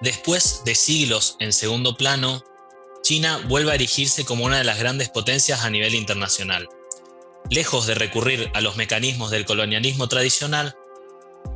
Después 0.00 0.62
de 0.64 0.74
siglos 0.74 1.36
en 1.40 1.52
segundo 1.52 1.96
plano, 1.96 2.42
China 3.02 3.38
vuelve 3.48 3.72
a 3.72 3.74
erigirse 3.74 4.24
como 4.24 4.44
una 4.44 4.58
de 4.58 4.64
las 4.64 4.78
grandes 4.78 5.10
potencias 5.10 5.62
a 5.64 5.70
nivel 5.70 5.94
internacional. 5.94 6.68
Lejos 7.50 7.86
de 7.86 7.94
recurrir 7.94 8.50
a 8.54 8.60
los 8.60 8.76
mecanismos 8.76 9.30
del 9.30 9.44
colonialismo 9.44 10.08
tradicional, 10.08 10.74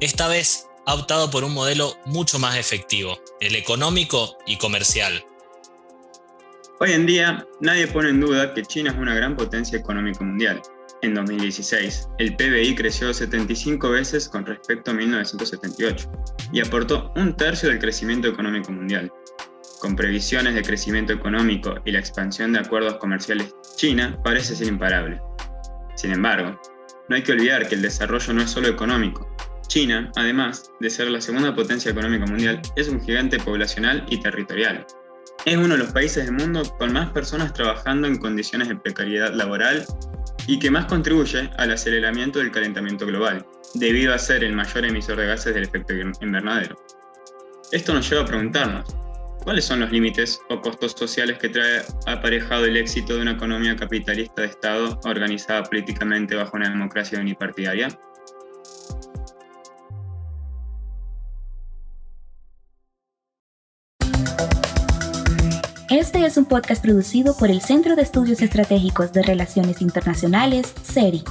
esta 0.01 0.29
vez 0.29 0.67
ha 0.87 0.95
optado 0.95 1.30
por 1.30 1.45
un 1.45 1.55
modelo 1.55 1.96
mucho 2.05 2.39
más 2.39 2.57
efectivo, 2.57 3.19
el 3.41 3.55
económico 3.55 4.37
y 4.47 4.59
comercial. 4.59 5.25
Hoy 6.81 6.93
en 6.93 7.07
día, 7.07 7.47
nadie 7.61 7.87
pone 7.87 8.11
en 8.11 8.21
duda 8.21 8.53
que 8.53 8.63
China 8.63 8.91
es 8.91 8.99
una 8.99 9.15
gran 9.15 9.37
potencia 9.37 9.79
económica 9.79 10.23
mundial. 10.23 10.61
En 11.05 11.12
2016, 11.12 12.09
el 12.16 12.34
PBI 12.34 12.75
creció 12.77 13.12
75 13.12 13.91
veces 13.91 14.27
con 14.27 14.46
respecto 14.46 14.91
a 14.91 14.95
1978 14.95 16.11
y 16.50 16.62
aportó 16.62 17.12
un 17.15 17.37
tercio 17.37 17.69
del 17.69 17.79
crecimiento 17.79 18.27
económico 18.27 18.73
mundial. 18.73 19.12
Con 19.80 19.96
previsiones 19.96 20.55
de 20.55 20.62
crecimiento 20.62 21.12
económico 21.12 21.74
y 21.84 21.93
la 21.93 21.98
expansión 21.98 22.55
de 22.55 22.60
acuerdos 22.60 22.95
comerciales, 22.95 23.55
China 23.77 24.19
parece 24.24 24.56
ser 24.56 24.69
imparable. 24.69 25.20
Sin 25.95 26.10
embargo, 26.10 26.59
no 27.10 27.16
hay 27.16 27.23
que 27.23 27.32
olvidar 27.32 27.68
que 27.68 27.74
el 27.74 27.82
desarrollo 27.82 28.32
no 28.32 28.41
es 28.41 28.51
solo 28.51 28.68
económico, 28.68 29.29
China, 29.68 30.10
además 30.16 30.71
de 30.80 30.88
ser 30.88 31.10
la 31.10 31.21
segunda 31.21 31.55
potencia 31.55 31.91
económica 31.91 32.24
mundial, 32.24 32.62
es 32.77 32.88
un 32.88 33.02
gigante 33.02 33.38
poblacional 33.38 34.07
y 34.09 34.21
territorial. 34.21 34.87
Es 35.45 35.57
uno 35.59 35.74
de 35.74 35.79
los 35.79 35.93
países 35.93 36.24
del 36.24 36.34
mundo 36.37 36.62
con 36.79 36.95
más 36.95 37.10
personas 37.10 37.52
trabajando 37.52 38.07
en 38.07 38.16
condiciones 38.16 38.68
de 38.68 38.77
precariedad 38.77 39.34
laboral 39.34 39.84
y 40.47 40.59
que 40.59 40.71
más 40.71 40.87
contribuye 40.87 41.51
al 41.57 41.71
aceleramiento 41.71 42.39
del 42.39 42.51
calentamiento 42.51 43.07
global, 43.07 43.47
debido 43.75 44.15
a 44.15 44.19
ser 44.19 44.45
el 44.45 44.55
mayor 44.55 44.85
emisor 44.85 45.16
de 45.16 45.27
gases 45.27 45.55
del 45.55 45.65
efecto 45.65 45.95
invernadero. 46.21 46.77
Esto 47.73 47.95
nos 47.95 48.09
lleva 48.09 48.23
a 48.23 48.27
preguntarnos, 48.27 48.95
¿cuáles 49.43 49.65
son 49.65 49.80
los 49.80 49.91
límites 49.91 50.41
o 50.51 50.60
costos 50.60 50.93
sociales 50.93 51.38
que 51.38 51.49
trae 51.49 51.83
aparejado 52.07 52.66
el 52.66 52.77
éxito 52.77 53.16
de 53.16 53.23
una 53.23 53.33
economía 53.33 53.74
capitalista 53.77 54.43
de 54.43 54.49
Estado 54.49 55.01
organizada 55.05 55.63
políticamente 55.65 56.35
bajo 56.35 56.57
una 56.57 56.68
democracia 56.68 57.18
unipartidaria? 57.18 57.88
Este 65.97 66.26
es 66.26 66.37
un 66.37 66.47
podcast 66.47 66.82
producido 66.82 67.37
por 67.37 67.53
el 67.53 67.60
Centro 67.60 67.94
de 67.94 68.03
Estudios 68.03 68.42
Estratégicos 68.42 69.12
de 69.12 69.22
Relaciones 69.22 69.81
Internacionales, 69.81 70.75
CERI. 70.82 71.22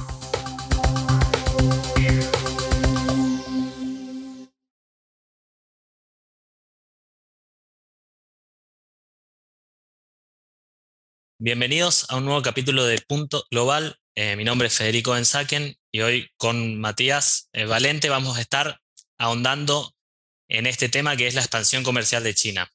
Bienvenidos 11.38 12.06
a 12.08 12.16
un 12.16 12.24
nuevo 12.24 12.40
capítulo 12.40 12.86
de 12.86 13.02
Punto 13.06 13.44
Global. 13.50 13.98
Eh, 14.14 14.34
mi 14.36 14.44
nombre 14.44 14.68
es 14.68 14.78
Federico 14.78 15.10
Benzaken 15.10 15.76
y 15.92 16.00
hoy 16.00 16.30
con 16.38 16.80
Matías 16.80 17.50
eh, 17.52 17.66
Valente 17.66 18.08
vamos 18.08 18.38
a 18.38 18.40
estar 18.40 18.80
ahondando 19.18 19.94
en 20.48 20.64
este 20.64 20.88
tema 20.88 21.18
que 21.18 21.26
es 21.26 21.34
la 21.34 21.42
expansión 21.42 21.82
comercial 21.82 22.24
de 22.24 22.32
China. 22.32 22.70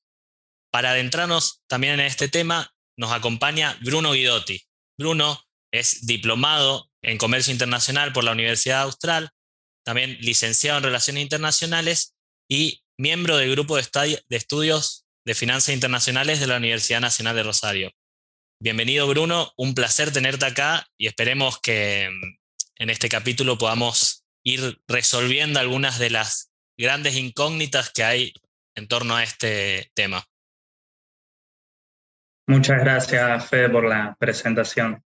Para 0.71 0.91
adentrarnos 0.91 1.61
también 1.67 1.93
en 1.93 2.05
este 2.05 2.27
tema, 2.27 2.71
nos 2.97 3.11
acompaña 3.11 3.77
Bruno 3.81 4.11
Guidotti. 4.11 4.61
Bruno 4.97 5.41
es 5.71 6.05
diplomado 6.05 6.91
en 7.01 7.17
Comercio 7.17 7.53
Internacional 7.53 8.13
por 8.13 8.23
la 8.23 8.33
Universidad 8.33 8.81
Austral, 8.81 9.29
también 9.83 10.17
licenciado 10.19 10.77
en 10.77 10.83
Relaciones 10.83 11.23
Internacionales 11.23 12.15
y 12.49 12.81
miembro 12.97 13.37
del 13.37 13.51
Grupo 13.51 13.77
de, 13.77 14.21
Estudios 14.29 15.05
de 15.25 15.33
Finanzas 15.33 15.73
Internacionales 15.73 16.39
de 16.39 16.47
la 16.47 16.57
Universidad 16.57 17.01
Nacional 17.01 17.35
de 17.35 17.43
Rosario. 17.43 17.91
Bienvenido 18.61 19.07
Bruno, 19.07 19.53
un 19.55 19.73
placer 19.73 20.11
tenerte 20.11 20.45
acá 20.45 20.85
y 20.97 21.07
esperemos 21.07 21.59
que 21.59 22.09
mm, 22.11 22.37
en 22.83 22.89
este 22.89 23.07
capítulo 23.07 23.57
podamos 23.57 24.25
ir 24.43 24.81
resolviendo 24.87 25.59
algunas 25.59 25.97
de 25.97 26.09
las 26.09 26.51
grandes 26.77 27.15
incógnitas 27.15 27.89
que 27.91 28.03
hay 28.03 28.33
en 28.75 28.87
torno 28.87 29.15
a 29.15 29.23
este 29.23 29.91
tema. 29.93 30.25
Muchas 32.49 32.79
gracias, 32.79 33.47
Fede, 33.47 33.69
por 33.69 33.87
la 33.87 34.15
presentación. 34.19 35.05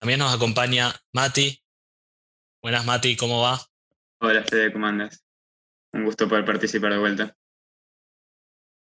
También 0.00 0.18
nos 0.18 0.34
acompaña 0.34 0.92
Mati. 1.12 1.62
Buenas, 2.60 2.84
Mati, 2.84 3.16
¿cómo 3.16 3.40
va? 3.40 3.64
Hola, 4.20 4.42
Fede, 4.42 4.72
¿cómo 4.72 4.88
andas? 4.88 5.24
Un 5.92 6.04
gusto 6.04 6.28
poder 6.28 6.44
participar 6.44 6.90
de 6.90 6.98
vuelta. 6.98 7.36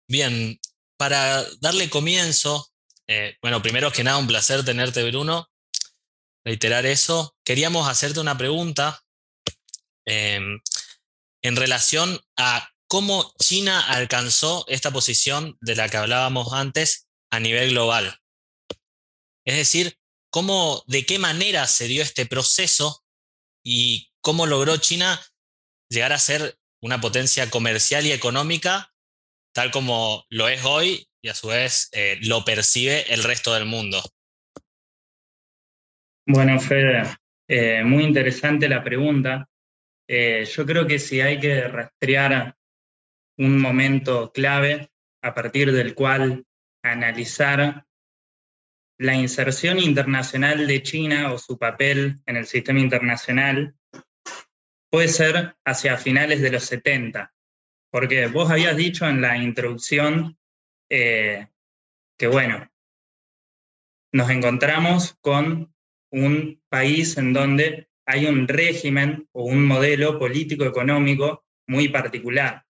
Bien, 0.09 0.59
para 0.97 1.43
darle 1.59 1.91
comienzo, 1.91 2.71
eh, 3.05 3.37
bueno, 3.39 3.61
primero 3.61 3.91
que 3.91 4.03
nada, 4.03 4.17
un 4.17 4.25
placer 4.25 4.65
tenerte, 4.65 5.07
Bruno. 5.07 5.47
Reiterar 6.43 6.87
eso. 6.87 7.37
Queríamos 7.45 7.87
hacerte 7.87 8.19
una 8.19 8.35
pregunta 8.35 8.99
em, 10.07 10.59
en 11.43 11.55
relación 11.55 12.19
a 12.35 12.67
cómo 12.87 13.31
China 13.37 13.79
alcanzó 13.79 14.65
esta 14.67 14.89
posición 14.89 15.55
de 15.61 15.75
la 15.75 15.87
que 15.87 15.97
hablábamos 15.97 16.51
antes 16.53 17.09
a 17.31 17.39
nivel 17.39 17.71
global. 17.71 18.19
Es 19.45 19.55
decir, 19.55 19.97
cómo, 20.29 20.83
de 20.87 21.05
qué 21.05 21.17
manera 21.17 21.65
se 21.67 21.87
dio 21.87 22.03
este 22.03 22.25
proceso 22.25 23.03
y 23.63 24.11
cómo 24.21 24.45
logró 24.45 24.77
China 24.77 25.19
llegar 25.89 26.13
a 26.13 26.19
ser 26.19 26.57
una 26.81 27.01
potencia 27.01 27.49
comercial 27.49 28.05
y 28.05 28.11
económica 28.11 28.91
tal 29.53 29.71
como 29.71 30.25
lo 30.29 30.47
es 30.47 30.63
hoy 30.65 31.07
y 31.21 31.29
a 31.29 31.35
su 31.35 31.47
vez 31.47 31.89
eh, 31.91 32.17
lo 32.21 32.43
percibe 32.43 33.13
el 33.13 33.23
resto 33.23 33.53
del 33.53 33.65
mundo. 33.65 34.01
Bueno, 36.27 36.59
Fede, 36.59 37.03
eh, 37.47 37.83
muy 37.83 38.03
interesante 38.03 38.69
la 38.69 38.83
pregunta. 38.83 39.47
Eh, 40.07 40.45
yo 40.45 40.65
creo 40.65 40.87
que 40.87 40.99
si 40.99 41.21
hay 41.21 41.39
que 41.39 41.67
rastrear 41.67 42.55
un 43.37 43.59
momento 43.59 44.31
clave 44.31 44.89
a 45.23 45.33
partir 45.33 45.71
del 45.71 45.93
cual 45.93 46.45
analizar 46.83 47.85
la 48.97 49.15
inserción 49.15 49.79
internacional 49.79 50.67
de 50.67 50.83
China 50.83 51.33
o 51.33 51.37
su 51.37 51.57
papel 51.57 52.21
en 52.25 52.37
el 52.37 52.45
sistema 52.45 52.79
internacional 52.79 53.75
puede 54.91 55.07
ser 55.07 55.55
hacia 55.65 55.97
finales 55.97 56.41
de 56.41 56.51
los 56.51 56.65
70, 56.65 57.33
porque 57.89 58.27
vos 58.27 58.51
habías 58.51 58.75
dicho 58.75 59.07
en 59.07 59.21
la 59.21 59.37
introducción 59.37 60.37
eh, 60.89 61.47
que, 62.17 62.27
bueno, 62.27 62.69
nos 64.13 64.29
encontramos 64.29 65.17
con 65.21 65.73
un 66.11 66.61
país 66.69 67.17
en 67.17 67.33
donde 67.33 67.89
hay 68.05 68.25
un 68.25 68.47
régimen 68.47 69.27
o 69.31 69.45
un 69.45 69.65
modelo 69.65 70.19
político-económico 70.19 71.45
muy 71.67 71.87
particular. 71.87 72.65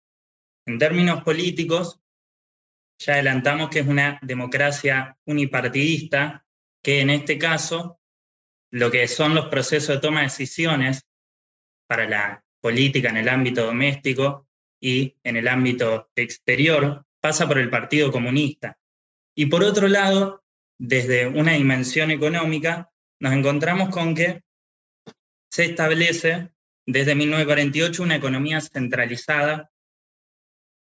En 0.65 0.79
términos 0.79 1.23
políticos, 1.23 2.01
ya 2.99 3.13
adelantamos 3.13 3.69
que 3.69 3.79
es 3.79 3.87
una 3.87 4.19
democracia 4.21 5.17
unipartidista, 5.25 6.45
que 6.81 7.01
en 7.01 7.09
este 7.09 7.37
caso 7.37 7.99
lo 8.71 8.91
que 8.91 9.07
son 9.07 9.35
los 9.35 9.47
procesos 9.47 9.95
de 9.95 10.01
toma 10.01 10.19
de 10.19 10.25
decisiones 10.25 11.05
para 11.87 12.07
la 12.07 12.43
política 12.59 13.09
en 13.09 13.17
el 13.17 13.29
ámbito 13.29 13.65
doméstico 13.65 14.47
y 14.79 15.15
en 15.23 15.37
el 15.37 15.47
ámbito 15.47 16.09
exterior 16.15 17.05
pasa 17.19 17.47
por 17.47 17.57
el 17.57 17.69
Partido 17.69 18.11
Comunista. 18.11 18.77
Y 19.35 19.45
por 19.47 19.63
otro 19.63 19.87
lado, 19.87 20.43
desde 20.77 21.27
una 21.27 21.53
dimensión 21.53 22.11
económica, 22.11 22.91
nos 23.19 23.33
encontramos 23.33 23.89
con 23.89 24.15
que 24.15 24.43
se 25.49 25.65
establece 25.65 26.51
desde 26.85 27.15
1948 27.15 28.03
una 28.03 28.15
economía 28.15 28.61
centralizada 28.61 29.71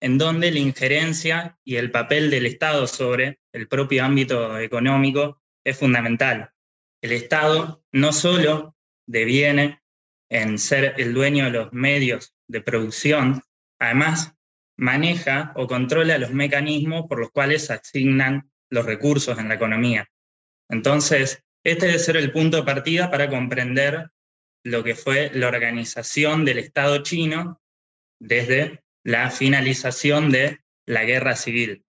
en 0.01 0.17
donde 0.17 0.51
la 0.51 0.59
injerencia 0.59 1.57
y 1.63 1.75
el 1.75 1.91
papel 1.91 2.29
del 2.29 2.45
Estado 2.45 2.87
sobre 2.87 3.39
el 3.53 3.67
propio 3.67 4.03
ámbito 4.03 4.57
económico 4.59 5.41
es 5.63 5.77
fundamental. 5.77 6.51
El 7.01 7.11
Estado 7.11 7.83
no 7.91 8.13
solo 8.13 8.75
deviene 9.07 9.81
en 10.29 10.59
ser 10.59 10.95
el 10.97 11.13
dueño 11.13 11.45
de 11.45 11.51
los 11.51 11.73
medios 11.73 12.35
de 12.47 12.61
producción, 12.61 13.41
además 13.79 14.33
maneja 14.77 15.51
o 15.55 15.67
controla 15.67 16.17
los 16.17 16.31
mecanismos 16.31 17.05
por 17.07 17.19
los 17.19 17.31
cuales 17.31 17.65
se 17.65 17.73
asignan 17.73 18.49
los 18.69 18.85
recursos 18.85 19.37
en 19.39 19.49
la 19.49 19.55
economía. 19.55 20.07
Entonces, 20.69 21.43
este 21.63 21.87
debe 21.87 21.99
ser 21.99 22.15
el 22.17 22.31
punto 22.31 22.57
de 22.57 22.63
partida 22.63 23.11
para 23.11 23.29
comprender 23.29 24.09
lo 24.63 24.83
que 24.83 24.95
fue 24.95 25.31
la 25.33 25.47
organización 25.47 26.45
del 26.45 26.59
Estado 26.59 27.03
chino 27.03 27.61
desde 28.19 28.83
la 29.03 29.31
finalización 29.31 30.31
de 30.31 30.59
la 30.85 31.03
guerra 31.03 31.35
civil. 31.35 31.85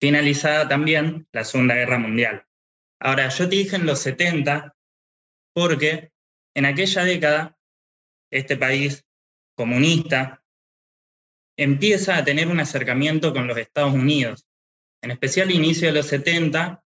Finalizada 0.00 0.68
también 0.68 1.26
la 1.32 1.44
Segunda 1.44 1.74
Guerra 1.74 1.98
Mundial. 1.98 2.46
Ahora, 3.00 3.28
yo 3.28 3.48
te 3.48 3.56
dije 3.56 3.76
en 3.76 3.86
los 3.86 4.00
70 4.00 4.76
porque 5.54 6.12
en 6.54 6.66
aquella 6.66 7.04
década 7.04 7.58
este 8.30 8.56
país 8.56 9.04
comunista 9.56 10.42
empieza 11.56 12.16
a 12.16 12.24
tener 12.24 12.48
un 12.48 12.60
acercamiento 12.60 13.32
con 13.32 13.46
los 13.46 13.56
Estados 13.56 13.94
Unidos, 13.94 14.46
en 15.02 15.10
especial 15.10 15.50
inicio 15.50 15.88
de 15.88 15.94
los 15.94 16.06
70, 16.06 16.82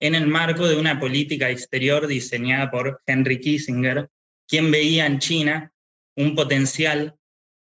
en 0.00 0.14
el 0.14 0.26
marco 0.26 0.66
de 0.66 0.76
una 0.76 0.98
política 0.98 1.50
exterior 1.50 2.06
diseñada 2.06 2.70
por 2.70 3.00
Henry 3.06 3.40
Kissinger, 3.40 4.10
quien 4.48 4.70
veía 4.70 5.06
en 5.06 5.18
China 5.18 5.72
un 6.16 6.34
potencial 6.34 7.16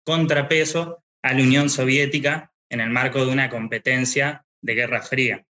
contrapeso 0.06 1.02
a 1.22 1.34
la 1.34 1.42
Unión 1.42 1.68
Soviética 1.68 2.52
en 2.70 2.80
el 2.80 2.90
marco 2.90 3.26
de 3.26 3.32
una 3.32 3.50
competencia 3.50 4.46
de 4.62 4.74
Guerra 4.74 5.02
Fría. 5.02 5.44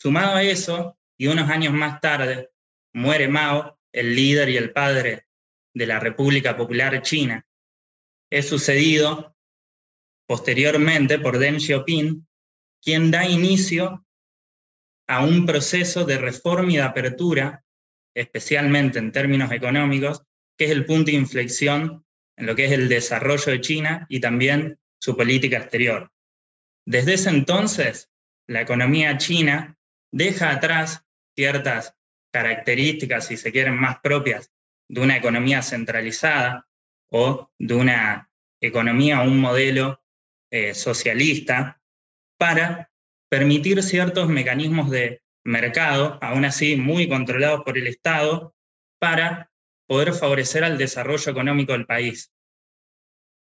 Sumado 0.00 0.36
a 0.36 0.42
eso, 0.42 0.98
y 1.18 1.26
unos 1.26 1.50
años 1.50 1.74
más 1.74 2.00
tarde, 2.00 2.48
muere 2.94 3.28
Mao, 3.28 3.78
el 3.92 4.16
líder 4.16 4.48
y 4.48 4.56
el 4.56 4.72
padre 4.72 5.26
de 5.74 5.86
la 5.86 6.00
República 6.00 6.56
Popular 6.56 7.02
China. 7.02 7.46
Es 8.30 8.48
sucedido 8.48 9.36
posteriormente 10.26 11.18
por 11.18 11.38
Deng 11.38 11.60
Xiaoping, 11.60 12.26
quien 12.82 13.10
da 13.10 13.26
inicio 13.26 14.06
a 15.08 15.22
un 15.22 15.44
proceso 15.44 16.04
de 16.04 16.16
reforma 16.16 16.72
y 16.72 16.76
de 16.76 16.82
apertura, 16.82 17.64
especialmente 18.14 18.98
en 18.98 19.12
términos 19.12 19.52
económicos, 19.52 20.22
que 20.56 20.66
es 20.66 20.70
el 20.70 20.86
punto 20.86 21.10
de 21.10 21.18
inflexión 21.18 22.06
en 22.38 22.46
lo 22.46 22.54
que 22.54 22.66
es 22.66 22.72
el 22.72 22.88
desarrollo 22.88 23.52
de 23.52 23.60
China 23.60 24.06
y 24.08 24.20
también 24.20 24.78
su 25.00 25.16
política 25.16 25.58
exterior. 25.58 26.10
Desde 26.86 27.14
ese 27.14 27.30
entonces, 27.30 28.10
la 28.46 28.62
economía 28.62 29.18
china 29.18 29.76
deja 30.10 30.50
atrás 30.50 31.04
ciertas 31.34 31.94
características, 32.32 33.26
si 33.26 33.36
se 33.36 33.52
quieren, 33.52 33.74
más 33.74 33.98
propias 34.00 34.50
de 34.88 35.00
una 35.00 35.16
economía 35.16 35.62
centralizada 35.62 36.66
o 37.10 37.50
de 37.58 37.74
una 37.74 38.30
economía 38.60 39.20
o 39.20 39.24
un 39.24 39.40
modelo 39.40 40.02
eh, 40.50 40.74
socialista 40.74 41.80
para 42.38 42.90
permitir 43.28 43.82
ciertos 43.82 44.28
mecanismos 44.28 44.90
de 44.90 45.22
mercado, 45.44 46.18
aún 46.22 46.44
así 46.44 46.76
muy 46.76 47.08
controlados 47.08 47.62
por 47.64 47.76
el 47.76 47.86
Estado, 47.86 48.54
para 48.98 49.50
poder 49.88 50.12
favorecer 50.12 50.62
al 50.62 50.78
desarrollo 50.78 51.32
económico 51.32 51.72
del 51.72 51.86
país. 51.86 52.30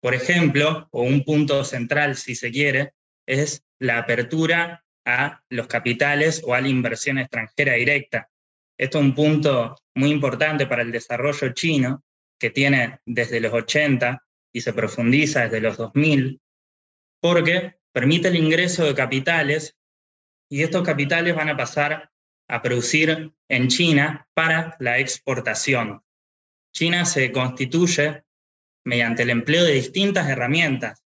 Por 0.01 0.15
ejemplo, 0.15 0.89
o 0.91 1.03
un 1.03 1.23
punto 1.23 1.63
central, 1.63 2.17
si 2.17 2.35
se 2.35 2.51
quiere, 2.51 2.95
es 3.27 3.63
la 3.79 3.99
apertura 3.99 4.85
a 5.05 5.43
los 5.51 5.67
capitales 5.67 6.43
o 6.45 6.55
a 6.55 6.61
la 6.61 6.69
inversión 6.69 7.19
extranjera 7.19 7.75
directa. 7.75 8.31
Esto 8.79 8.99
es 8.99 9.05
un 9.05 9.15
punto 9.15 9.77
muy 9.95 10.11
importante 10.11 10.67
para 10.67 10.83
el 10.83 10.91
desarrollo 10.91 11.53
chino, 11.53 12.03
que 12.39 12.49
tiene 12.49 13.01
desde 13.05 13.41
los 13.41 13.53
80 13.53 14.25
y 14.53 14.63
se 14.63 14.73
profundiza 14.73 15.43
desde 15.43 15.61
los 15.61 15.77
2000, 15.77 16.41
porque 17.21 17.77
permite 17.93 18.29
el 18.29 18.37
ingreso 18.37 18.85
de 18.85 18.95
capitales 18.95 19.77
y 20.49 20.63
estos 20.63 20.83
capitales 20.83 21.35
van 21.35 21.51
a 21.51 21.57
pasar 21.57 22.11
a 22.49 22.63
producir 22.63 23.33
en 23.49 23.69
China 23.69 24.27
para 24.35 24.77
la 24.81 24.99
exportación. 24.99 26.03
China 26.73 27.05
se 27.05 27.33
constituye 27.33 28.23
mediante 28.85 29.23
el 29.23 29.31
empleo 29.31 29.65
de 29.65 29.73
distintas 29.73 30.29
herramientas. 30.29 31.05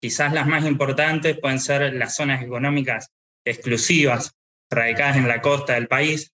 Quizás 0.00 0.32
las 0.32 0.46
más 0.46 0.64
importantes 0.64 1.38
pueden 1.38 1.60
ser 1.60 1.94
las 1.94 2.16
zonas 2.16 2.42
económicas 2.42 3.10
exclusivas 3.44 4.34
radicadas 4.70 5.16
en 5.16 5.28
la 5.28 5.40
costa 5.40 5.74
del 5.74 5.88
país. 5.88 6.32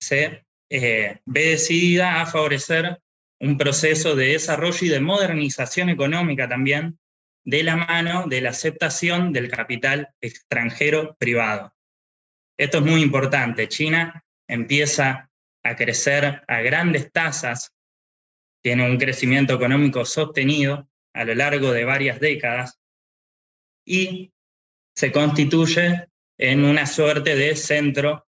Se 0.00 0.44
eh, 0.70 1.20
ve 1.24 1.48
decidida 1.50 2.20
a 2.20 2.26
favorecer 2.26 3.00
un 3.40 3.58
proceso 3.58 4.16
de 4.16 4.28
desarrollo 4.28 4.86
y 4.86 4.88
de 4.88 5.00
modernización 5.00 5.88
económica 5.88 6.48
también 6.48 6.98
de 7.44 7.62
la 7.62 7.76
mano 7.76 8.26
de 8.26 8.40
la 8.40 8.50
aceptación 8.50 9.32
del 9.32 9.50
capital 9.50 10.08
extranjero 10.20 11.14
privado. 11.18 11.74
Esto 12.56 12.78
es 12.78 12.84
muy 12.84 13.02
importante. 13.02 13.68
China 13.68 14.24
empieza 14.48 15.30
a 15.64 15.74
crecer 15.76 16.42
a 16.46 16.60
grandes 16.60 17.10
tasas, 17.10 17.72
tiene 18.62 18.88
un 18.88 18.98
crecimiento 18.98 19.54
económico 19.54 20.04
sostenido 20.04 20.88
a 21.14 21.24
lo 21.24 21.34
largo 21.34 21.72
de 21.72 21.84
varias 21.84 22.20
décadas 22.20 22.78
y 23.84 24.32
se 24.94 25.12
constituye 25.12 26.08
en 26.38 26.64
una 26.64 26.86
suerte 26.86 27.34
de 27.36 27.56
centro 27.56 28.26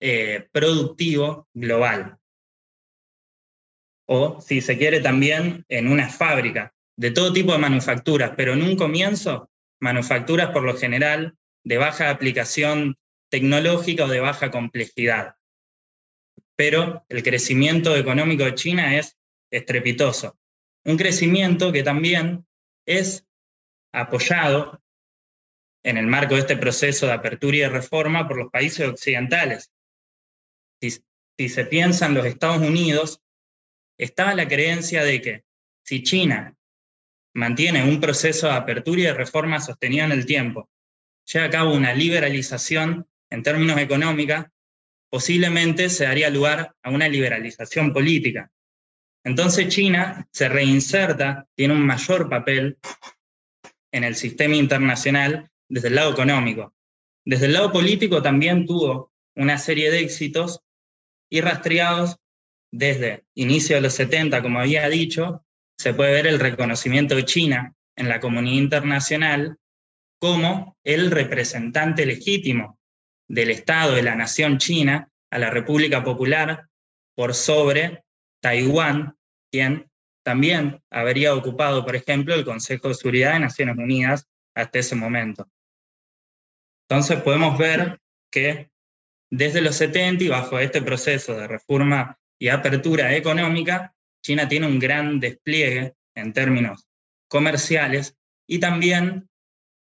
eh, 0.00 0.48
productivo 0.52 1.48
global. 1.54 2.18
O, 4.08 4.40
si 4.40 4.60
se 4.60 4.76
quiere, 4.76 5.00
también 5.00 5.64
en 5.68 5.88
una 5.88 6.08
fábrica 6.08 6.74
de 6.96 7.10
todo 7.10 7.32
tipo 7.32 7.52
de 7.52 7.58
manufacturas, 7.58 8.32
pero 8.36 8.52
en 8.52 8.62
un 8.62 8.76
comienzo, 8.76 9.50
manufacturas 9.80 10.50
por 10.50 10.64
lo 10.64 10.76
general 10.76 11.36
de 11.64 11.78
baja 11.78 12.10
aplicación 12.10 12.96
tecnológica 13.30 14.04
o 14.04 14.08
de 14.08 14.20
baja 14.20 14.50
complejidad. 14.50 15.36
Pero 16.62 17.04
el 17.08 17.24
crecimiento 17.24 17.96
económico 17.96 18.44
de 18.44 18.54
China 18.54 18.96
es 18.96 19.18
estrepitoso. 19.50 20.38
Un 20.84 20.96
crecimiento 20.96 21.72
que 21.72 21.82
también 21.82 22.46
es 22.86 23.26
apoyado 23.92 24.80
en 25.82 25.96
el 25.96 26.06
marco 26.06 26.34
de 26.36 26.42
este 26.42 26.56
proceso 26.56 27.06
de 27.06 27.14
apertura 27.14 27.56
y 27.56 27.60
de 27.62 27.68
reforma 27.68 28.28
por 28.28 28.36
los 28.36 28.52
países 28.52 28.86
occidentales. 28.86 29.72
Si, 30.80 31.48
se 31.48 31.64
piensa 31.64 32.06
en 32.06 32.14
los 32.14 32.26
Estados 32.26 32.58
Unidos, 32.58 33.20
estaba 33.98 34.32
la 34.32 34.46
creencia 34.46 35.02
de 35.02 35.20
que 35.20 35.44
si 35.84 36.04
China 36.04 36.56
mantiene 37.34 37.82
un 37.82 38.00
proceso 38.00 38.46
de 38.46 38.52
apertura 38.52 39.00
y 39.00 39.04
de 39.06 39.14
reforma 39.14 39.58
sostenido 39.58 40.04
en 40.04 40.12
el 40.12 40.26
tiempo, 40.26 40.70
lleva 41.24 41.46
a 41.46 41.50
cabo 41.50 41.74
una 41.74 41.92
liberalización 41.92 43.08
en 43.30 43.42
términos 43.42 43.78
económicos, 43.78 44.44
posiblemente 45.12 45.90
se 45.90 46.04
daría 46.04 46.30
lugar 46.30 46.74
a 46.82 46.88
una 46.88 47.06
liberalización 47.06 47.92
política. 47.92 48.50
Entonces 49.22 49.68
China 49.68 50.26
se 50.32 50.48
reinserta, 50.48 51.46
tiene 51.54 51.74
un 51.74 51.84
mayor 51.84 52.30
papel 52.30 52.78
en 53.92 54.04
el 54.04 54.14
sistema 54.16 54.56
internacional 54.56 55.50
desde 55.68 55.88
el 55.88 55.96
lado 55.96 56.12
económico. 56.12 56.74
Desde 57.26 57.44
el 57.44 57.52
lado 57.52 57.70
político 57.70 58.22
también 58.22 58.64
tuvo 58.64 59.12
una 59.36 59.58
serie 59.58 59.90
de 59.90 60.00
éxitos 60.00 60.62
y 61.30 61.42
rastreados 61.42 62.16
desde 62.72 63.24
inicio 63.34 63.76
de 63.76 63.82
los 63.82 63.92
70, 63.92 64.40
como 64.40 64.60
había 64.60 64.88
dicho, 64.88 65.44
se 65.76 65.92
puede 65.92 66.12
ver 66.12 66.26
el 66.26 66.40
reconocimiento 66.40 67.14
de 67.14 67.26
China 67.26 67.74
en 67.96 68.08
la 68.08 68.18
comunidad 68.18 68.62
internacional 68.62 69.58
como 70.18 70.78
el 70.84 71.10
representante 71.10 72.06
legítimo 72.06 72.78
del 73.32 73.50
Estado 73.50 73.94
de 73.94 74.02
la 74.02 74.14
nación 74.14 74.58
china 74.58 75.08
a 75.30 75.38
la 75.38 75.48
República 75.48 76.04
Popular 76.04 76.68
por 77.16 77.32
sobre 77.32 78.04
Taiwán, 78.42 79.16
quien 79.50 79.90
también 80.22 80.82
habría 80.90 81.34
ocupado, 81.34 81.82
por 81.82 81.96
ejemplo, 81.96 82.34
el 82.34 82.44
Consejo 82.44 82.88
de 82.88 82.94
Seguridad 82.94 83.32
de 83.32 83.40
Naciones 83.40 83.78
Unidas 83.78 84.28
hasta 84.54 84.78
ese 84.78 84.96
momento. 84.96 85.48
Entonces 86.86 87.22
podemos 87.22 87.56
ver 87.56 87.98
que 88.30 88.70
desde 89.30 89.62
los 89.62 89.76
70 89.76 90.24
y 90.24 90.28
bajo 90.28 90.58
este 90.58 90.82
proceso 90.82 91.34
de 91.34 91.48
reforma 91.48 92.18
y 92.38 92.48
apertura 92.48 93.16
económica, 93.16 93.94
China 94.22 94.46
tiene 94.46 94.66
un 94.66 94.78
gran 94.78 95.20
despliegue 95.20 95.94
en 96.14 96.34
términos 96.34 96.86
comerciales 97.28 98.14
y 98.46 98.58
también 98.60 99.30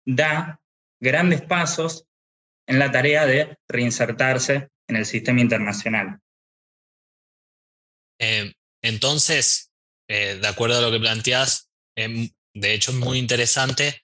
da 0.04 0.60
grandes 1.00 1.42
pasos 1.42 2.08
en 2.66 2.78
la 2.78 2.90
tarea 2.90 3.26
de 3.26 3.56
reinsertarse 3.68 4.68
en 4.88 4.96
el 4.96 5.06
sistema 5.06 5.40
internacional. 5.40 6.20
Eh, 8.18 8.52
entonces, 8.82 9.72
eh, 10.08 10.38
de 10.40 10.48
acuerdo 10.48 10.78
a 10.78 10.80
lo 10.80 10.90
que 10.90 11.00
planteas, 11.00 11.70
em, 11.96 12.30
de 12.54 12.74
hecho 12.74 12.92
es 12.92 12.96
muy 12.96 13.18
interesante, 13.18 14.02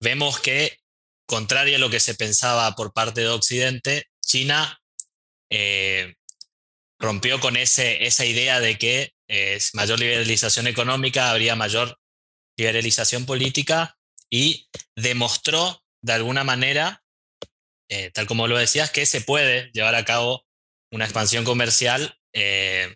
vemos 0.00 0.40
que, 0.40 0.78
contrario 1.26 1.76
a 1.76 1.78
lo 1.78 1.90
que 1.90 2.00
se 2.00 2.14
pensaba 2.14 2.74
por 2.74 2.92
parte 2.92 3.20
de 3.20 3.28
Occidente, 3.28 4.06
China 4.24 4.80
eh, 5.50 6.14
rompió 6.98 7.38
con 7.40 7.56
ese, 7.56 8.04
esa 8.06 8.24
idea 8.24 8.60
de 8.60 8.78
que 8.78 9.12
mayor 9.72 9.98
liberalización 9.98 10.66
económica, 10.66 11.30
habría 11.30 11.56
mayor 11.56 11.98
liberalización 12.56 13.24
política 13.26 13.96
y 14.30 14.68
demostró 14.94 15.82
de 16.02 16.12
alguna 16.12 16.44
manera, 16.44 17.03
eh, 17.96 18.10
tal 18.10 18.26
como 18.26 18.48
lo 18.48 18.58
decías, 18.58 18.90
que 18.90 19.06
se 19.06 19.20
puede 19.20 19.70
llevar 19.70 19.94
a 19.94 20.04
cabo 20.04 20.44
una 20.90 21.04
expansión 21.04 21.44
comercial 21.44 22.18
eh, 22.32 22.92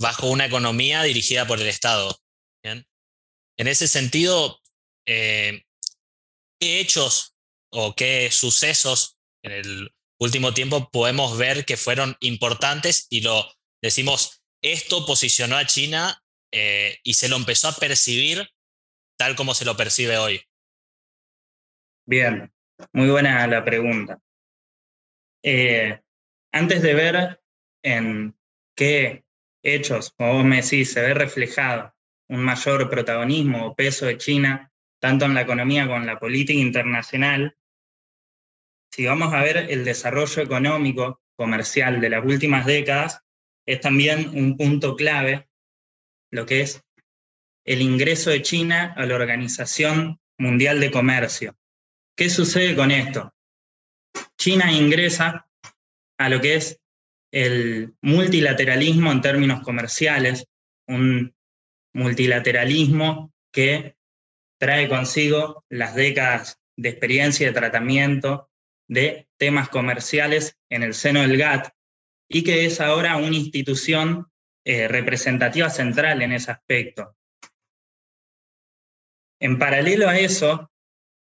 bajo 0.00 0.30
una 0.30 0.46
economía 0.46 1.02
dirigida 1.02 1.44
por 1.44 1.60
el 1.60 1.66
Estado. 1.66 2.16
En 2.62 3.66
ese 3.66 3.88
sentido, 3.88 4.60
eh, 5.08 5.64
¿qué 6.60 6.78
hechos 6.78 7.34
o 7.72 7.96
qué 7.96 8.30
sucesos 8.30 9.18
en 9.42 9.52
el 9.52 9.94
último 10.20 10.54
tiempo 10.54 10.88
podemos 10.92 11.36
ver 11.36 11.64
que 11.64 11.76
fueron 11.76 12.16
importantes 12.20 13.08
y 13.10 13.22
lo 13.22 13.52
decimos 13.82 14.44
esto 14.62 15.04
posicionó 15.04 15.56
a 15.56 15.66
China 15.66 16.22
y 17.02 17.14
se 17.14 17.28
lo 17.28 17.36
empezó 17.36 17.68
a 17.68 17.74
percibir 17.74 18.48
tal 19.18 19.34
como 19.34 19.54
se 19.54 19.64
lo 19.64 19.76
percibe 19.76 20.18
hoy? 20.18 20.40
Bien, 22.06 22.52
muy 22.92 23.10
buena 23.10 23.46
la 23.46 23.64
pregunta. 23.64 24.20
Eh, 25.42 26.00
antes 26.52 26.82
de 26.82 26.94
ver 26.94 27.42
en 27.82 28.36
qué 28.76 29.24
hechos, 29.62 30.12
como 30.16 30.34
vos 30.34 30.44
me 30.44 30.62
decís, 30.62 30.92
se 30.92 31.00
ve 31.00 31.14
reflejado 31.14 31.94
un 32.28 32.44
mayor 32.44 32.88
protagonismo 32.88 33.66
o 33.66 33.74
peso 33.74 34.06
de 34.06 34.18
China, 34.18 34.72
tanto 35.00 35.24
en 35.24 35.34
la 35.34 35.42
economía 35.42 35.86
como 35.86 35.98
en 35.98 36.06
la 36.06 36.18
política 36.18 36.58
internacional, 36.58 37.56
si 38.92 39.06
vamos 39.06 39.32
a 39.32 39.42
ver 39.42 39.56
el 39.70 39.84
desarrollo 39.84 40.42
económico, 40.42 41.20
comercial 41.34 42.00
de 42.00 42.10
las 42.10 42.24
últimas 42.24 42.66
décadas, 42.66 43.20
es 43.66 43.80
también 43.80 44.30
un 44.36 44.56
punto 44.56 44.96
clave 44.96 45.48
lo 46.30 46.46
que 46.46 46.60
es 46.60 46.82
el 47.64 47.80
ingreso 47.80 48.30
de 48.30 48.42
China 48.42 48.94
a 48.96 49.06
la 49.06 49.14
Organización 49.14 50.20
Mundial 50.38 50.80
de 50.80 50.90
Comercio. 50.90 51.56
¿Qué 52.16 52.28
sucede 52.28 52.76
con 52.76 52.90
esto? 52.90 53.32
China 54.36 54.72
ingresa 54.72 55.48
a 56.18 56.28
lo 56.28 56.40
que 56.40 56.56
es 56.56 56.78
el 57.32 57.94
multilateralismo 58.02 59.10
en 59.10 59.20
términos 59.22 59.62
comerciales, 59.62 60.46
un 60.86 61.34
multilateralismo 61.94 63.32
que 63.52 63.96
trae 64.60 64.88
consigo 64.88 65.64
las 65.70 65.94
décadas 65.94 66.60
de 66.76 66.90
experiencia 66.90 67.44
y 67.44 67.46
de 67.48 67.58
tratamiento 67.58 68.50
de 68.88 69.28
temas 69.38 69.68
comerciales 69.68 70.58
en 70.70 70.82
el 70.82 70.94
seno 70.94 71.22
del 71.22 71.38
GATT 71.38 71.72
y 72.28 72.44
que 72.44 72.66
es 72.66 72.80
ahora 72.80 73.16
una 73.16 73.36
institución 73.36 74.30
eh, 74.64 74.88
representativa 74.88 75.70
central 75.70 76.22
en 76.22 76.32
ese 76.32 76.50
aspecto. 76.50 77.16
En 79.40 79.58
paralelo 79.58 80.08
a 80.08 80.18
eso, 80.18 80.71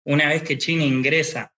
una 0.09 0.27
vez 0.27 0.41
que 0.41 0.57
China 0.57 0.83
ingresa 0.83 1.53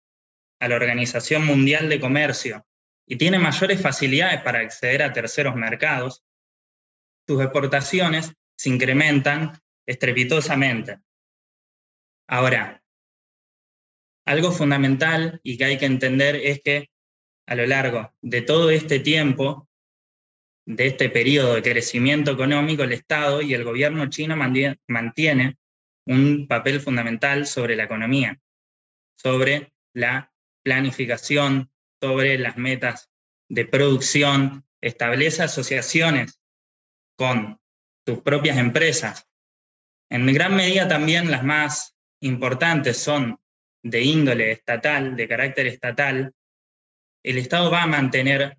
a 0.60 0.68
la 0.68 0.76
Organización 0.76 1.46
Mundial 1.46 1.88
de 1.88 2.02
Comercio 2.02 2.68
y 3.08 3.16
tiene 3.16 3.40
mayores 3.40 3.82
facilidades 3.82 4.42
para 4.42 4.60
acceder 4.60 5.04
a 5.04 5.14
terceros 5.14 5.56
mercados, 5.56 6.26
sus 7.26 7.42
exportaciones 7.42 8.34
se 8.58 8.70
incrementan 8.70 9.58
estrepitosamente. 9.86 11.00
Ahora, 12.28 12.84
algo 14.26 14.52
fundamental 14.52 15.40
y 15.44 15.58
que 15.58 15.64
hay 15.64 15.78
que 15.78 15.86
entender 15.86 16.36
es 16.36 16.62
que 16.62 16.90
a 17.48 17.56
lo 17.56 17.66
largo 17.66 18.14
de 18.22 18.42
todo 18.42 18.70
este 18.70 19.00
tiempo, 19.00 19.70
de 20.66 20.88
este 20.88 21.10
periodo 21.10 21.56
de 21.56 21.62
crecimiento 21.62 22.32
económico, 22.32 22.84
el 22.84 22.92
Estado 22.92 23.42
y 23.42 23.54
el 23.54 23.64
gobierno 23.64 24.10
chino 24.10 24.36
mantiene 24.36 25.58
un 26.06 26.48
papel 26.48 26.80
fundamental 26.80 27.46
sobre 27.46 27.76
la 27.76 27.84
economía, 27.84 28.40
sobre 29.16 29.74
la 29.94 30.32
planificación, 30.64 31.72
sobre 32.02 32.38
las 32.38 32.58
metas 32.58 33.10
de 33.50 33.66
producción, 33.66 34.66
establece 34.82 35.44
asociaciones 35.44 36.40
con 37.18 37.60
tus 38.04 38.22
propias 38.22 38.58
empresas. 38.58 39.28
En 40.10 40.26
gran 40.34 40.56
medida 40.56 40.88
también 40.88 41.30
las 41.30 41.44
más 41.44 41.96
importantes 42.22 42.98
son 42.98 43.40
de 43.84 44.02
índole 44.02 44.52
estatal, 44.52 45.16
de 45.16 45.28
carácter 45.28 45.68
estatal, 45.68 46.34
el 47.24 47.38
Estado 47.38 47.70
va 47.70 47.84
a 47.84 47.88
mantener 47.88 48.58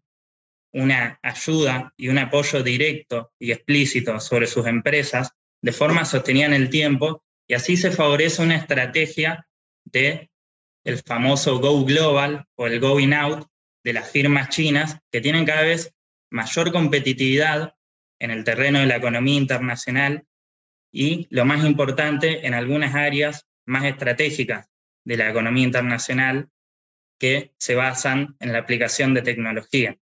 una 0.72 1.18
ayuda 1.22 1.92
y 1.96 2.08
un 2.08 2.18
apoyo 2.18 2.62
directo 2.62 3.32
y 3.38 3.52
explícito 3.52 4.18
sobre 4.20 4.46
sus 4.46 4.66
empresas 4.66 5.32
de 5.60 5.72
forma 5.72 6.04
sostenida 6.04 6.46
en 6.46 6.54
el 6.54 6.70
tiempo 6.70 7.24
y 7.52 7.54
así 7.54 7.76
se 7.76 7.90
favorece 7.90 8.40
una 8.40 8.56
estrategia 8.56 9.46
de 9.84 10.30
el 10.86 11.02
famoso 11.02 11.58
Go 11.58 11.84
Global 11.84 12.46
o 12.54 12.66
el 12.66 12.80
Going 12.80 13.12
Out 13.12 13.46
de 13.84 13.92
las 13.92 14.10
firmas 14.10 14.48
chinas 14.48 14.96
que 15.10 15.20
tienen 15.20 15.44
cada 15.44 15.60
vez 15.60 15.94
mayor 16.30 16.72
competitividad 16.72 17.74
en 18.18 18.30
el 18.30 18.42
terreno 18.42 18.78
de 18.78 18.86
la 18.86 18.96
economía 18.96 19.36
internacional 19.36 20.24
y, 20.90 21.26
lo 21.28 21.44
más 21.44 21.62
importante, 21.62 22.46
en 22.46 22.54
algunas 22.54 22.94
áreas 22.94 23.46
más 23.66 23.84
estratégicas 23.84 24.70
de 25.04 25.18
la 25.18 25.28
economía 25.28 25.64
internacional 25.64 26.48
que 27.20 27.52
se 27.58 27.74
basan 27.74 28.34
en 28.40 28.54
la 28.54 28.60
aplicación 28.60 29.12
de 29.12 29.20
tecnología. 29.20 29.98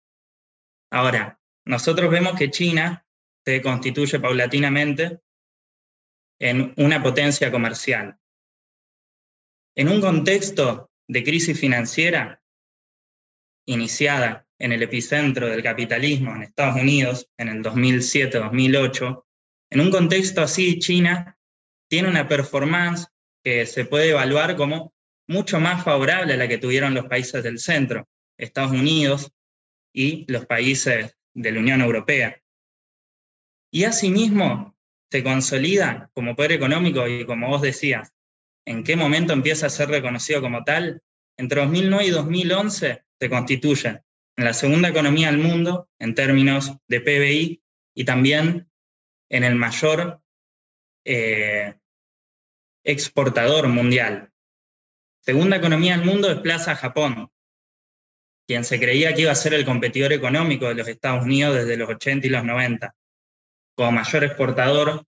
Ahora, 0.90 1.40
nosotros 1.64 2.10
vemos 2.10 2.38
que 2.38 2.50
China 2.50 3.06
se 3.42 3.62
constituye 3.62 4.20
paulatinamente 4.20 5.22
en 6.40 6.72
una 6.76 7.02
potencia 7.02 7.50
comercial. 7.50 8.18
En 9.76 9.88
un 9.88 10.00
contexto 10.00 10.90
de 11.08 11.24
crisis 11.24 11.58
financiera 11.58 12.42
iniciada 13.66 14.46
en 14.58 14.72
el 14.72 14.82
epicentro 14.82 15.48
del 15.48 15.62
capitalismo 15.62 16.34
en 16.34 16.42
Estados 16.42 16.80
Unidos 16.80 17.30
en 17.36 17.48
el 17.48 17.62
2007-2008, 17.62 19.24
en 19.70 19.80
un 19.80 19.90
contexto 19.90 20.42
así, 20.42 20.78
China 20.78 21.38
tiene 21.88 22.08
una 22.08 22.28
performance 22.28 23.08
que 23.44 23.66
se 23.66 23.84
puede 23.84 24.10
evaluar 24.10 24.56
como 24.56 24.94
mucho 25.28 25.60
más 25.60 25.84
favorable 25.84 26.34
a 26.34 26.36
la 26.36 26.48
que 26.48 26.58
tuvieron 26.58 26.94
los 26.94 27.06
países 27.06 27.42
del 27.42 27.58
centro, 27.58 28.08
Estados 28.38 28.72
Unidos 28.72 29.30
y 29.92 30.30
los 30.30 30.46
países 30.46 31.16
de 31.34 31.52
la 31.52 31.60
Unión 31.60 31.82
Europea. 31.82 32.40
Y 33.70 33.84
asimismo 33.84 34.77
se 35.10 35.22
consolida 35.22 36.10
como 36.14 36.36
poder 36.36 36.52
económico 36.52 37.06
y 37.08 37.24
como 37.24 37.48
vos 37.48 37.62
decías, 37.62 38.12
¿en 38.66 38.84
qué 38.84 38.96
momento 38.96 39.32
empieza 39.32 39.66
a 39.66 39.70
ser 39.70 39.88
reconocido 39.88 40.40
como 40.40 40.64
tal? 40.64 41.02
Entre 41.36 41.60
2009 41.60 42.06
y 42.06 42.10
2011 42.10 43.04
se 43.18 43.30
constituye 43.30 44.02
en 44.36 44.44
la 44.44 44.54
segunda 44.54 44.88
economía 44.88 45.30
del 45.30 45.38
mundo 45.38 45.88
en 45.98 46.14
términos 46.14 46.76
de 46.86 47.00
PBI 47.00 47.62
y 47.94 48.04
también 48.04 48.68
en 49.30 49.44
el 49.44 49.56
mayor 49.56 50.20
eh, 51.04 51.74
exportador 52.84 53.68
mundial. 53.68 54.30
Segunda 55.20 55.56
economía 55.56 55.96
del 55.96 56.06
mundo 56.06 56.28
desplaza 56.28 56.72
a 56.72 56.76
Japón, 56.76 57.30
quien 58.46 58.64
se 58.64 58.78
creía 58.78 59.14
que 59.14 59.22
iba 59.22 59.32
a 59.32 59.36
ser 59.36 59.54
el 59.54 59.64
competidor 59.64 60.12
económico 60.12 60.68
de 60.68 60.74
los 60.74 60.88
Estados 60.88 61.24
Unidos 61.24 61.54
desde 61.54 61.76
los 61.76 61.88
80 61.88 62.26
y 62.26 62.30
los 62.30 62.44
90. 62.44 62.94
Como 63.78 63.92
mayor 63.92 64.24
exportador 64.24 65.06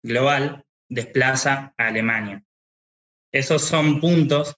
global, 0.00 0.64
desplaza 0.88 1.74
a 1.76 1.88
Alemania. 1.88 2.44
Esos 3.32 3.62
son 3.62 3.98
puntos 4.00 4.54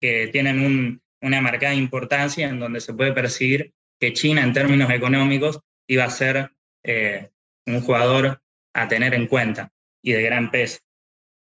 que 0.00 0.26
tienen 0.32 1.00
una 1.22 1.40
marcada 1.40 1.74
importancia 1.74 2.48
en 2.48 2.58
donde 2.58 2.80
se 2.80 2.92
puede 2.92 3.12
percibir 3.12 3.72
que 4.00 4.14
China 4.14 4.42
en 4.42 4.52
términos 4.52 4.90
económicos 4.90 5.60
iba 5.86 6.02
a 6.02 6.10
ser 6.10 6.50
eh, 6.82 7.30
un 7.66 7.82
jugador 7.82 8.42
a 8.74 8.88
tener 8.88 9.14
en 9.14 9.28
cuenta 9.28 9.72
y 10.02 10.10
de 10.10 10.22
gran 10.22 10.50
peso. 10.50 10.80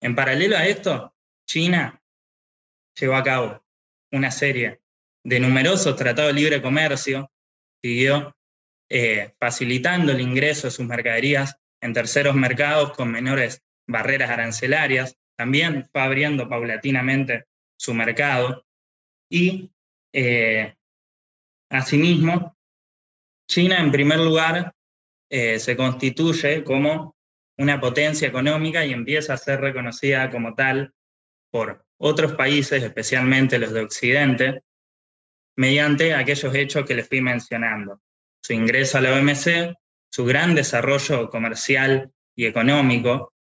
En 0.02 0.16
paralelo 0.16 0.56
a 0.56 0.66
esto, 0.68 1.14
China 1.46 2.02
llevó 2.98 3.16
a 3.18 3.24
cabo 3.24 3.62
una 4.14 4.32
serie 4.32 4.80
de 5.22 5.42
numerosos 5.42 5.98
tratados 5.98 6.34
de 6.34 6.40
libre 6.40 6.62
comercio, 6.62 7.30
siguió 7.84 8.37
eh, 8.90 9.34
facilitando 9.40 10.12
el 10.12 10.22
ingreso 10.22 10.68
de 10.68 10.72
sus 10.72 10.86
mercaderías 10.86 11.58
en 11.82 11.94
terceros 11.94 12.36
mercados 12.36 12.94
con 12.94 13.12
menores 13.12 13.62
barreras 13.88 14.30
arancelarias, 14.30 15.18
también 15.38 15.90
abriendo 15.94 16.50
paulatinamente 16.50 17.46
su 17.78 17.94
mercado 17.94 18.66
y 19.30 19.72
eh, 20.14 20.76
asimismo, 21.70 22.58
China 23.50 23.80
en 23.80 23.92
primer 23.92 24.20
lugar 24.20 24.74
eh, 25.30 25.60
se 25.60 25.76
constituye 25.76 26.64
como 26.64 27.16
una 27.58 27.80
potencia 27.80 28.28
económica 28.28 28.86
y 28.86 28.94
empieza 28.94 29.34
a 29.34 29.38
ser 29.38 29.62
reconocida 29.62 30.30
como 30.30 30.54
tal 30.56 30.94
por 31.52 31.86
otros 31.98 32.34
países, 32.34 32.84
especialmente 32.84 33.60
los 33.60 33.74
de 33.74 33.82
Occidente, 33.82 34.64
mediante 35.56 36.14
aquellos 36.14 36.54
hechos 36.54 36.86
que 36.86 36.96
les 36.96 37.08
fui 37.08 37.22
mencionando. 37.22 38.02
Su 38.48 38.54
ingreso 38.54 38.98
a 38.98 39.02
la 39.02 39.14
OMC, 39.14 39.76
su 40.10 40.24
gran 40.24 40.56
desarrollo 40.56 41.30
comercial 41.30 42.14
y 42.34 42.46
económico, 42.46 43.34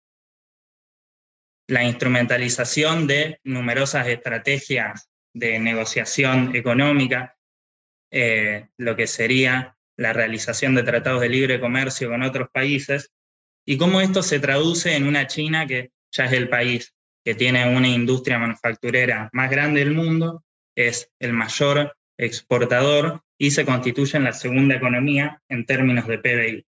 la 1.69 1.85
instrumentalización 1.85 3.07
de 3.07 3.39
numerosas 3.45 4.09
estrategias 4.09 5.09
de 5.33 5.61
negociación 5.61 6.57
económica, 6.57 7.37
eh, 8.11 8.67
lo 8.79 8.97
que 8.97 9.07
sería 9.07 9.77
la 9.97 10.13
realización 10.13 10.75
de 10.75 10.83
tratados 10.83 11.21
de 11.21 11.29
libre 11.29 11.61
comercio 11.61 12.09
con 12.09 12.25
otros 12.25 12.49
países, 12.53 13.13
y 13.65 13.79
cómo 13.79 14.01
esto 14.01 14.25
se 14.25 14.41
traduce 14.41 14.97
en 14.97 15.07
una 15.07 15.29
China 15.29 15.69
que 15.69 15.93
ya 16.11 16.25
es 16.25 16.33
el 16.33 16.49
país 16.49 16.93
que 17.25 17.37
tiene 17.37 17.77
una 17.77 17.87
industria 17.87 18.41
manufacturera 18.41 19.31
más 19.33 19.53
grande 19.53 19.85
del 19.85 19.95
mundo, 19.95 20.43
es 20.75 21.13
el 21.21 21.33
mayor 21.33 21.97
exportador 22.19 23.23
y 23.39 23.51
se 23.51 23.65
constituye 23.65 24.17
en 24.17 24.25
la 24.25 24.33
segunda 24.33 24.77
economía 24.77 25.43
en 25.49 25.67
términos 25.67 26.07
de 26.07 26.19
PBI. 26.19 26.67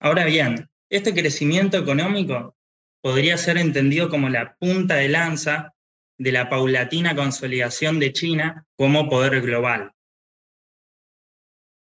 Ahora 0.00 0.24
bien, 0.24 0.70
este 0.90 1.14
crecimiento 1.14 1.78
económico 1.78 2.56
podría 3.02 3.36
ser 3.36 3.58
entendido 3.58 4.08
como 4.08 4.28
la 4.28 4.56
punta 4.56 4.96
de 4.96 5.08
lanza 5.08 5.74
de 6.18 6.32
la 6.32 6.48
paulatina 6.48 7.14
consolidación 7.14 7.98
de 7.98 8.12
China 8.12 8.66
como 8.76 9.08
poder 9.08 9.40
global. 9.40 9.92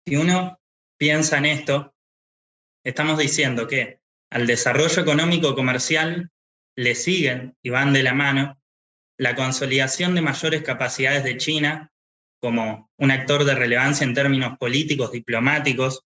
Si 0.06 0.16
uno 0.16 0.60
piensa 0.96 1.38
en 1.38 1.46
esto, 1.46 1.94
estamos 2.84 3.18
diciendo 3.18 3.66
que 3.66 4.00
al 4.30 4.46
desarrollo 4.46 5.02
económico 5.02 5.54
comercial 5.54 6.30
le 6.76 6.94
siguen 6.94 7.56
y 7.62 7.70
van 7.70 7.92
de 7.92 8.02
la 8.02 8.14
mano 8.14 8.60
la 9.16 9.34
consolidación 9.34 10.14
de 10.14 10.22
mayores 10.22 10.62
capacidades 10.62 11.24
de 11.24 11.36
China 11.36 11.92
como 12.40 12.90
un 12.96 13.10
actor 13.10 13.44
de 13.44 13.54
relevancia 13.54 14.04
en 14.04 14.14
términos 14.14 14.58
políticos, 14.58 15.12
diplomáticos, 15.12 16.04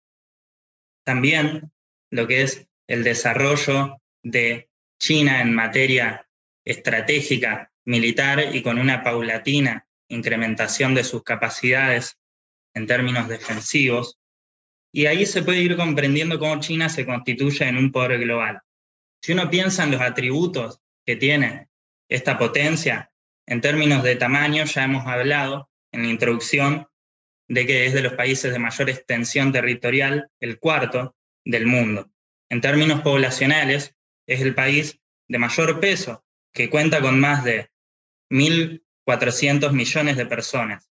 también 1.04 1.72
lo 2.12 2.28
que 2.28 2.44
es 2.44 2.68
el 2.88 3.04
desarrollo 3.04 4.02
de 4.24 4.70
China 5.00 5.42
en 5.42 5.54
materia 5.54 6.28
estratégica, 6.66 7.72
militar 7.86 8.54
y 8.54 8.62
con 8.62 8.78
una 8.78 9.04
paulatina 9.04 9.88
incrementación 10.10 10.94
de 10.94 11.04
sus 11.04 11.24
capacidades 11.24 12.18
en 12.74 12.88
términos 12.88 13.28
defensivos. 13.28 14.18
Y 14.92 15.06
ahí 15.06 15.26
se 15.26 15.44
puede 15.44 15.62
ir 15.62 15.78
comprendiendo 15.78 16.40
cómo 16.40 16.60
China 16.60 16.90
se 16.90 17.06
constituye 17.06 17.68
en 17.68 17.78
un 17.78 17.92
poder 17.92 18.20
global. 18.20 18.62
Si 19.22 19.34
uno 19.34 19.50
piensa 19.50 19.84
en 19.84 19.92
los 19.92 20.02
atributos 20.02 20.80
que 21.06 21.16
tiene 21.16 21.70
esta 22.10 22.38
potencia, 22.38 23.12
en 23.46 23.62
términos 23.62 24.04
de 24.04 24.16
tamaño, 24.16 24.66
ya 24.66 24.84
hemos 24.84 25.06
hablado 25.08 25.69
en 25.92 26.04
la 26.04 26.10
introducción 26.10 26.88
de 27.48 27.66
que 27.66 27.86
es 27.86 27.94
de 27.94 28.02
los 28.02 28.14
países 28.14 28.52
de 28.52 28.60
mayor 28.60 28.90
extensión 28.90 29.52
territorial, 29.52 30.30
el 30.40 30.60
cuarto 30.60 31.16
del 31.44 31.66
mundo. 31.66 32.12
En 32.50 32.62
términos 32.62 33.02
poblacionales, 33.02 33.96
es 34.28 34.42
el 34.42 34.54
país 34.54 35.00
de 35.28 35.40
mayor 35.40 35.80
peso, 35.80 36.24
que 36.54 36.70
cuenta 36.70 37.02
con 37.02 37.20
más 37.20 37.44
de 37.44 37.70
1.400 38.30 39.72
millones 39.72 40.18
de 40.18 40.26
personas. 40.26 40.90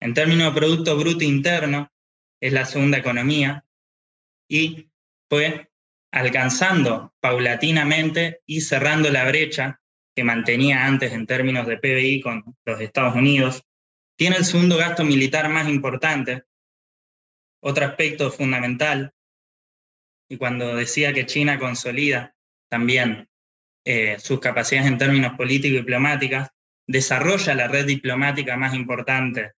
En 0.00 0.14
términos 0.14 0.52
de 0.52 0.60
Producto 0.60 0.96
Bruto 0.96 1.24
Interno, 1.24 1.92
es 2.40 2.52
la 2.52 2.64
segunda 2.64 2.98
economía 2.98 3.64
y 4.48 4.90
fue 5.28 5.70
alcanzando 6.12 7.14
paulatinamente 7.20 8.40
y 8.46 8.60
cerrando 8.60 9.10
la 9.10 9.26
brecha 9.26 9.80
que 10.14 10.24
mantenía 10.24 10.86
antes 10.86 11.12
en 11.12 11.26
términos 11.26 11.66
de 11.66 11.78
PBI 11.78 12.20
con 12.20 12.56
los 12.64 12.80
Estados 12.80 13.14
Unidos. 13.14 13.65
Tiene 14.16 14.36
el 14.36 14.44
segundo 14.44 14.76
gasto 14.76 15.04
militar 15.04 15.48
más 15.48 15.68
importante. 15.68 16.44
Otro 17.62 17.84
aspecto 17.86 18.30
fundamental, 18.30 19.12
y 20.28 20.36
cuando 20.36 20.74
decía 20.74 21.12
que 21.12 21.26
China 21.26 21.58
consolida 21.58 22.34
también 22.68 23.28
eh, 23.84 24.18
sus 24.18 24.40
capacidades 24.40 24.88
en 24.88 24.98
términos 24.98 25.36
políticos 25.36 25.76
y 25.76 25.78
diplomáticas, 25.78 26.50
desarrolla 26.86 27.54
la 27.54 27.68
red 27.68 27.86
diplomática 27.86 28.56
más 28.56 28.74
importante 28.74 29.52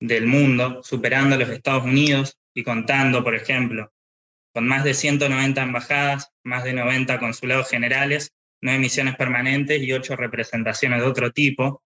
del 0.00 0.26
mundo, 0.26 0.82
superando 0.82 1.34
a 1.34 1.38
los 1.38 1.48
Estados 1.48 1.84
Unidos 1.84 2.38
y 2.54 2.62
contando, 2.62 3.24
por 3.24 3.34
ejemplo, 3.34 3.92
con 4.52 4.66
más 4.66 4.84
de 4.84 4.94
190 4.94 5.62
embajadas, 5.62 6.32
más 6.44 6.64
de 6.64 6.72
90 6.72 7.18
consulados 7.18 7.68
generales, 7.68 8.32
nueve 8.60 8.80
misiones 8.80 9.16
permanentes 9.16 9.82
y 9.82 9.92
ocho 9.92 10.16
representaciones 10.16 11.00
de 11.00 11.06
otro 11.06 11.32
tipo. 11.32 11.82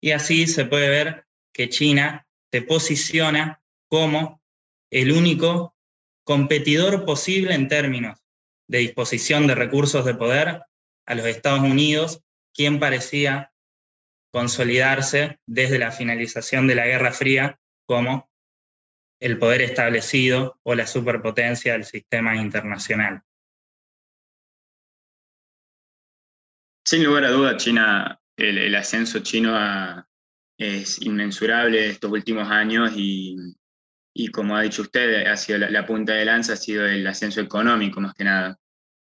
Y 0.00 0.12
así 0.12 0.46
se 0.46 0.64
puede 0.64 0.88
ver 0.88 1.26
que 1.52 1.68
China 1.68 2.26
se 2.50 2.62
posiciona 2.62 3.62
como 3.88 4.42
el 4.90 5.12
único 5.12 5.76
competidor 6.24 7.04
posible 7.04 7.54
en 7.54 7.68
términos 7.68 8.18
de 8.68 8.78
disposición 8.78 9.46
de 9.46 9.54
recursos 9.54 10.04
de 10.04 10.14
poder 10.14 10.62
a 11.06 11.14
los 11.14 11.26
Estados 11.26 11.60
Unidos, 11.60 12.22
quien 12.54 12.78
parecía 12.78 13.52
consolidarse 14.32 15.40
desde 15.46 15.78
la 15.78 15.90
finalización 15.90 16.66
de 16.66 16.76
la 16.76 16.86
Guerra 16.86 17.12
Fría 17.12 17.60
como 17.86 18.30
el 19.20 19.38
poder 19.38 19.62
establecido 19.62 20.58
o 20.62 20.74
la 20.74 20.86
superpotencia 20.86 21.72
del 21.72 21.84
sistema 21.84 22.36
internacional. 22.36 23.22
Sin 26.84 27.04
lugar 27.04 27.24
a 27.24 27.30
duda, 27.30 27.56
China, 27.56 28.19
el, 28.40 28.74
ascenso 28.74 29.20
chino 29.20 29.56
es 30.58 31.00
inmensurable 31.02 31.88
estos 31.88 32.10
últimos 32.10 32.48
años 32.50 32.92
y, 32.96 33.36
como 34.32 34.56
ha 34.56 34.62
dicho 34.62 34.82
usted, 34.82 35.26
ha 35.26 35.36
sido 35.36 35.58
la, 35.58 35.86
punta 35.86 36.14
de 36.14 36.24
lanza, 36.24 36.54
ha 36.54 36.56
sido 36.56 36.86
el 36.86 37.06
ascenso 37.06 37.40
económico 37.40 38.00
más 38.00 38.14
que 38.14 38.24
nada. 38.24 38.58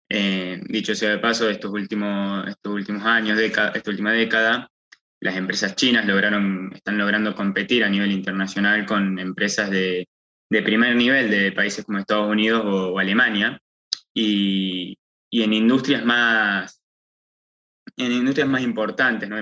Eh, 0.08 0.60
dicho 0.66 0.94
sea 0.94 1.10
de 1.10 1.18
paso, 1.18 1.48
estos 1.48 1.70
últimos, 1.72 2.46
estos 2.46 2.72
últimos 2.72 3.04
años, 3.04 3.38
esta 3.38 3.72
última 3.86 4.12
década, 4.12 4.70
las 5.22 5.36
empresas 5.36 5.76
chinas 5.76 6.04
lograron, 6.04 6.72
están 6.74 6.98
logrando 6.98 7.34
competir 7.36 7.84
a 7.84 7.88
nivel 7.88 8.10
internacional 8.10 8.84
con 8.84 9.20
empresas 9.20 9.70
de, 9.70 10.08
primer 10.48 10.96
nivel 10.96 11.30
de 11.30 11.52
países 11.52 11.84
como 11.84 11.98
Estados 11.98 12.28
Unidos 12.28 12.62
o, 12.66 12.98
Alemania, 12.98 13.60
y, 14.12 14.98
en 15.30 15.52
industrias 15.52 16.04
más 16.04 16.81
en 17.96 18.12
industrias 18.12 18.48
más 18.48 18.62
importantes, 18.62 19.28
no 19.28 19.36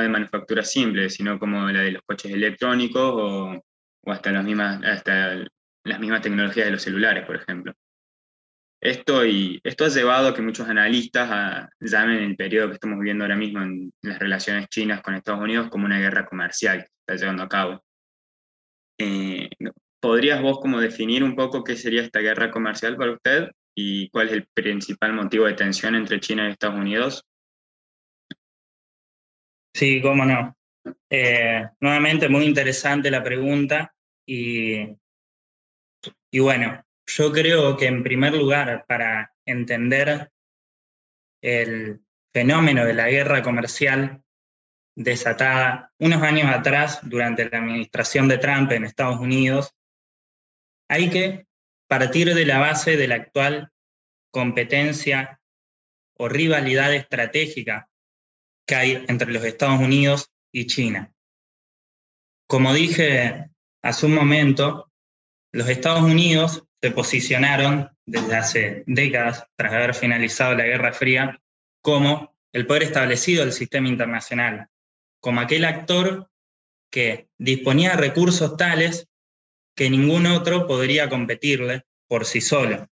de, 0.00 0.08
manufactura 0.08 0.62
simple, 0.64 1.08
sino 1.08 1.38
como 1.38 1.70
la 1.70 1.82
de 1.82 1.92
los 1.92 2.02
coches 2.02 2.32
electrónicos 2.32 3.14
o, 3.16 3.62
hasta, 4.10 4.32
las 4.32 4.44
mismas, 4.44 4.82
hasta 4.84 5.44
las 5.84 6.00
mismas 6.00 6.22
tecnologías 6.22 6.66
de 6.66 6.72
los 6.72 6.82
celulares, 6.82 7.24
por 7.24 7.36
ejemplo. 7.36 7.72
Esto, 8.80 9.24
y, 9.24 9.60
esto 9.62 9.84
ha 9.84 9.88
llevado 9.88 10.28
a 10.28 10.34
que 10.34 10.42
muchos 10.42 10.68
analistas 10.68 11.68
llamen 11.78 12.18
el 12.18 12.36
periodo 12.36 12.68
que 12.68 12.74
estamos 12.74 12.98
viviendo 12.98 13.22
ahora 13.22 13.36
mismo 13.36 13.62
en 13.62 13.92
las 14.02 14.18
relaciones 14.18 14.68
chinas 14.68 15.00
con 15.02 15.14
Estados 15.14 15.40
Unidos 15.40 15.68
como 15.70 15.86
una 15.86 16.00
guerra 16.00 16.26
comercial 16.26 16.78
que 16.78 16.90
está 17.06 17.14
llevando 17.14 17.44
a 17.44 17.48
cabo. 17.48 17.84
Eh, 18.98 19.48
¿Podrías 20.00 20.42
vos 20.42 20.58
como 20.58 20.80
definir 20.80 21.22
un 21.22 21.36
poco 21.36 21.62
qué 21.62 21.76
sería 21.76 22.02
esta 22.02 22.18
guerra 22.18 22.50
comercial 22.50 22.96
para 22.96 23.12
usted 23.12 23.50
y 23.72 24.10
cuál 24.10 24.28
es 24.28 24.32
el 24.34 24.48
principal 24.52 25.12
motivo 25.12 25.46
de 25.46 25.54
tensión 25.54 25.94
entre 25.94 26.18
China 26.18 26.48
y 26.48 26.50
Estados 26.50 26.80
Unidos? 26.80 27.24
Sí, 29.74 30.00
cómo 30.02 30.24
no. 30.24 30.56
Eh, 31.08 31.68
nuevamente, 31.80 32.28
muy 32.28 32.44
interesante 32.44 33.10
la 33.10 33.22
pregunta 33.22 33.94
y, 34.26 34.96
y 36.30 36.38
bueno, 36.40 36.84
yo 37.06 37.32
creo 37.32 37.76
que 37.76 37.86
en 37.86 38.02
primer 38.02 38.34
lugar, 38.34 38.84
para 38.86 39.32
entender 39.44 40.30
el 41.42 42.00
fenómeno 42.32 42.84
de 42.84 42.94
la 42.94 43.08
guerra 43.08 43.42
comercial 43.42 44.22
desatada 44.94 45.92
unos 45.98 46.22
años 46.22 46.50
atrás 46.50 47.00
durante 47.02 47.48
la 47.48 47.58
administración 47.58 48.28
de 48.28 48.38
Trump 48.38 48.70
en 48.72 48.84
Estados 48.84 49.20
Unidos, 49.20 49.74
hay 50.88 51.10
que 51.10 51.46
partir 51.88 52.34
de 52.34 52.46
la 52.46 52.58
base 52.58 52.96
de 52.96 53.08
la 53.08 53.16
actual 53.16 53.70
competencia 54.30 55.40
o 56.18 56.28
rivalidad 56.28 56.94
estratégica 56.94 57.88
que 58.66 58.74
hay 58.74 59.04
entre 59.08 59.32
los 59.32 59.44
Estados 59.44 59.80
Unidos 59.80 60.30
y 60.52 60.66
China. 60.66 61.12
Como 62.46 62.72
dije 62.74 63.50
hace 63.82 64.06
un 64.06 64.14
momento, 64.14 64.90
los 65.52 65.68
Estados 65.68 66.02
Unidos 66.02 66.64
se 66.80 66.90
posicionaron 66.90 67.90
desde 68.06 68.36
hace 68.36 68.84
décadas, 68.86 69.46
tras 69.56 69.72
haber 69.72 69.94
finalizado 69.94 70.54
la 70.54 70.64
Guerra 70.64 70.92
Fría, 70.92 71.40
como 71.82 72.34
el 72.52 72.66
poder 72.66 72.84
establecido 72.84 73.44
del 73.44 73.52
sistema 73.52 73.88
internacional, 73.88 74.68
como 75.20 75.40
aquel 75.40 75.64
actor 75.64 76.30
que 76.90 77.28
disponía 77.38 77.90
de 77.90 77.96
recursos 77.96 78.56
tales 78.56 79.08
que 79.74 79.88
ningún 79.88 80.26
otro 80.26 80.66
podría 80.66 81.08
competirle 81.08 81.86
por 82.08 82.26
sí 82.26 82.40
solo. 82.40 82.88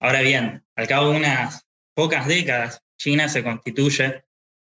Ahora 0.00 0.22
bien, 0.22 0.64
al 0.76 0.88
cabo 0.88 1.10
de 1.10 1.16
unas 1.16 1.66
pocas 1.94 2.26
décadas, 2.26 2.82
China 2.96 3.28
se 3.28 3.42
constituye 3.42 4.23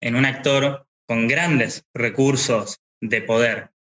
en 0.03 0.15
un 0.15 0.25
actor 0.25 0.85
con 1.07 1.29
grandes 1.29 1.85
recursos 1.93 2.81
de 3.01 3.21
poder. 3.21 3.71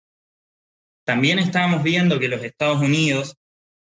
También 1.05 1.41
estábamos 1.41 1.83
viendo 1.83 2.21
que 2.21 2.29
los 2.29 2.45
Estados 2.45 2.81
Unidos 2.81 3.37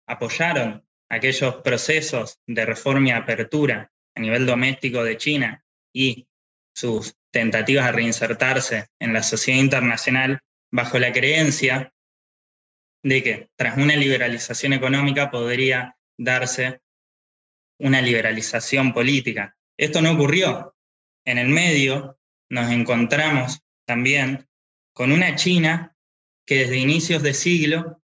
apoyaron 0.08 0.84
aquellos 1.08 1.58
procesos 1.58 2.40
de 2.48 2.66
reforma 2.66 3.10
y 3.10 3.12
apertura 3.12 3.92
a 4.16 4.20
nivel 4.20 4.48
doméstico 4.48 5.04
de 5.04 5.18
China 5.18 5.64
y 5.94 6.28
sus 6.76 7.16
tentativas 7.32 7.86
de 7.86 7.92
reinsertarse 7.92 8.88
en 9.00 9.14
la 9.14 9.22
sociedad 9.22 9.60
internacional 9.60 10.40
bajo 10.72 10.98
la 10.98 11.14
creencia 11.14 11.94
de 13.04 13.22
que 13.22 13.50
tras 13.56 13.78
una 13.78 13.96
liberalización 13.96 14.74
económica 14.74 15.30
podría 15.30 15.96
darse 16.18 16.82
una 17.80 18.02
liberalización 18.02 18.94
política. 18.94 19.56
Esto 19.78 20.02
no 20.02 20.14
ocurrió. 20.14 20.76
En 21.24 21.38
el 21.38 21.50
medio 21.50 22.18
nos 22.52 22.70
encontramos 22.70 23.62
también 23.88 24.48
con 24.94 25.14
una 25.14 25.36
China 25.36 25.96
que 26.46 26.60
desde 26.60 26.78
inicios 26.78 27.24
de 27.24 27.34
siglo 27.34 28.04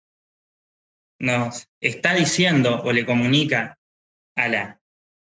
nos 1.20 1.68
está 1.82 2.14
diciendo 2.14 2.82
o 2.82 2.94
le 2.94 3.06
comunica 3.06 3.78
a 4.38 4.48
la 4.48 4.82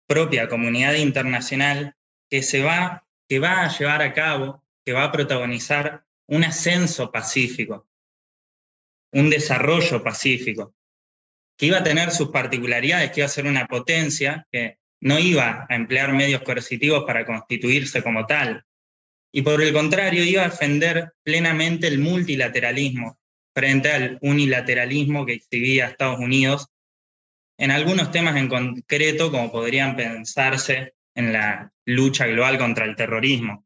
propia 0.08 0.48
comunidad 0.48 0.94
internacional 0.94 1.98
que 2.30 2.42
se 2.42 2.64
va, 2.64 3.06
que 3.28 3.40
va 3.40 3.66
a 3.66 3.78
llevar 3.78 4.02
a 4.02 4.14
cabo, 4.14 4.64
que 4.86 4.94
va 4.94 5.04
a 5.04 5.12
protagonizar 5.12 6.06
un 6.28 6.46
ascenso 6.46 7.12
pacífico, 7.12 7.86
un 9.12 9.30
desarrollo 9.30 10.02
pacífico, 10.02 10.74
que 11.58 11.66
iba 11.66 11.80
a 11.80 11.84
tener 11.84 12.12
sus 12.12 12.30
particularidades, 12.30 13.12
que 13.12 13.20
iba 13.20 13.26
a 13.26 13.30
ser 13.30 13.48
una 13.48 13.68
potencia, 13.68 14.48
que 14.50 14.78
no 15.02 15.20
iba 15.20 15.68
a 15.70 15.76
emplear 15.76 16.14
medios 16.14 16.42
coercitivos 16.42 17.04
para 17.04 17.26
constituirse 17.26 18.02
como 18.02 18.26
tal, 18.26 18.66
y 19.36 19.42
por 19.42 19.62
el 19.62 19.74
contrario 19.74 20.24
iba 20.24 20.44
a 20.44 20.50
defender 20.50 21.14
plenamente 21.24 21.88
el 21.88 21.98
multilateralismo 21.98 23.20
frente 23.54 23.92
al 23.92 24.20
unilateralismo 24.22 25.26
que 25.26 25.34
exhibía 25.34 25.88
Estados 25.88 26.20
Unidos 26.20 26.68
en 27.58 27.72
algunos 27.72 28.12
temas 28.12 28.36
en 28.38 28.48
concreto, 28.48 29.32
como 29.32 29.52
podrían 29.52 29.96
pensarse 29.96 30.94
en 31.16 31.34
la 31.34 31.72
lucha 31.86 32.28
global 32.28 32.58
contra 32.58 32.86
el 32.86 32.96
terrorismo. 32.96 33.66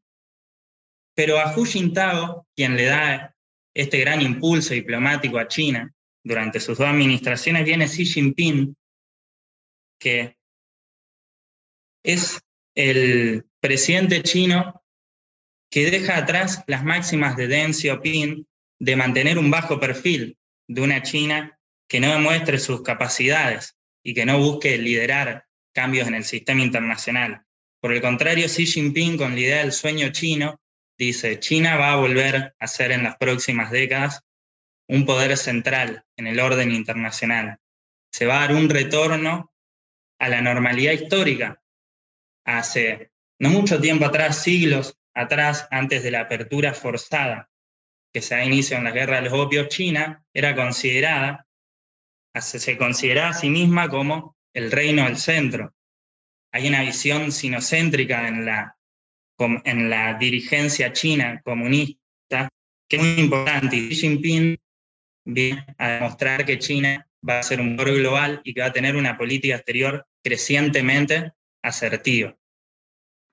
Pero 1.14 1.38
a 1.38 1.54
Hu 1.54 1.64
Jintao, 1.64 2.46
quien 2.54 2.76
le 2.76 2.84
da 2.84 3.34
este 3.74 3.98
gran 3.98 4.22
impulso 4.22 4.74
diplomático 4.74 5.38
a 5.38 5.48
China 5.48 5.92
durante 6.22 6.60
sus 6.60 6.78
dos 6.78 6.86
administraciones, 6.86 7.64
viene 7.64 7.86
Xi 7.86 8.04
Jinping, 8.06 8.76
que 9.98 10.36
es 12.02 12.40
el 12.74 13.44
presidente 13.60 14.22
chino 14.22 14.82
que 15.70 15.90
deja 15.90 16.16
atrás 16.16 16.62
las 16.66 16.84
máximas 16.84 17.36
de 17.36 17.46
Deng 17.46 17.74
Xiaoping 17.74 18.46
de 18.78 18.96
mantener 18.96 19.38
un 19.38 19.50
bajo 19.50 19.80
perfil 19.80 20.38
de 20.66 20.80
una 20.80 21.02
China 21.02 21.58
que 21.88 22.00
no 22.00 22.12
demuestre 22.12 22.58
sus 22.58 22.82
capacidades 22.82 23.76
y 24.02 24.14
que 24.14 24.26
no 24.26 24.38
busque 24.38 24.78
liderar 24.78 25.46
cambios 25.74 26.08
en 26.08 26.14
el 26.14 26.24
sistema 26.24 26.62
internacional. 26.62 27.42
Por 27.80 27.92
el 27.92 28.00
contrario, 28.00 28.46
Xi 28.46 28.66
Jinping, 28.66 29.16
con 29.16 29.34
la 29.34 29.40
idea 29.40 29.58
del 29.58 29.72
sueño 29.72 30.10
chino, 30.10 30.60
dice, 30.98 31.38
China 31.38 31.76
va 31.76 31.92
a 31.92 31.96
volver 31.96 32.54
a 32.58 32.66
ser 32.66 32.92
en 32.92 33.04
las 33.04 33.16
próximas 33.16 33.70
décadas 33.70 34.22
un 34.88 35.04
poder 35.04 35.36
central 35.36 36.04
en 36.16 36.26
el 36.26 36.40
orden 36.40 36.72
internacional. 36.72 37.58
Se 38.10 38.26
va 38.26 38.38
a 38.38 38.40
dar 38.48 38.56
un 38.56 38.68
retorno 38.68 39.52
a 40.18 40.28
la 40.28 40.40
normalidad 40.40 40.92
histórica. 40.92 41.62
Hace 42.44 43.12
no 43.38 43.50
mucho 43.50 43.80
tiempo 43.80 44.06
atrás, 44.06 44.42
siglos 44.42 44.97
atrás, 45.20 45.66
antes 45.70 46.02
de 46.02 46.10
la 46.10 46.20
apertura 46.20 46.74
forzada 46.74 47.50
que 48.12 48.22
se 48.22 48.34
da 48.34 48.44
inicio 48.44 48.76
en 48.76 48.84
la 48.84 48.90
guerra 48.90 49.16
de 49.16 49.28
los 49.28 49.38
opios, 49.38 49.68
China 49.68 50.24
era 50.32 50.54
considerada, 50.54 51.46
se 52.34 52.78
consideraba 52.78 53.30
a 53.30 53.34
sí 53.34 53.50
misma 53.50 53.88
como 53.88 54.36
el 54.54 54.70
reino 54.70 55.04
del 55.04 55.18
centro. 55.18 55.74
Hay 56.52 56.68
una 56.68 56.82
visión 56.82 57.32
sinocéntrica 57.32 58.26
en 58.28 58.46
la, 58.46 58.76
en 59.38 59.90
la 59.90 60.14
dirigencia 60.14 60.92
china 60.92 61.40
comunista 61.44 61.98
que 62.88 62.96
es 62.96 63.02
muy 63.02 63.24
importante. 63.24 63.76
Y 63.76 63.90
Xi 63.90 63.96
Jinping 63.96 64.58
viene 65.26 65.66
a 65.76 65.88
demostrar 65.90 66.44
que 66.44 66.58
China 66.58 67.06
va 67.28 67.40
a 67.40 67.42
ser 67.42 67.60
un 67.60 67.76
poder 67.76 67.96
global 67.96 68.40
y 68.44 68.54
que 68.54 68.60
va 68.60 68.68
a 68.68 68.72
tener 68.72 68.96
una 68.96 69.18
política 69.18 69.56
exterior 69.56 70.06
crecientemente 70.22 71.32
asertiva. 71.62 72.36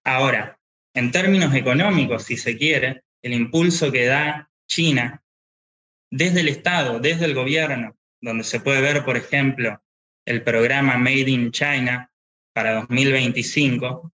Ahora, 0.03 0.59
en 0.95 1.11
términos 1.11 1.53
económicos, 1.53 2.23
si 2.23 2.37
se 2.37 2.57
quiere, 2.57 3.03
el 3.21 3.33
impulso 3.33 3.91
que 3.91 4.05
da 4.05 4.49
China 4.67 5.21
desde 6.09 6.39
el 6.39 6.47
Estado, 6.47 6.99
desde 6.99 7.25
el 7.25 7.35
gobierno, 7.35 7.97
donde 8.21 8.45
se 8.45 8.61
puede 8.61 8.81
ver, 8.81 9.03
por 9.03 9.17
ejemplo, 9.17 9.83
el 10.25 10.41
programa 10.41 10.97
Made 10.97 11.29
in 11.29 11.51
China 11.51 12.09
para 12.53 12.75
2025, 12.75 14.13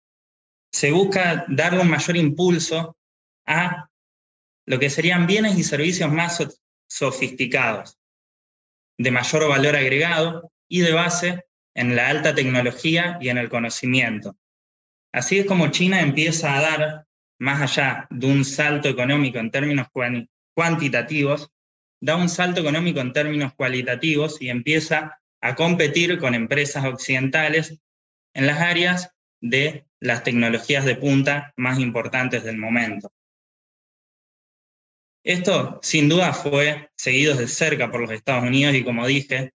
se 0.72 0.92
busca 0.92 1.44
darle 1.48 1.80
un 1.80 1.90
mayor 1.90 2.16
impulso 2.16 2.96
a 3.46 3.90
lo 4.66 4.78
que 4.78 4.88
serían 4.88 5.26
bienes 5.26 5.58
y 5.58 5.64
servicios 5.64 6.12
más 6.12 6.40
sofisticados, 6.88 7.98
de 8.98 9.10
mayor 9.10 9.48
valor 9.48 9.74
agregado 9.74 10.52
y 10.68 10.80
de 10.80 10.92
base 10.92 11.44
en 11.74 11.96
la 11.96 12.08
alta 12.08 12.34
tecnología 12.34 13.18
y 13.20 13.30
en 13.30 13.38
el 13.38 13.48
conocimiento. 13.48 14.36
Así 15.12 15.38
es 15.38 15.46
como 15.46 15.68
China 15.68 16.00
empieza 16.00 16.56
a 16.56 16.60
dar, 16.60 17.06
más 17.38 17.62
allá 17.62 18.06
de 18.10 18.26
un 18.26 18.44
salto 18.44 18.88
económico 18.88 19.38
en 19.38 19.50
términos 19.50 19.88
cuantitativos, 20.54 21.50
da 22.00 22.16
un 22.16 22.28
salto 22.28 22.60
económico 22.60 23.00
en 23.00 23.12
términos 23.12 23.54
cualitativos 23.54 24.40
y 24.40 24.50
empieza 24.50 25.20
a 25.40 25.54
competir 25.54 26.18
con 26.18 26.34
empresas 26.34 26.84
occidentales 26.84 27.78
en 28.34 28.46
las 28.46 28.60
áreas 28.60 29.10
de 29.40 29.86
las 30.00 30.22
tecnologías 30.22 30.84
de 30.84 30.96
punta 30.96 31.52
más 31.56 31.78
importantes 31.78 32.44
del 32.44 32.58
momento. 32.58 33.12
Esto 35.24 35.78
sin 35.82 36.08
duda 36.08 36.32
fue 36.32 36.90
seguido 36.96 37.34
de 37.34 37.48
cerca 37.48 37.90
por 37.90 38.00
los 38.00 38.10
Estados 38.10 38.44
Unidos 38.44 38.74
y 38.74 38.84
como 38.84 39.06
dije, 39.06 39.52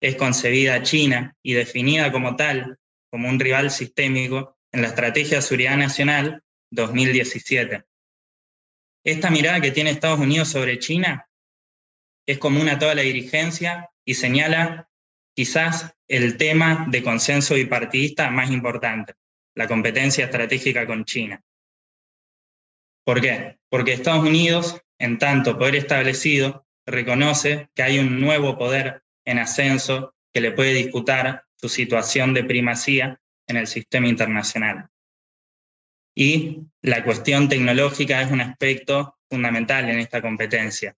es 0.00 0.16
concebida 0.16 0.82
China 0.82 1.36
y 1.42 1.54
definida 1.54 2.12
como 2.12 2.36
tal, 2.36 2.78
como 3.14 3.28
un 3.28 3.38
rival 3.38 3.70
sistémico 3.70 4.58
en 4.72 4.82
la 4.82 4.88
Estrategia 4.88 5.36
de 5.36 5.42
Seguridad 5.42 5.76
Nacional 5.76 6.42
2017. 6.72 7.84
Esta 9.04 9.30
mirada 9.30 9.60
que 9.60 9.70
tiene 9.70 9.90
Estados 9.90 10.18
Unidos 10.18 10.48
sobre 10.48 10.80
China 10.80 11.30
es 12.26 12.38
común 12.38 12.68
a 12.68 12.76
toda 12.80 12.96
la 12.96 13.02
dirigencia 13.02 13.88
y 14.04 14.14
señala 14.14 14.90
quizás 15.32 15.94
el 16.08 16.36
tema 16.38 16.88
de 16.90 17.04
consenso 17.04 17.54
bipartidista 17.54 18.32
más 18.32 18.50
importante, 18.50 19.14
la 19.54 19.68
competencia 19.68 20.24
estratégica 20.24 20.84
con 20.84 21.04
China. 21.04 21.40
¿Por 23.04 23.20
qué? 23.20 23.60
Porque 23.68 23.92
Estados 23.92 24.26
Unidos, 24.26 24.82
en 24.98 25.20
tanto 25.20 25.56
poder 25.56 25.76
establecido, 25.76 26.66
reconoce 26.84 27.70
que 27.76 27.84
hay 27.84 28.00
un 28.00 28.20
nuevo 28.20 28.58
poder 28.58 29.04
en 29.24 29.38
ascenso 29.38 30.16
que 30.32 30.40
le 30.40 30.50
puede 30.50 30.74
disputar 30.74 31.44
su 31.64 31.70
situación 31.70 32.34
de 32.34 32.44
primacía 32.44 33.18
en 33.46 33.56
el 33.56 33.66
sistema 33.66 34.06
internacional. 34.06 34.90
Y 36.14 36.60
la 36.82 37.02
cuestión 37.02 37.48
tecnológica 37.48 38.20
es 38.20 38.30
un 38.30 38.42
aspecto 38.42 39.16
fundamental 39.30 39.88
en 39.88 39.98
esta 39.98 40.20
competencia. 40.20 40.94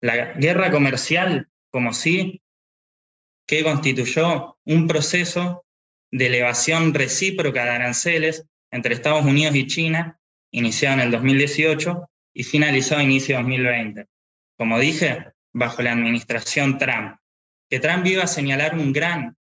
La 0.00 0.34
guerra 0.34 0.70
comercial, 0.70 1.48
como 1.72 1.92
sí, 1.92 2.40
que 3.48 3.64
constituyó 3.64 4.56
un 4.64 4.86
proceso 4.86 5.64
de 6.12 6.26
elevación 6.26 6.94
recíproca 6.94 7.64
de 7.64 7.70
aranceles 7.70 8.44
entre 8.70 8.94
Estados 8.94 9.24
Unidos 9.24 9.56
y 9.56 9.66
China, 9.66 10.20
iniciado 10.52 10.94
en 10.94 11.00
el 11.00 11.10
2018 11.10 12.08
y 12.32 12.44
finalizado 12.44 13.00
a 13.00 13.04
inicio 13.04 13.36
de 13.36 13.42
2020. 13.42 14.06
Como 14.56 14.78
dije, 14.78 15.32
bajo 15.52 15.82
la 15.82 15.90
administración 15.90 16.78
Trump, 16.78 17.16
que 17.68 17.80
Trump 17.80 18.06
iba 18.06 18.22
a 18.22 18.28
señalar 18.28 18.76
un 18.78 18.92
gran, 18.92 19.36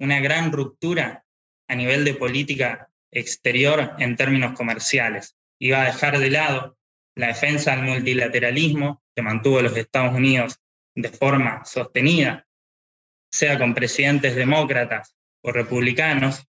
una 0.00 0.18
gran 0.20 0.50
ruptura 0.50 1.24
a 1.68 1.74
nivel 1.74 2.04
de 2.04 2.14
política 2.14 2.90
exterior 3.12 3.94
en 3.98 4.16
términos 4.16 4.54
comerciales. 4.56 5.36
Iba 5.60 5.82
a 5.82 5.86
dejar 5.86 6.18
de 6.18 6.30
lado 6.30 6.78
la 7.14 7.28
defensa 7.28 7.76
del 7.76 7.84
multilateralismo 7.84 9.02
que 9.14 9.22
mantuvo 9.22 9.60
los 9.60 9.76
Estados 9.76 10.14
Unidos 10.14 10.60
de 10.94 11.10
forma 11.10 11.64
sostenida, 11.64 12.46
sea 13.30 13.58
con 13.58 13.74
presidentes 13.74 14.34
demócratas 14.34 15.14
o 15.42 15.52
republicanos, 15.52 16.46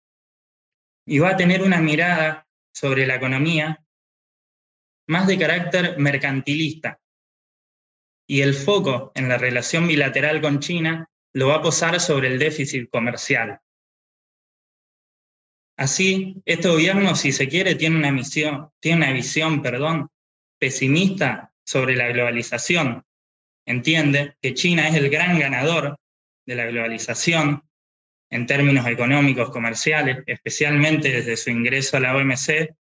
y 1.06 1.20
va 1.20 1.30
a 1.30 1.38
tener 1.38 1.64
una 1.64 1.80
mirada 1.80 2.48
sobre 2.74 3.08
la 3.08 3.16
economía 3.16 3.84
más 5.08 5.26
de 5.26 5.40
carácter 5.40 5.98
mercantilista. 5.98 7.00
Y 8.30 8.42
el 8.42 8.54
foco 8.54 9.14
en 9.16 9.30
la 9.30 9.38
relación 9.38 9.88
bilateral 9.88 10.42
con 10.42 10.60
China 10.60 11.10
lo 11.38 11.50
va 11.50 11.58
a 11.58 11.62
posar 11.62 12.00
sobre 12.00 12.30
el 12.30 12.40
déficit 12.40 12.90
comercial. 12.90 13.60
Así, 15.78 16.42
este 16.46 16.68
gobierno, 16.68 17.16
si 17.16 17.32
se 17.32 17.48
quiere, 17.48 17.76
tiene 17.76 17.98
una, 17.98 18.12
visión 18.12 19.62
perdón, 19.62 20.10
pesimista 20.58 21.54
sobre 21.64 21.96
la 21.96 22.08
globalización. 22.08 23.06
Entiende 23.68 24.36
que 24.42 24.56
China 24.56 24.88
es 24.88 24.96
el 24.96 25.12
gran 25.12 25.38
ganador 25.38 26.00
de 26.48 26.56
la 26.56 26.66
globalización 26.66 27.62
en 28.32 28.48
términos 28.48 28.88
económicos, 28.88 29.52
comerciales, 29.52 30.24
especialmente 30.26 31.12
desde 31.12 31.38
su 31.38 31.52
ingreso 31.52 31.98
a 31.98 32.00
la 32.00 32.16
OMC. 32.16 32.76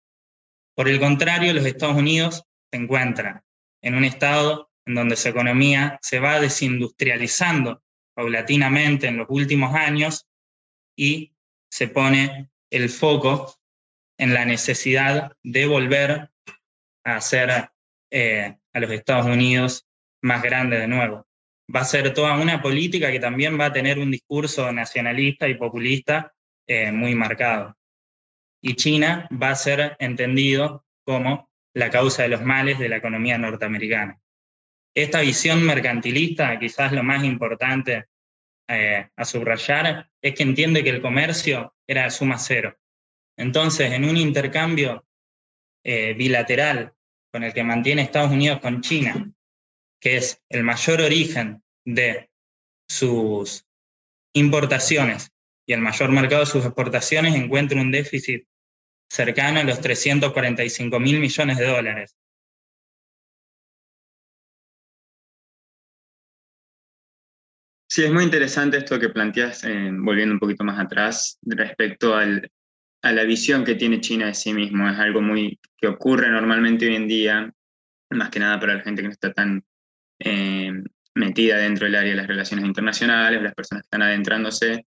Por 0.75 0.91
el 0.91 1.01
contrario, 1.01 1.55
los 1.55 1.65
Estados 1.65 1.97
Unidos 1.97 2.45
se 2.71 2.77
encuentran 2.77 3.43
en 3.81 3.95
un 3.95 4.05
estado 4.05 4.71
en 4.85 4.95
donde 4.95 5.17
su 5.17 5.31
economía 5.31 5.99
se 6.03 6.19
va 6.19 6.39
desindustrializando 6.39 7.83
paulatinamente 8.15 9.09
en 9.09 9.17
los 9.17 9.27
últimos 9.31 9.75
años 9.75 10.27
y 10.97 11.35
se 11.71 11.89
pone 11.89 12.51
el 12.71 12.89
foco 12.89 13.55
en 14.19 14.35
la 14.35 14.45
necesidad 14.45 15.33
de 15.43 15.67
volver 15.67 16.31
a 17.05 17.17
hacer 17.17 17.71
eh, 18.11 18.57
a 18.73 18.81
los 18.81 18.91
Estados 18.91 19.27
Unidos 19.27 19.87
más 20.23 20.43
grande 20.43 20.79
de 20.79 20.89
nuevo. 20.89 21.27
Va 21.75 21.81
a 21.81 21.85
ser 21.85 22.13
toda 22.13 22.37
una 22.39 22.61
política 22.61 23.11
que 23.11 23.21
también 23.21 23.59
va 23.59 23.67
a 23.67 23.73
tener 23.73 23.99
un 23.99 24.11
discurso 24.11 24.71
nacionalista 24.73 25.49
y 25.49 25.55
populista 25.55 26.35
eh, 26.67 26.93
muy 26.93 27.15
marcado. 27.15 27.77
Y 28.63 28.77
China 28.77 29.29
va 29.31 29.51
a 29.51 29.57
ser 29.57 29.97
entendido 29.99 30.85
como 31.05 31.51
la 31.75 31.91
causa 31.91 32.23
de 32.23 32.29
los 32.29 32.43
males 32.43 32.79
de 32.79 32.89
la 32.89 32.97
economía 32.97 33.39
norteamericana. 33.39 34.22
Esta 34.95 35.21
visión 35.21 35.63
mercantilista, 35.65 36.59
quizás 36.59 36.93
lo 36.93 37.03
más 37.03 37.25
importante 37.25 38.07
eh, 38.69 39.09
a 39.17 39.25
subrayar, 39.25 40.11
es 40.21 40.35
que 40.35 40.43
entiende 40.43 40.85
que 40.85 40.91
el 40.91 41.01
comercio 41.01 41.75
era 41.87 42.05
de 42.05 42.11
suma 42.11 42.39
cero. 42.39 42.79
Entonces, 43.37 43.93
en 43.93 44.05
un 44.05 44.17
intercambio 44.17 45.07
eh, 45.85 46.15
bilateral 46.15 46.95
con 47.33 47.43
el 47.43 47.53
que 47.53 47.65
mantiene 47.65 48.03
Estados 48.03 48.31
Unidos 48.31 48.61
con 48.61 48.83
China, 48.83 49.33
que 50.01 50.17
es 50.17 50.43
el 50.51 50.63
mayor 50.63 51.01
origen 51.01 51.63
de 51.85 52.31
sus 52.89 53.67
importaciones 54.35 55.33
y 55.67 55.73
el 55.73 55.81
mayor 55.81 56.11
mercado 56.11 56.41
de 56.41 56.51
sus 56.51 56.65
exportaciones, 56.65 57.35
encuentra 57.35 57.81
un 57.81 57.91
déficit 57.91 58.47
cercano 59.11 59.61
a 59.61 59.65
los 59.65 59.81
345 59.81 61.01
mil 61.01 61.21
millones 61.21 61.59
de 61.59 61.67
dólares. 61.67 62.17
Sí, 67.95 68.03
es 68.03 68.11
muy 68.11 68.25
interesante 68.25 68.79
esto 68.79 68.99
que 68.99 69.11
planteas, 69.11 69.65
eh, 69.65 69.91
volviendo 69.93 70.33
un 70.33 70.41
poquito 70.41 70.65
más 70.65 70.79
atrás, 70.81 71.39
respecto 71.43 72.17
al, 72.17 72.51
a 73.03 73.13
la 73.13 73.25
visión 73.25 73.65
que 73.65 73.75
tiene 73.75 74.01
China 74.01 74.29
de 74.29 74.35
sí 74.35 74.55
mismo. 74.55 74.89
Es 74.89 74.99
algo 74.99 75.21
muy 75.21 75.61
que 75.77 75.89
ocurre 75.89 76.31
normalmente 76.31 76.87
hoy 76.87 76.97
en 76.97 77.07
día, 77.07 77.53
más 78.09 78.31
que 78.31 78.41
nada 78.41 78.59
para 78.59 78.77
la 78.77 78.81
gente 78.81 79.03
que 79.03 79.09
no 79.09 79.13
está 79.13 79.35
tan 79.35 79.63
eh, 80.21 80.73
metida 81.17 81.59
dentro 81.59 81.85
del 81.85 81.97
área 81.97 82.13
de 82.13 82.17
las 82.17 82.29
relaciones 82.29 82.65
internacionales, 82.65 83.43
las 83.43 83.55
personas 83.55 83.83
que 83.83 83.89
están 83.89 84.01
adentrándose, 84.01 84.87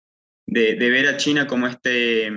de, 0.46 0.76
de 0.76 0.90
ver 0.90 1.08
a 1.08 1.16
China 1.16 1.48
como 1.48 1.68
este, 1.68 2.30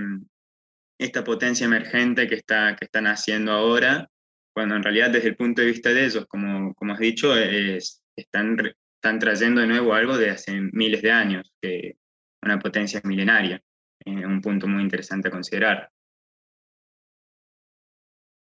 esta 0.97 1.25
potencia 1.25 1.65
emergente 1.65 2.29
que, 2.29 2.37
está, 2.37 2.77
que 2.77 2.85
están 2.85 3.09
haciendo 3.09 3.51
ahora, 3.51 4.09
cuando 4.55 4.77
en 4.77 4.85
realidad 4.85 5.11
desde 5.11 5.31
el 5.31 5.37
punto 5.37 5.61
de 5.61 5.73
vista 5.73 5.93
de 5.93 6.05
ellos, 6.05 6.25
como, 6.29 6.73
como 6.75 6.93
has 6.93 7.01
dicho, 7.01 7.37
es, 7.37 8.05
están, 8.15 8.57
están 9.03 9.19
trayendo 9.19 9.61
de 9.61 9.67
nuevo 9.67 9.95
algo 9.95 10.17
de 10.17 10.31
hace 10.31 10.61
miles 10.73 11.03
de 11.03 11.11
años, 11.11 11.53
que 11.61 11.97
una 12.41 12.61
potencia 12.61 13.01
milenaria. 13.03 13.61
Eh, 14.05 14.25
un 14.25 14.41
punto 14.41 14.69
muy 14.69 14.81
interesante 14.81 15.27
a 15.27 15.33
considerar. 15.33 15.91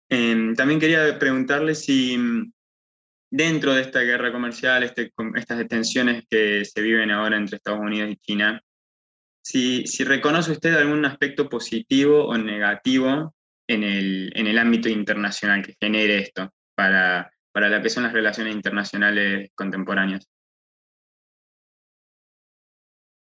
Em, 0.07 0.53
también 0.53 0.79
quería 0.79 1.17
preguntarle 1.17 1.73
si 1.73 2.15
mm, 2.15 2.51
dentro 3.31 3.73
de 3.73 3.81
esta 3.81 4.01
guerra 4.01 4.31
comercial, 4.31 4.83
este, 4.83 5.11
estas 5.33 5.67
tensiones 5.67 6.25
que 6.29 6.63
se 6.63 6.81
viven 6.81 7.09
ahora 7.09 7.37
entre 7.37 7.55
Estados 7.57 7.81
Unidos 7.81 8.11
y 8.11 8.17
China, 8.17 8.61
si, 9.43 9.83
reconoce 10.03 10.51
usted 10.51 10.75
algún 10.75 11.05
aspecto 11.05 11.49
positivo 11.49 12.25
o 12.25 12.37
negativo 12.37 13.33
en 13.67 13.83
el, 13.83 14.31
en 14.35 14.45
el 14.45 14.59
ámbito 14.59 14.89
internacional 14.89 15.65
que 15.65 15.75
genere 15.79 16.19
esto 16.19 16.53
para, 16.75 17.31
para 17.51 17.69
lo 17.69 17.81
que 17.81 17.89
son 17.89 18.03
las 18.03 18.13
relaciones 18.13 18.53
internacionales 18.53 19.49
contemporáneas. 19.55 20.27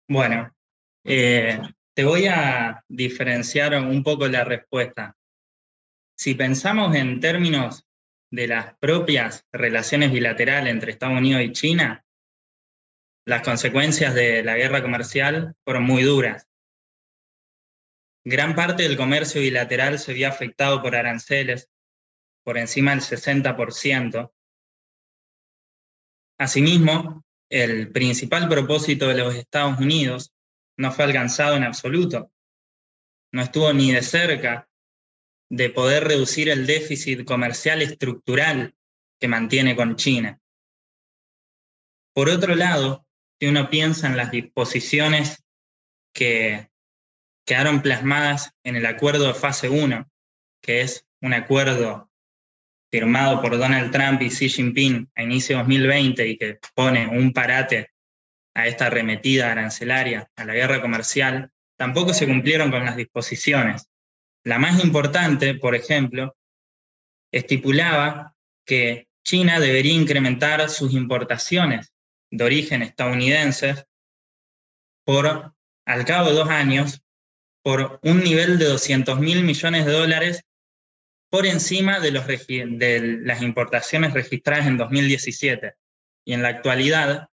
Bueno, 0.09 0.55
eh, 1.03 1.59
te 1.93 2.05
voy 2.05 2.27
a 2.27 2.81
diferenciar 2.87 3.75
un 3.75 4.03
poco 4.03 4.27
la 4.27 4.45
respuesta. 4.45 5.17
Si 6.17 6.33
pensamos 6.33 6.95
en 6.95 7.19
términos 7.19 7.85
de 8.31 8.47
las 8.47 8.77
propias 8.77 9.45
relaciones 9.51 10.11
bilaterales 10.11 10.71
entre 10.71 10.91
Estados 10.91 11.17
Unidos 11.17 11.43
y 11.43 11.51
China, 11.51 12.05
las 13.25 13.41
consecuencias 13.41 14.15
de 14.15 14.43
la 14.43 14.55
guerra 14.55 14.81
comercial 14.81 15.55
fueron 15.65 15.83
muy 15.83 16.03
duras. 16.03 16.47
Gran 18.23 18.55
parte 18.55 18.83
del 18.83 18.95
comercio 18.95 19.41
bilateral 19.41 19.99
se 19.99 20.13
vio 20.13 20.29
afectado 20.29 20.81
por 20.81 20.95
aranceles, 20.95 21.69
por 22.45 22.57
encima 22.57 22.91
del 22.91 23.01
60%. 23.01 24.31
Asimismo, 26.37 27.25
el 27.49 27.91
principal 27.91 28.49
propósito 28.49 29.07
de 29.07 29.15
los 29.15 29.35
Estados 29.35 29.79
Unidos 29.79 30.33
no 30.77 30.91
fue 30.91 31.05
alcanzado 31.05 31.55
en 31.55 31.63
absoluto. 31.63 32.31
No 33.31 33.41
estuvo 33.41 33.71
ni 33.73 33.91
de 33.91 34.01
cerca 34.01 34.69
de 35.49 35.69
poder 35.69 36.05
reducir 36.05 36.49
el 36.49 36.67
déficit 36.67 37.25
comercial 37.25 37.81
estructural 37.81 38.75
que 39.19 39.27
mantiene 39.27 39.75
con 39.75 39.95
China. 39.95 40.39
Por 42.13 42.29
otro 42.29 42.55
lado, 42.55 43.05
si 43.39 43.47
uno 43.47 43.69
piensa 43.69 44.07
en 44.07 44.17
las 44.17 44.31
disposiciones 44.31 45.43
que 46.13 46.69
quedaron 47.45 47.81
plasmadas 47.81 48.51
en 48.63 48.75
el 48.75 48.85
acuerdo 48.85 49.27
de 49.27 49.33
fase 49.33 49.69
1, 49.69 50.09
que 50.61 50.81
es 50.81 51.05
un 51.21 51.33
acuerdo 51.33 52.09
firmado 52.89 53.41
por 53.41 53.57
Donald 53.57 53.91
Trump 53.91 54.21
y 54.21 54.29
Xi 54.29 54.49
Jinping 54.49 55.09
a 55.15 55.23
inicio 55.23 55.57
de 55.57 55.63
2020 55.63 56.27
y 56.27 56.37
que 56.37 56.59
pone 56.73 57.07
un 57.07 57.33
parate 57.33 57.91
a 58.53 58.67
esta 58.67 58.87
arremetida 58.87 59.51
arancelaria, 59.51 60.29
a 60.35 60.45
la 60.45 60.53
guerra 60.53 60.81
comercial, 60.81 61.51
tampoco 61.77 62.13
se 62.13 62.25
cumplieron 62.25 62.71
con 62.71 62.85
las 62.85 62.95
disposiciones. 62.95 63.87
La 64.43 64.57
más 64.57 64.83
importante, 64.83 65.55
por 65.55 65.75
ejemplo, 65.75 66.35
estipulaba 67.31 68.33
que 68.65 69.07
China 69.23 69.59
debería 69.59 69.93
incrementar 69.93 70.69
sus 70.69 70.93
importaciones 70.93 71.93
de 72.31 72.43
origen 72.45 72.81
estadounidense 72.81 73.85
por, 75.05 75.53
al 75.85 76.05
cabo 76.05 76.29
de 76.29 76.35
dos 76.35 76.49
años, 76.49 77.01
por 77.61 77.99
un 78.03 78.23
nivel 78.23 78.57
de 78.57 78.65
200 78.65 79.19
mil 79.19 79.43
millones 79.43 79.85
de 79.85 79.91
dólares 79.91 80.46
por 81.29 81.45
encima 81.45 81.99
de, 81.99 82.11
las 83.21 83.41
importaciones 83.41 84.13
registradas 84.13 84.67
en 84.67 84.77
2017. 84.77 85.73
Y 86.25 86.33
en 86.33 86.41
la 86.41 86.49
actualidad, 86.49 87.29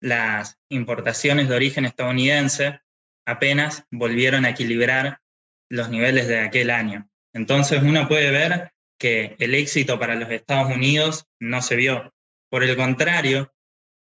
las 0.00 0.58
importaciones 0.68 1.48
de 1.48 1.56
origen 1.56 1.84
estadounidense 1.84 2.80
apenas 3.26 3.84
volvieron 3.90 4.44
a 4.44 4.50
equilibrar 4.50 5.20
los 5.68 5.90
niveles 5.90 6.28
de 6.28 6.40
aquel 6.40 6.70
año. 6.70 7.08
Entonces 7.32 7.82
uno 7.82 8.08
puede 8.08 8.30
ver 8.30 8.72
que 8.98 9.36
el 9.38 9.54
éxito 9.54 9.98
para 9.98 10.14
los 10.14 10.30
Estados 10.30 10.74
Unidos 10.74 11.26
no 11.38 11.62
se 11.62 11.76
vio. 11.76 12.12
Por 12.50 12.64
el 12.64 12.76
contrario, 12.76 13.52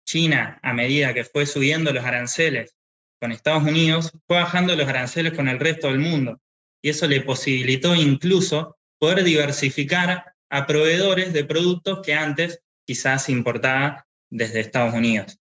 China, 0.06 0.60
a 0.62 0.74
medida 0.74 1.14
que 1.14 1.24
fue 1.24 1.46
subiendo 1.46 1.94
los 1.94 2.04
aranceles 2.04 2.76
con 3.22 3.32
Estados 3.32 3.64
Unidos, 3.64 4.12
fue 4.28 4.38
bajando 4.38 4.76
los 4.76 4.88
aranceles 4.88 5.34
con 5.34 5.48
el 5.48 5.60
resto 5.60 5.88
del 5.88 6.00
mundo. 6.00 6.42
Y 6.82 6.90
eso 6.90 7.08
le 7.08 7.22
posibilitó 7.22 7.96
incluso 7.96 8.78
poder 9.04 9.26
diversificar 9.26 10.34
a 10.50 10.66
proveedores 10.66 11.34
de 11.34 11.44
productos 11.44 12.00
que 12.06 12.14
antes 12.14 12.62
quizás 12.88 13.28
importaba 13.28 14.08
desde 14.30 14.62
Estados 14.62 14.94
Unidos. 14.94 15.42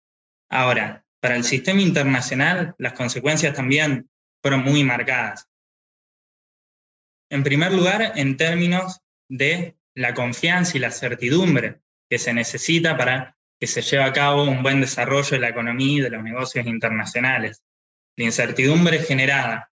Ahora, 0.49 1.05
para 1.21 1.37
el 1.37 1.45
sistema 1.45 1.83
internacional, 1.83 2.75
las 2.79 2.95
consecuencias 2.95 3.55
también 3.55 4.09
fueron 4.41 4.63
muy 4.63 4.83
marcadas. 4.83 5.47
En 7.29 7.43
primer 7.43 7.73
lugar, 7.73 8.15
en 8.17 8.39
términos 8.39 9.03
de 9.29 9.77
la 9.95 10.15
confianza 10.15 10.79
y 10.79 10.81
la 10.81 10.91
certidumbre 10.91 11.83
que 12.09 12.19
se 12.19 12.33
necesita 12.33 12.97
para 12.97 13.37
que 13.61 13.67
se 13.67 13.83
lleve 13.83 14.05
a 14.05 14.15
cabo 14.15 14.45
un 14.45 14.63
buen 14.63 14.81
desarrollo 14.81 15.33
de 15.33 15.39
la 15.39 15.51
economía 15.51 15.99
y 15.99 16.01
de 16.01 16.09
los 16.09 16.23
negocios 16.23 16.65
internacionales. 16.67 17.63
La 18.17 18.25
incertidumbre 18.25 19.01
generada 19.01 19.71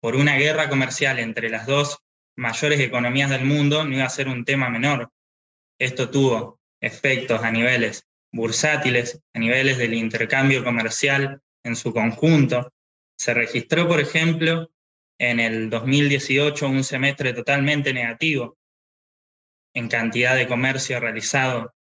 por 0.00 0.16
una 0.16 0.36
guerra 0.36 0.70
comercial 0.70 1.18
entre 1.18 1.50
las 1.50 1.66
dos 1.66 2.02
mayores 2.36 2.80
economías 2.80 3.30
del 3.30 3.44
mundo 3.44 3.84
no 3.84 3.94
iba 3.94 4.04
a 4.04 4.10
ser 4.10 4.28
un 4.28 4.44
tema 4.44 4.68
menor. 4.68 5.10
Esto 5.78 6.10
tuvo 6.10 6.60
efectos 6.80 7.42
a 7.42 7.50
niveles 7.50 8.06
bursátiles 8.32 9.20
a 9.34 9.38
niveles 9.38 9.78
del 9.78 9.94
intercambio 9.94 10.62
comercial 10.64 11.40
en 11.64 11.76
su 11.76 11.92
conjunto. 11.92 12.72
Se 13.18 13.34
registró, 13.34 13.88
por 13.88 14.00
ejemplo, 14.00 14.70
en 15.18 15.40
el 15.40 15.68
2018 15.68 16.66
un 16.68 16.84
semestre 16.84 17.32
totalmente 17.32 17.92
negativo 17.92 18.56
en 19.74 19.88
cantidad 19.88 20.34
de 20.34 20.48
comercio 20.48 20.98
realizado 20.98 21.74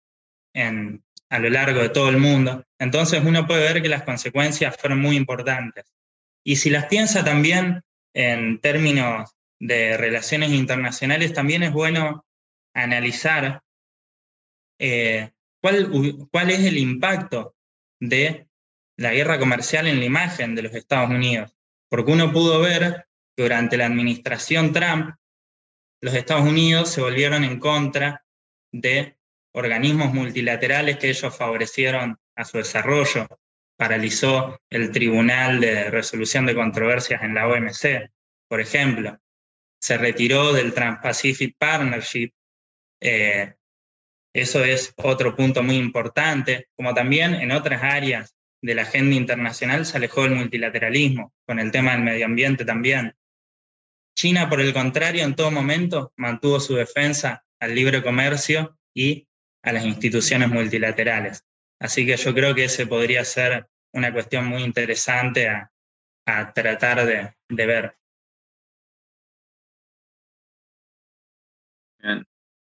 en, 0.53 1.03
a 1.29 1.39
lo 1.39 1.49
largo 1.49 1.81
de 1.81 1.89
todo 1.89 2.09
el 2.09 2.17
mundo. 2.17 2.65
Entonces 2.77 3.23
uno 3.23 3.47
puede 3.47 3.73
ver 3.73 3.81
que 3.81 3.89
las 3.89 4.03
consecuencias 4.03 4.75
fueron 4.77 4.99
muy 4.99 5.15
importantes. 5.15 5.85
Y 6.43 6.57
si 6.57 6.69
las 6.69 6.85
piensa 6.85 7.23
también 7.23 7.81
en 8.13 8.59
términos 8.59 9.31
de 9.59 9.97
relaciones 9.97 10.51
internacionales, 10.51 11.33
también 11.33 11.63
es 11.63 11.71
bueno 11.71 12.25
analizar 12.73 13.61
eh, 14.79 15.31
¿Cuál, 15.61 16.49
es 16.51 16.59
el 16.59 16.77
impacto 16.77 17.55
de 17.99 18.47
la 18.97 19.13
guerra 19.13 19.39
comercial 19.39 19.87
en 19.87 19.99
la 19.99 20.05
imagen 20.05 20.55
de 20.55 20.61
los 20.61 20.73
Estados 20.73 21.09
Unidos? 21.09 21.53
Porque 21.89 22.11
uno 22.11 22.31
pudo 22.31 22.61
ver 22.61 23.07
que 23.35 23.43
durante 23.43 23.75
la 23.75 23.87
administración 23.87 24.71
Trump, 24.71 25.15
los 26.01 26.13
Estados 26.13 26.47
Unidos 26.47 26.89
se 26.89 27.01
volvieron 27.01 27.43
en 27.43 27.59
contra 27.59 28.23
de 28.71 29.17
organismos 29.53 30.13
multilaterales 30.13 30.97
que 30.97 31.09
ellos 31.09 31.35
favorecieron 31.35 32.17
a 32.35 32.45
su 32.45 32.57
desarrollo. 32.57 33.27
paralizó 33.77 34.59
el 34.69 34.91
Tribunal 34.91 35.61
de 35.61 35.89
Resolución 35.89 36.45
de 36.45 36.55
Controversias 36.55 37.23
en 37.23 37.33
la 37.33 37.47
OMC, 37.47 38.11
por 38.49 38.59
ejemplo. 38.59 39.17
Se 39.81 39.97
retiró 39.97 40.53
del 40.53 40.73
Trans-Pacific 40.73 41.55
Partnership. 41.57 42.31
Eh, 43.01 43.53
eso 44.33 44.63
es 44.63 44.93
otro 44.97 45.35
punto 45.35 45.63
muy 45.63 45.77
importante, 45.77 46.67
como 46.75 46.93
también 46.93 47.35
en 47.35 47.51
otras 47.51 47.81
áreas 47.83 48.35
de 48.61 48.75
la 48.75 48.83
agenda 48.83 49.15
internacional 49.15 49.85
se 49.85 49.97
alejó 49.97 50.23
del 50.23 50.35
multilateralismo, 50.35 51.33
con 51.47 51.59
el 51.59 51.71
tema 51.71 51.93
del 51.93 52.03
medio 52.03 52.25
ambiente 52.25 52.65
también. 52.65 53.15
China, 54.15 54.49
por 54.49 54.59
el 54.59 54.73
contrario, 54.73 55.23
en 55.23 55.35
todo 55.35 55.49
momento 55.49 56.11
mantuvo 56.17 56.59
su 56.59 56.75
defensa 56.75 57.45
al 57.59 57.73
libre 57.73 58.03
comercio 58.03 58.77
y 58.93 59.27
a 59.63 59.71
las 59.71 59.85
instituciones 59.85 60.49
multilaterales. 60.49 61.45
Así 61.79 62.05
que 62.05 62.17
yo 62.17 62.33
creo 62.33 62.53
que 62.53 62.65
ese 62.65 62.85
podría 62.85 63.23
ser 63.23 63.67
una 63.93 64.11
cuestión 64.11 64.45
muy 64.45 64.63
interesante 64.63 65.47
a, 65.47 65.71
tratar 66.53 67.05
de, 67.05 67.33
ver. 67.65 67.97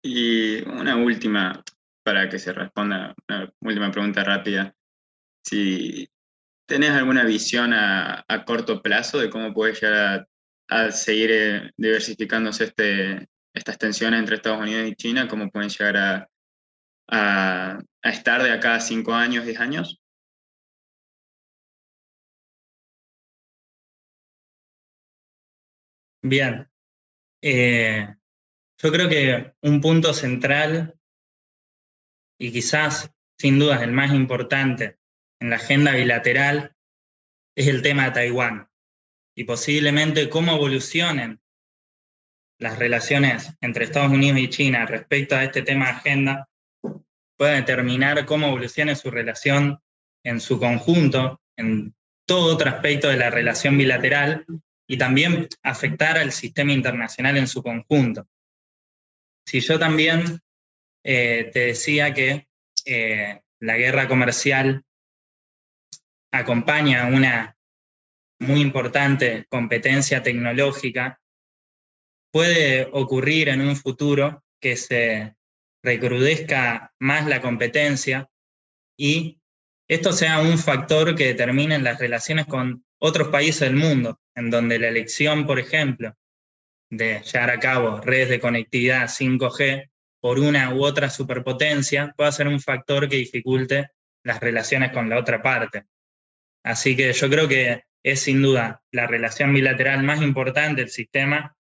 Y 0.02 0.62
una 0.68 0.96
última, 0.96 1.62
para 2.02 2.28
que 2.28 2.38
se 2.38 2.52
responda, 2.52 3.14
una 3.28 3.52
última 3.60 3.90
pregunta 3.90 4.22
rápida. 4.22 4.74
Si 5.44 6.08
tenés 6.66 6.90
alguna 6.90 7.24
visión 7.24 7.72
a, 7.72 8.24
corto 8.46 8.82
plazo 8.82 9.18
de 9.18 9.30
cómo 9.30 9.52
puede 9.54 9.74
llegar 9.74 10.28
a, 10.68 10.90
seguir 10.90 11.30
eh, 11.32 11.70
diversificándose 11.76 12.64
este, 12.64 13.28
estas 13.54 13.78
tensiones 13.78 14.20
entre 14.20 14.36
Estados 14.36 14.60
Unidos 14.60 14.88
y 14.88 14.94
China, 14.96 15.28
cómo 15.28 15.50
pueden 15.50 15.70
llegar 15.70 15.96
a, 15.96 16.28
a, 17.08 17.78
estar 18.02 18.42
de 18.42 18.52
acá 18.52 18.76
a 18.76 18.80
cinco 18.80 19.14
años, 19.14 19.44
diez 19.44 19.60
años? 19.60 20.00
Bien. 26.22 26.68
Eh, 27.42 28.14
yo 28.82 28.92
creo 28.92 29.08
que 29.08 29.54
un 29.62 29.80
punto 29.80 30.12
central 30.12 30.94
y 32.38 32.52
quizás 32.52 33.10
sin 33.38 33.58
dudas 33.58 33.82
el 33.82 33.92
más 33.92 34.12
importante 34.12 34.98
en 35.40 35.50
la 35.50 35.56
agenda 35.56 35.92
bilateral 35.92 36.74
es 37.56 37.68
el 37.68 37.82
tema 37.82 38.06
de 38.06 38.10
Taiwán 38.12 38.68
y 39.36 39.44
posiblemente 39.44 40.28
cómo 40.28 40.52
evolucionen 40.52 41.40
las 42.58 42.78
relaciones 42.78 43.52
entre 43.60 43.84
Estados 43.84 44.12
Unidos 44.12 44.38
y 44.38 44.48
China 44.48 44.86
respecto 44.86 45.36
a 45.36 45.44
este 45.44 45.62
tema 45.62 45.86
de 45.86 45.92
agenda 45.92 46.48
pueda 47.36 47.52
determinar 47.52 48.24
cómo 48.26 48.48
evolucione 48.48 48.94
su 48.94 49.10
relación 49.10 49.80
en 50.24 50.40
su 50.40 50.58
conjunto, 50.58 51.40
en 51.56 51.94
todo 52.26 52.54
otro 52.54 52.70
aspecto 52.70 53.08
de 53.08 53.16
la 53.16 53.30
relación 53.30 53.76
bilateral 53.76 54.46
y 54.86 54.96
también 54.96 55.48
afectar 55.62 56.16
al 56.16 56.32
sistema 56.32 56.72
internacional 56.72 57.36
en 57.36 57.46
su 57.46 57.62
conjunto. 57.62 58.26
Si 59.46 59.60
yo 59.60 59.78
también 59.78 60.40
eh, 61.04 61.50
te 61.52 61.66
decía 61.66 62.14
que 62.14 62.48
eh, 62.86 63.40
la 63.60 63.76
guerra 63.76 64.08
comercial 64.08 64.82
acompaña 66.32 67.06
una 67.06 67.56
muy 68.40 68.60
importante 68.60 69.46
competencia 69.48 70.22
tecnológica, 70.22 71.20
puede 72.32 72.88
ocurrir 72.92 73.48
en 73.48 73.60
un 73.60 73.76
futuro 73.76 74.42
que 74.60 74.76
se 74.76 75.36
recrudezca 75.82 76.92
más 76.98 77.26
la 77.26 77.40
competencia 77.40 78.28
y 78.98 79.40
esto 79.88 80.12
sea 80.12 80.40
un 80.40 80.58
factor 80.58 81.14
que 81.14 81.26
determine 81.26 81.78
las 81.78 81.98
relaciones 81.98 82.46
con 82.46 82.84
otros 82.98 83.28
países 83.28 83.60
del 83.60 83.76
mundo, 83.76 84.18
en 84.34 84.50
donde 84.50 84.78
la 84.78 84.88
elección, 84.88 85.46
por 85.46 85.58
ejemplo, 85.58 86.16
de 86.96 87.22
llevar 87.22 87.50
a 87.50 87.58
cabo 87.58 88.00
redes 88.00 88.28
de 88.28 88.40
conectividad 88.40 89.08
5G 89.08 89.90
por 90.20 90.38
una 90.38 90.74
u 90.74 90.84
otra 90.84 91.10
superpotencia 91.10 92.14
pueda 92.16 92.32
ser 92.32 92.48
un 92.48 92.60
factor 92.60 93.08
que 93.08 93.16
dificulte 93.16 93.90
las 94.22 94.40
relaciones 94.40 94.92
con 94.92 95.08
la 95.08 95.18
otra 95.18 95.42
parte. 95.42 95.84
Así 96.64 96.96
que 96.96 97.12
yo 97.12 97.28
creo 97.28 97.46
que 97.46 97.84
es 98.02 98.20
sin 98.20 98.42
duda 98.42 98.82
la 98.90 99.06
relación 99.06 99.52
bilateral 99.52 100.02
más 100.02 100.22
importante 100.22 100.82
del 100.82 100.90
sistema, 100.90 101.56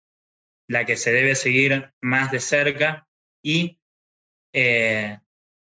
la 0.67 0.85
que 0.85 0.97
se 0.97 1.11
debe 1.11 1.35
seguir 1.35 1.91
más 2.01 2.31
de 2.31 2.39
cerca 2.39 3.07
y 3.43 3.79
eh, 4.53 5.17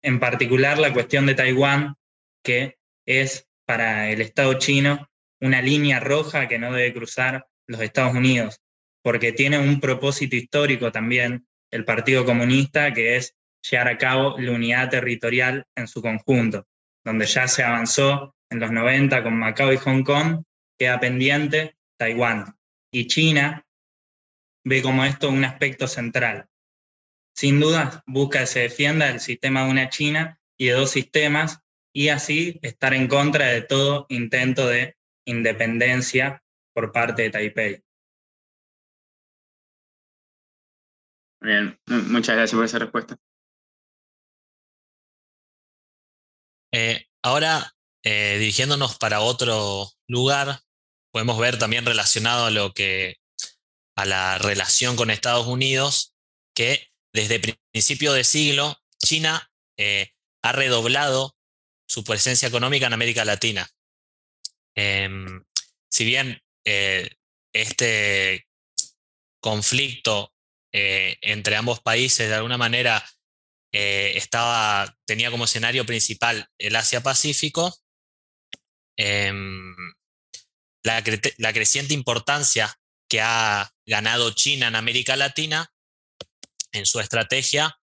en 0.03 0.21
particular 0.21 0.79
la 0.79 0.93
cuestión 0.93 1.27
de 1.27 1.35
Taiwán, 1.35 1.97
que 2.43 2.79
es 3.07 3.49
para 3.67 4.11
el 4.11 4.21
Estado 4.21 4.55
chino 4.55 5.11
una 5.41 5.63
línea 5.63 6.01
roja 6.01 6.49
que 6.49 6.59
no 6.59 6.73
debe 6.73 6.93
cruzar 6.93 7.47
los 7.67 7.81
Estados 7.81 8.15
Unidos, 8.15 8.61
porque 9.05 9.33
tiene 9.33 9.59
un 9.59 9.81
propósito 9.81 10.35
histórico 10.35 10.91
también 10.91 11.47
el 11.71 11.85
Partido 11.85 12.25
Comunista, 12.25 12.95
que 12.95 13.17
es 13.17 13.37
llevar 13.71 13.89
a 13.89 13.99
cabo 13.99 14.37
la 14.39 14.53
unidad 14.53 14.89
territorial 14.89 15.67
en 15.77 15.87
su 15.87 16.01
conjunto, 16.01 16.67
donde 17.05 17.27
ya 17.27 17.47
se 17.47 17.63
avanzó 17.63 18.35
en 18.49 18.61
los 18.61 18.73
90 18.73 19.23
con 19.23 19.39
Macao 19.39 19.75
y 19.75 19.77
Hong 19.77 20.05
Kong, 20.05 20.43
queda 20.79 21.01
pendiente 21.01 21.77
Taiwán. 21.99 22.57
Y 22.91 23.07
China 23.07 23.67
ve 24.65 24.81
como 24.81 25.05
esto 25.05 25.29
un 25.29 25.45
aspecto 25.45 25.87
central. 25.87 26.47
Sin 27.37 27.61
duda, 27.61 28.03
busca 28.07 28.41
que 28.41 28.47
se 28.47 28.61
defienda 28.61 29.11
el 29.11 29.21
sistema 29.21 29.65
de 29.65 29.71
una 29.71 29.91
China 29.91 30.41
y 30.57 30.69
de 30.69 30.73
dos 30.73 30.93
sistemas 30.93 31.61
y 31.93 32.09
así 32.09 32.59
estar 32.63 32.95
en 32.95 33.09
contra 33.09 33.49
de 33.49 33.61
todo 33.61 34.07
intento 34.09 34.67
de 34.67 34.97
independencia 35.27 36.43
por 36.73 36.91
parte 36.91 37.23
de 37.23 37.31
Taipei. 37.31 37.84
Bien, 41.45 41.79
muchas 41.87 42.37
gracias 42.37 42.57
por 42.57 42.65
esa 42.65 42.79
respuesta. 42.79 43.17
Eh, 46.73 47.07
ahora, 47.23 47.77
eh, 48.03 48.39
dirigiéndonos 48.39 48.97
para 48.97 49.21
otro 49.21 49.91
lugar, 50.09 50.61
podemos 51.13 51.39
ver 51.39 51.59
también 51.59 51.85
relacionado 51.85 52.47
a 52.47 52.51
lo 52.51 52.73
que 52.73 53.17
a 53.95 54.07
la 54.07 54.39
relación 54.39 54.97
con 54.97 55.11
Estados 55.11 55.47
Unidos, 55.47 56.15
que 56.55 56.89
desde 57.13 57.59
principio 57.71 58.15
de 58.15 58.25
siglo 58.25 58.79
China 58.99 59.53
eh, 59.77 60.13
ha 60.43 60.53
redoblado 60.53 61.37
su 61.87 62.05
presencia 62.05 62.49
económica 62.49 62.87
en 62.87 62.95
América 62.95 63.27
Latina. 63.27 63.69
Em, 64.75 65.45
si 65.91 66.07
bien 66.07 66.43
este 67.53 68.49
conflicto 69.41 70.34
entre 70.77 71.55
ambos 71.55 71.81
países 71.81 72.29
de 72.29 72.35
alguna 72.35 72.59
manera 72.59 73.05
estaba, 73.73 74.97
tenía 75.07 75.31
como 75.31 75.45
escenario 75.45 75.87
principal 75.87 76.49
el 76.59 76.75
Asia-Pacífico, 76.75 77.73
Em, 78.97 79.75
la, 80.85 81.03
creciente 81.03 81.95
importancia 81.95 82.79
que 83.09 83.21
ha 83.21 83.73
ganado 83.87 84.31
China 84.33 84.69
en 84.69 84.77
América 84.77 85.17
Latina 85.17 85.73
en 86.73 86.87
su 86.87 87.01
estrategia 87.01 87.79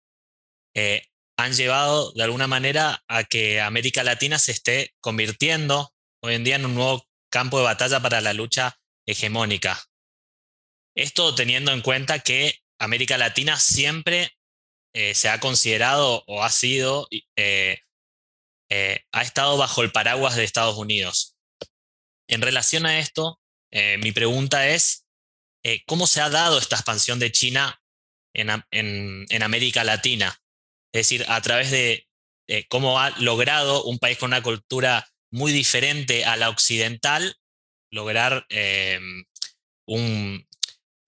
eh, 0.74 1.06
han 1.38 1.52
llevado 1.54 2.12
de 2.12 2.24
alguna 2.24 2.46
manera 2.46 3.04
a 3.08 3.24
que 3.24 3.60
América 3.60 4.04
Latina 4.04 4.38
se 4.38 4.52
esté 4.52 4.94
convirtiendo 5.00 5.94
hoy 6.22 6.34
en 6.34 6.44
día 6.44 6.56
en 6.56 6.66
un 6.66 6.74
nuevo 6.74 7.06
campo 7.30 7.58
de 7.58 7.64
batalla 7.64 8.00
para 8.00 8.20
la 8.20 8.32
lucha 8.32 8.78
hegemónica. 9.06 9.80
Esto 10.96 11.34
teniendo 11.34 11.72
en 11.72 11.80
cuenta 11.80 12.18
que 12.18 12.58
América 12.78 13.18
Latina 13.18 13.58
siempre 13.58 14.30
eh, 14.94 15.14
se 15.14 15.28
ha 15.28 15.40
considerado 15.40 16.24
o 16.26 16.42
ha 16.42 16.50
sido 16.50 17.08
eh, 17.36 17.78
eh, 18.70 19.04
ha 19.12 19.22
estado 19.22 19.56
bajo 19.56 19.82
el 19.82 19.92
paraguas 19.92 20.36
de 20.36 20.44
Estados 20.44 20.76
Unidos. 20.76 21.36
En 22.28 22.42
relación 22.42 22.84
a 22.84 22.98
esto, 22.98 23.40
mi 23.98 24.12
pregunta 24.12 24.68
es, 24.68 25.06
¿cómo 25.86 26.06
se 26.06 26.20
ha 26.20 26.28
dado 26.28 26.58
esta 26.58 26.76
expansión 26.76 27.18
de 27.18 27.32
China 27.32 27.80
en, 28.34 29.42
América 29.42 29.84
Latina? 29.84 30.38
Es 30.92 31.08
decir, 31.08 31.24
a 31.28 31.40
través 31.40 31.70
de 31.70 32.06
cómo 32.68 33.00
ha 33.00 33.10
logrado 33.18 33.84
un 33.84 33.98
país 33.98 34.18
con 34.18 34.28
una 34.28 34.42
cultura 34.42 35.08
muy 35.30 35.52
diferente 35.52 36.26
a 36.26 36.36
la 36.36 36.50
occidental, 36.50 37.36
lograr 37.90 38.46
un, 39.86 40.47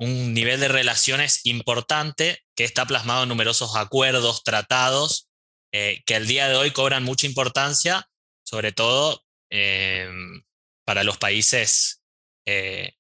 un 0.01 0.33
nivel 0.33 0.59
de 0.61 0.69
relaciones 0.69 1.45
importante 1.45 2.39
que 2.57 2.65
está 2.65 2.87
plasmado 2.87 3.25
en 3.25 3.29
numerosos 3.29 3.77
acuerdos, 3.77 4.43
tratados 4.43 5.31
eh, 5.73 6.03
que 6.07 6.17
al 6.17 6.27
día 6.27 6.49
de 6.49 6.57
hoy 6.57 6.71
cobran 6.73 7.05
mucha 7.05 7.27
importancia, 7.27 8.09
sobre 8.43 8.73
todo 8.73 9.23
em, 9.51 10.43
para 10.87 11.05
los 11.05 11.19
países 11.19 12.03
eh, 12.47 12.95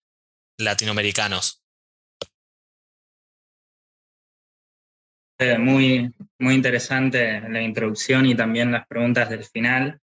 latinoamericanos. 0.59 1.65
Eh, 5.39 5.57
muy, 5.57 6.13
muy 6.39 6.55
interesante 6.55 7.41
la 7.49 7.63
introducción 7.63 8.27
y 8.27 8.35
también 8.35 8.73
las 8.73 8.87
preguntas 8.87 9.31
del 9.31 9.45
final. 9.45 10.01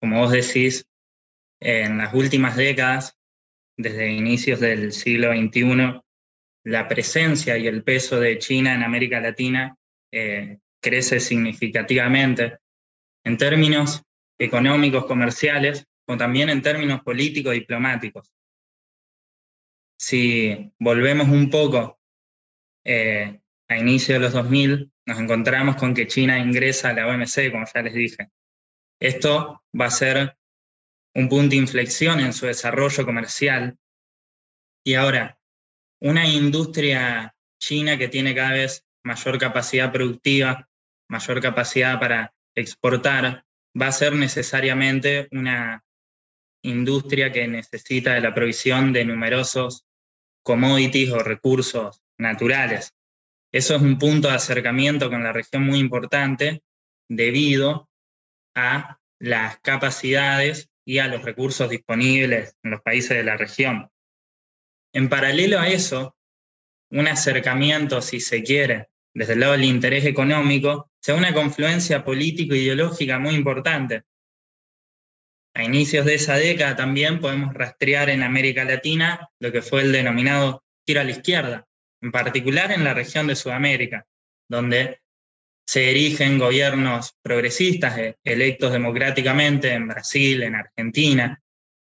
como 0.00 0.20
vos 0.20 0.30
decís, 0.30 0.86
en 1.60 1.98
las 1.98 2.14
últimas 2.14 2.56
décadas, 2.56 3.19
desde 3.82 4.10
inicios 4.10 4.60
del 4.60 4.92
siglo 4.92 5.32
XXI, 5.32 6.00
la 6.64 6.88
presencia 6.88 7.56
y 7.56 7.66
el 7.66 7.82
peso 7.82 8.20
de 8.20 8.38
China 8.38 8.74
en 8.74 8.82
América 8.82 9.20
Latina 9.20 9.76
eh, 10.12 10.58
crece 10.80 11.20
significativamente 11.20 12.58
en 13.24 13.36
términos 13.36 14.02
económicos, 14.38 15.06
comerciales, 15.06 15.86
como 16.06 16.18
también 16.18 16.48
en 16.48 16.62
términos 16.62 17.02
políticos, 17.02 17.52
diplomáticos. 17.54 18.32
Si 19.98 20.72
volvemos 20.78 21.28
un 21.28 21.50
poco 21.50 22.00
eh, 22.84 23.40
a 23.68 23.78
inicio 23.78 24.14
de 24.14 24.20
los 24.20 24.32
2000, 24.32 24.90
nos 25.06 25.18
encontramos 25.18 25.76
con 25.76 25.94
que 25.94 26.06
China 26.06 26.38
ingresa 26.38 26.90
a 26.90 26.92
la 26.94 27.06
OMC, 27.06 27.50
como 27.50 27.66
ya 27.72 27.82
les 27.82 27.94
dije. 27.94 28.30
Esto 28.98 29.62
va 29.78 29.86
a 29.86 29.90
ser 29.90 30.36
un 31.14 31.28
punto 31.28 31.50
de 31.50 31.56
inflexión 31.56 32.20
en 32.20 32.32
su 32.32 32.46
desarrollo 32.46 33.04
comercial. 33.04 33.76
Y 34.84 34.94
ahora, 34.94 35.38
una 36.00 36.26
industria 36.26 37.34
china 37.60 37.98
que 37.98 38.08
tiene 38.08 38.34
cada 38.34 38.52
vez 38.52 38.86
mayor 39.04 39.38
capacidad 39.38 39.92
productiva, 39.92 40.68
mayor 41.08 41.40
capacidad 41.40 41.98
para 41.98 42.34
exportar, 42.54 43.44
va 43.80 43.88
a 43.88 43.92
ser 43.92 44.14
necesariamente 44.14 45.28
una 45.32 45.84
industria 46.62 47.32
que 47.32 47.46
necesita 47.48 48.14
de 48.14 48.20
la 48.20 48.34
provisión 48.34 48.92
de 48.92 49.04
numerosos 49.04 49.84
commodities 50.42 51.10
o 51.10 51.18
recursos 51.18 52.02
naturales. 52.18 52.94
Eso 53.52 53.76
es 53.76 53.82
un 53.82 53.98
punto 53.98 54.28
de 54.28 54.34
acercamiento 54.34 55.10
con 55.10 55.24
la 55.24 55.32
región 55.32 55.64
muy 55.64 55.78
importante 55.78 56.62
debido 57.08 57.88
a 58.54 58.98
las 59.18 59.58
capacidades 59.60 60.70
y 60.90 60.98
a 60.98 61.06
los 61.06 61.22
recursos 61.22 61.70
disponibles 61.70 62.56
en 62.64 62.72
los 62.72 62.82
países 62.82 63.16
de 63.16 63.22
la 63.22 63.36
región. 63.36 63.88
En 64.92 65.08
paralelo 65.08 65.60
a 65.60 65.68
eso, 65.68 66.16
un 66.90 67.06
acercamiento, 67.06 68.02
si 68.02 68.18
se 68.18 68.42
quiere, 68.42 68.88
desde 69.14 69.34
el 69.34 69.40
lado 69.40 69.52
del 69.52 69.62
interés 69.62 70.04
económico, 70.04 70.90
sea 71.00 71.14
una 71.14 71.32
confluencia 71.32 72.04
político-ideológica 72.04 73.20
muy 73.20 73.36
importante. 73.36 74.02
A 75.54 75.62
inicios 75.62 76.04
de 76.06 76.16
esa 76.16 76.34
década 76.34 76.74
también 76.74 77.20
podemos 77.20 77.54
rastrear 77.54 78.10
en 78.10 78.24
América 78.24 78.64
Latina 78.64 79.30
lo 79.38 79.52
que 79.52 79.62
fue 79.62 79.82
el 79.82 79.92
denominado 79.92 80.64
giro 80.84 81.02
a 81.02 81.04
la 81.04 81.12
izquierda, 81.12 81.68
en 82.02 82.10
particular 82.10 82.72
en 82.72 82.82
la 82.82 82.94
región 82.94 83.28
de 83.28 83.36
Sudamérica, 83.36 84.08
donde 84.48 85.00
se 85.70 85.88
erigen 85.88 86.36
gobiernos 86.36 87.14
progresistas 87.22 87.96
eh, 87.96 88.18
electos 88.24 88.72
democráticamente 88.72 89.72
en 89.72 89.86
Brasil, 89.86 90.42
en 90.42 90.56
Argentina, 90.56 91.40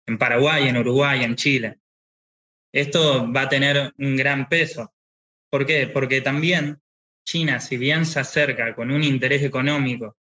en 0.09 0.19
Paraguay, 0.19 0.67
en 0.67 0.77
Uruguay, 0.77 1.23
en 1.23 1.37
Chile. 1.37 1.79
Esto 2.73 3.33
va 3.33 3.43
a 3.43 3.49
tener 3.49 3.93
un 3.97 4.17
gran 4.17 4.49
peso. 4.49 4.93
¿Por 5.49 5.67
qué? 5.67 5.87
Porque 5.87 6.21
también 6.21 6.81
China, 7.25 7.61
si 7.61 7.77
bien 7.77 8.07
se 8.07 8.19
acerca 8.19 8.75
con 8.75 8.91
un 8.91 9.05
interés 9.05 9.45
económico, 9.45 10.17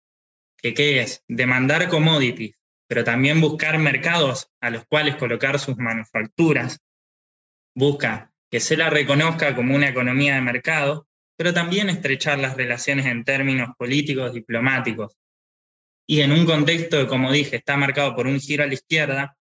que 0.57 0.73
¿qué 0.73 1.03
es? 1.03 1.23
Demandar 1.29 1.91
commodities, 1.91 2.57
pero 2.89 3.05
también 3.05 3.43
buscar 3.43 3.79
mercados 3.79 4.51
a 4.63 4.71
los 4.71 4.87
cuales 4.87 5.17
colocar 5.17 5.59
sus 5.59 5.77
manufacturas, 5.77 6.81
busca 7.75 8.33
que 8.51 8.59
se 8.59 8.79
la 8.79 8.89
reconozca 8.89 9.55
como 9.55 9.75
una 9.75 9.91
economía 9.91 10.37
de 10.37 10.41
mercado, 10.41 11.10
pero 11.41 11.55
también 11.55 11.89
estrechar 11.89 12.39
las 12.39 12.55
relaciones 12.55 13.07
en 13.07 13.25
términos 13.25 13.71
políticos, 13.79 14.35
diplomáticos. 14.35 15.17
Y 16.07 16.21
en 16.21 16.33
un 16.33 16.45
contexto 16.45 16.99
que, 16.99 17.07
como 17.07 17.33
dije, 17.33 17.57
está 17.57 17.79
marcado 17.79 18.15
por 18.15 18.27
un 18.27 18.39
giro 18.39 18.63
a 18.63 18.67
la 18.67 18.75
izquierda, 18.75 19.39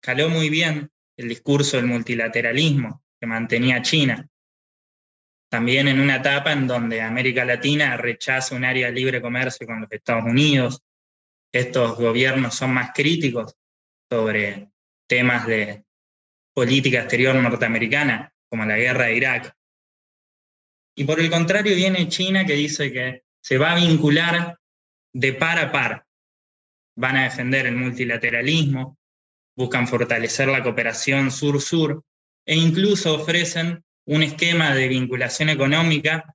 caló 0.00 0.28
muy 0.28 0.50
bien 0.50 0.92
el 1.16 1.28
discurso 1.28 1.78
del 1.78 1.86
multilateralismo 1.86 3.02
que 3.18 3.26
mantenía 3.26 3.82
China. 3.82 4.24
También 5.50 5.88
en 5.88 5.98
una 5.98 6.18
etapa 6.18 6.52
en 6.52 6.68
donde 6.68 7.02
América 7.02 7.44
Latina 7.44 7.96
rechaza 7.96 8.54
un 8.54 8.64
área 8.64 8.86
de 8.86 8.92
libre 8.92 9.20
comercio 9.20 9.66
con 9.66 9.80
los 9.80 9.90
Estados 9.90 10.22
Unidos. 10.22 10.80
Estos 11.50 11.96
gobiernos 11.96 12.54
son 12.54 12.72
más 12.72 12.92
críticos 12.94 13.56
sobre 14.08 14.70
temas 15.08 15.48
de 15.48 15.84
política 16.54 17.00
exterior 17.00 17.34
norteamericana 17.34 18.32
como 18.48 18.64
la 18.64 18.76
guerra 18.76 19.06
de 19.06 19.16
Irak. 19.16 19.56
Y 20.94 21.04
por 21.04 21.20
el 21.20 21.30
contrario 21.30 21.74
viene 21.74 22.08
China 22.08 22.44
que 22.44 22.54
dice 22.54 22.92
que 22.92 23.22
se 23.40 23.58
va 23.58 23.72
a 23.72 23.76
vincular 23.76 24.58
de 25.12 25.32
par 25.32 25.58
a 25.58 25.72
par. 25.72 26.06
Van 26.96 27.16
a 27.16 27.24
defender 27.24 27.66
el 27.66 27.76
multilateralismo, 27.76 28.98
buscan 29.56 29.88
fortalecer 29.88 30.48
la 30.48 30.62
cooperación 30.62 31.30
sur-sur 31.30 32.04
e 32.46 32.54
incluso 32.54 33.14
ofrecen 33.14 33.84
un 34.06 34.22
esquema 34.22 34.74
de 34.74 34.88
vinculación 34.88 35.48
económica 35.48 36.34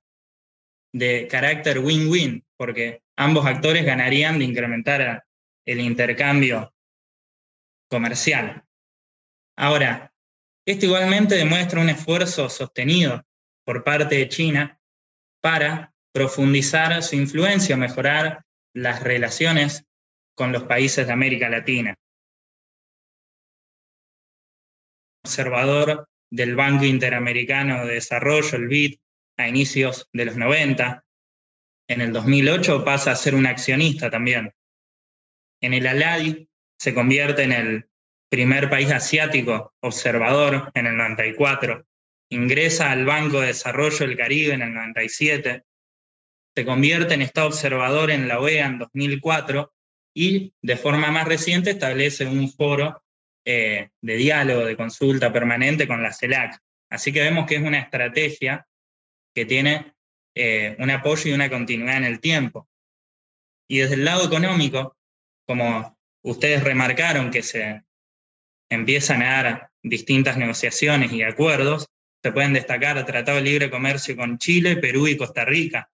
de 0.92 1.28
carácter 1.30 1.78
win-win, 1.80 2.44
porque 2.56 3.02
ambos 3.16 3.46
actores 3.46 3.84
ganarían 3.84 4.38
de 4.38 4.46
incrementar 4.46 5.24
el 5.66 5.80
intercambio 5.80 6.74
comercial. 7.88 8.64
Ahora, 9.56 10.12
esto 10.66 10.86
igualmente 10.86 11.34
demuestra 11.34 11.80
un 11.80 11.90
esfuerzo 11.90 12.48
sostenido 12.48 13.24
por 13.68 13.84
parte 13.84 14.14
de 14.14 14.30
China 14.30 14.80
para 15.42 15.92
profundizar 16.10 17.02
su 17.02 17.16
influencia, 17.16 17.76
mejorar 17.76 18.46
las 18.72 19.02
relaciones 19.02 19.84
con 20.34 20.52
los 20.52 20.62
países 20.62 21.06
de 21.06 21.12
América 21.12 21.50
Latina. 21.50 21.94
Observador 25.22 26.08
del 26.30 26.56
Banco 26.56 26.86
Interamericano 26.86 27.84
de 27.84 27.92
Desarrollo, 27.92 28.56
el 28.56 28.68
BID, 28.68 29.00
a 29.36 29.48
inicios 29.48 30.08
de 30.14 30.24
los 30.24 30.36
90. 30.38 31.04
En 31.90 32.00
el 32.00 32.14
2008 32.14 32.86
pasa 32.86 33.10
a 33.10 33.16
ser 33.16 33.34
un 33.34 33.44
accionista 33.44 34.08
también. 34.08 34.50
En 35.60 35.74
el 35.74 35.86
ALADI 35.86 36.48
se 36.78 36.94
convierte 36.94 37.42
en 37.42 37.52
el 37.52 37.90
primer 38.30 38.70
país 38.70 38.90
asiático 38.90 39.74
observador 39.82 40.70
en 40.72 40.86
el 40.86 40.96
94, 40.96 41.84
ingresa 42.30 42.90
al 42.90 43.04
Banco 43.04 43.40
de 43.40 43.48
Desarrollo 43.48 44.06
del 44.06 44.16
Caribe 44.16 44.54
en 44.54 44.62
el 44.62 44.74
97, 44.74 45.64
se 46.54 46.64
convierte 46.64 47.14
en 47.14 47.22
Estado 47.22 47.48
observador 47.48 48.10
en 48.10 48.28
la 48.28 48.40
OEA 48.40 48.66
en 48.66 48.78
2004 48.78 49.72
y 50.14 50.52
de 50.60 50.76
forma 50.76 51.10
más 51.10 51.28
reciente 51.28 51.70
establece 51.70 52.26
un 52.26 52.50
foro 52.50 53.02
eh, 53.44 53.90
de 54.02 54.16
diálogo, 54.16 54.64
de 54.64 54.76
consulta 54.76 55.32
permanente 55.32 55.86
con 55.86 56.02
la 56.02 56.12
CELAC. 56.12 56.58
Así 56.90 57.12
que 57.12 57.20
vemos 57.20 57.46
que 57.46 57.56
es 57.56 57.62
una 57.62 57.78
estrategia 57.78 58.66
que 59.34 59.44
tiene 59.44 59.94
eh, 60.34 60.76
un 60.78 60.90
apoyo 60.90 61.30
y 61.30 61.34
una 61.34 61.48
continuidad 61.48 61.98
en 61.98 62.04
el 62.04 62.20
tiempo. 62.20 62.68
Y 63.68 63.78
desde 63.78 63.94
el 63.94 64.04
lado 64.04 64.26
económico, 64.26 64.96
como 65.46 65.96
ustedes 66.24 66.64
remarcaron 66.64 67.30
que 67.30 67.42
se 67.42 67.82
empiezan 68.70 69.22
a 69.22 69.42
dar 69.42 69.70
distintas 69.82 70.36
negociaciones 70.36 71.12
y 71.12 71.22
acuerdos, 71.22 71.86
se 72.22 72.32
pueden 72.32 72.52
destacar 72.52 73.04
Tratado 73.06 73.38
de 73.38 73.44
Libre 73.44 73.70
Comercio 73.70 74.16
con 74.16 74.38
Chile, 74.38 74.76
Perú 74.76 75.06
y 75.06 75.16
Costa 75.16 75.44
Rica. 75.44 75.90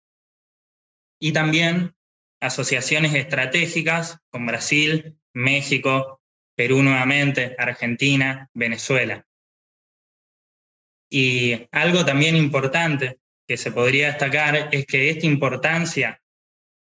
Y 1.20 1.32
también 1.32 1.94
asociaciones 2.40 3.14
estratégicas 3.14 4.18
con 4.30 4.46
Brasil, 4.46 5.18
México, 5.32 6.20
Perú 6.56 6.82
nuevamente, 6.82 7.54
Argentina, 7.58 8.50
Venezuela. 8.54 9.26
Y 11.10 11.68
algo 11.70 12.04
también 12.04 12.36
importante 12.36 13.20
que 13.46 13.56
se 13.56 13.72
podría 13.72 14.08
destacar 14.08 14.70
es 14.72 14.86
que 14.86 15.10
esta 15.10 15.26
importancia 15.26 16.20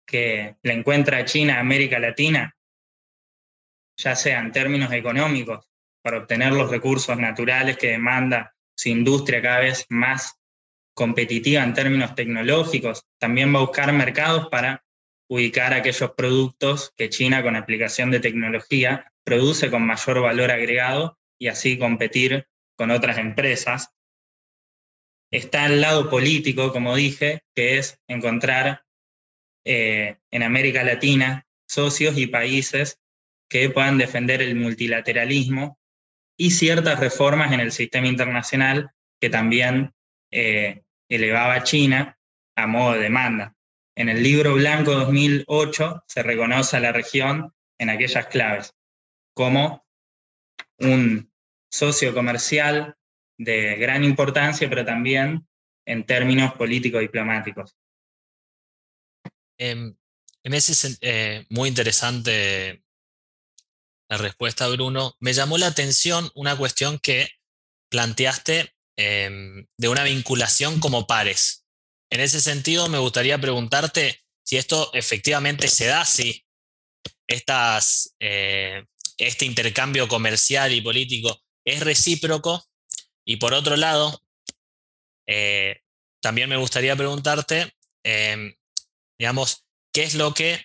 que 0.07 0.57
le 0.63 0.73
encuentra 0.73 1.25
China 1.25 1.57
a 1.57 1.61
América 1.61 1.99
Latina, 1.99 2.57
ya 3.97 4.17
sea 4.17 4.41
en 4.41 4.53
términos 4.53 4.93
económicos 4.93 5.71
para 6.03 6.19
obtener 6.19 6.53
los 6.53 6.71
recursos 6.71 7.17
naturales 7.19 7.77
que 7.77 7.89
demanda 7.89 8.55
su 8.79 8.91
industria 8.91 9.43
cada 9.43 9.61
vez 9.61 9.87
más 9.89 10.39
competitiva 10.95 11.65
en 11.65 11.75
términos 11.75 12.15
tecnológicos, 12.15 13.05
también 13.19 13.53
va 13.53 13.59
a 13.59 13.63
buscar 13.63 13.93
mercados 13.93 14.49
para 14.49 14.85
ubicar 15.29 15.75
aquellos 15.75 16.13
productos 16.13 16.93
que 16.97 17.11
China 17.11 17.43
con 17.43 17.57
aplicación 17.57 18.11
de 18.11 18.21
tecnología 18.21 19.13
produce 19.25 19.71
con 19.71 19.85
mayor 19.85 20.23
valor 20.23 20.53
agregado 20.53 21.19
y 21.39 21.49
así 21.49 21.77
competir 21.77 22.47
con 22.77 22.91
otras 22.93 23.19
empresas. 23.19 23.91
Está 25.33 25.67
el 25.67 25.81
lado 25.81 26.09
político, 26.09 26.73
como 26.73 26.95
dije, 26.95 27.43
que 27.55 27.79
es 27.79 27.99
encontrar 28.07 28.85
eh, 29.65 30.19
en 30.31 30.43
América 30.45 30.85
Latina 30.85 31.47
socios 31.67 32.17
y 32.17 32.29
países 32.29 33.01
que 33.51 33.71
puedan 33.71 33.99
defender 33.99 34.41
el 34.41 34.55
multilateralismo 34.55 35.79
y 36.39 36.53
ciertas 36.53 37.01
reformas 37.01 37.53
en 37.53 37.61
el 37.61 37.73
sistema 37.73 38.07
internacional 38.07 38.93
que 39.21 39.29
también 39.29 39.93
eh, 40.31 40.85
elevaba 41.09 41.55
a 41.55 41.63
China 41.65 42.17
a 42.57 42.67
modo 42.67 42.95
de 42.95 43.01
demanda. 43.01 43.55
En 43.97 44.09
el 44.09 44.23
libro 44.23 44.55
blanco 44.55 44.93
2008 44.93 46.05
se 46.07 46.23
reconoce 46.23 46.77
a 46.77 46.81
la 46.81 46.93
región 46.93 47.53
en 47.79 47.91
aquellas 47.91 48.27
claves, 48.29 48.73
como 49.35 49.85
un 50.79 51.33
socio 51.71 52.15
comercial 52.15 52.97
de 53.37 53.77
gran 53.77 54.05
importancia, 54.05 54.69
pero 54.69 54.85
también 54.85 55.47
en 55.85 56.05
términos 56.05 56.55
político-diplomáticos. 56.55 57.77
Em, 59.59 59.97
en 60.45 60.55
ese 60.55 60.97
eh, 61.01 61.47
muy 61.51 61.69
interesante 61.69 62.85
la 64.09 64.17
respuesta, 64.17 64.67
Bruno. 64.69 65.17
Me 65.21 65.33
llamó 65.33 65.59
la 65.59 65.67
atención 65.67 66.31
una 66.35 66.57
cuestión 66.57 66.99
que 66.99 67.29
planteaste 67.91 68.75
em, 68.97 69.67
de 69.77 69.89
una 69.89 70.03
vinculación 70.03 70.81
como 70.81 71.07
pares. 71.07 71.67
En 72.11 72.21
ese 72.21 72.41
sentido, 72.41 72.89
me 72.89 72.99
gustaría 72.99 73.39
preguntarte 73.39 74.23
si 74.45 74.57
esto 74.57 74.91
efectivamente 74.95 75.69
se 75.69 75.87
da, 75.87 76.07
estas, 77.27 78.15
eh, 78.19 78.85
este 79.19 79.45
intercambio 79.45 80.09
comercial 80.09 80.73
y 80.73 80.81
político 80.81 81.43
es 81.65 81.81
recíproco. 81.81 82.65
Y 83.27 83.37
por 83.37 83.53
otro 83.53 83.77
lado, 83.77 84.23
eh, 85.27 85.83
también 86.23 86.49
me 86.49 86.57
gustaría 86.57 86.97
preguntarte, 86.97 87.75
em, 88.03 88.55
digamos, 89.19 89.67
¿qué 89.93 90.05
es 90.05 90.15
lo 90.15 90.33
que 90.33 90.65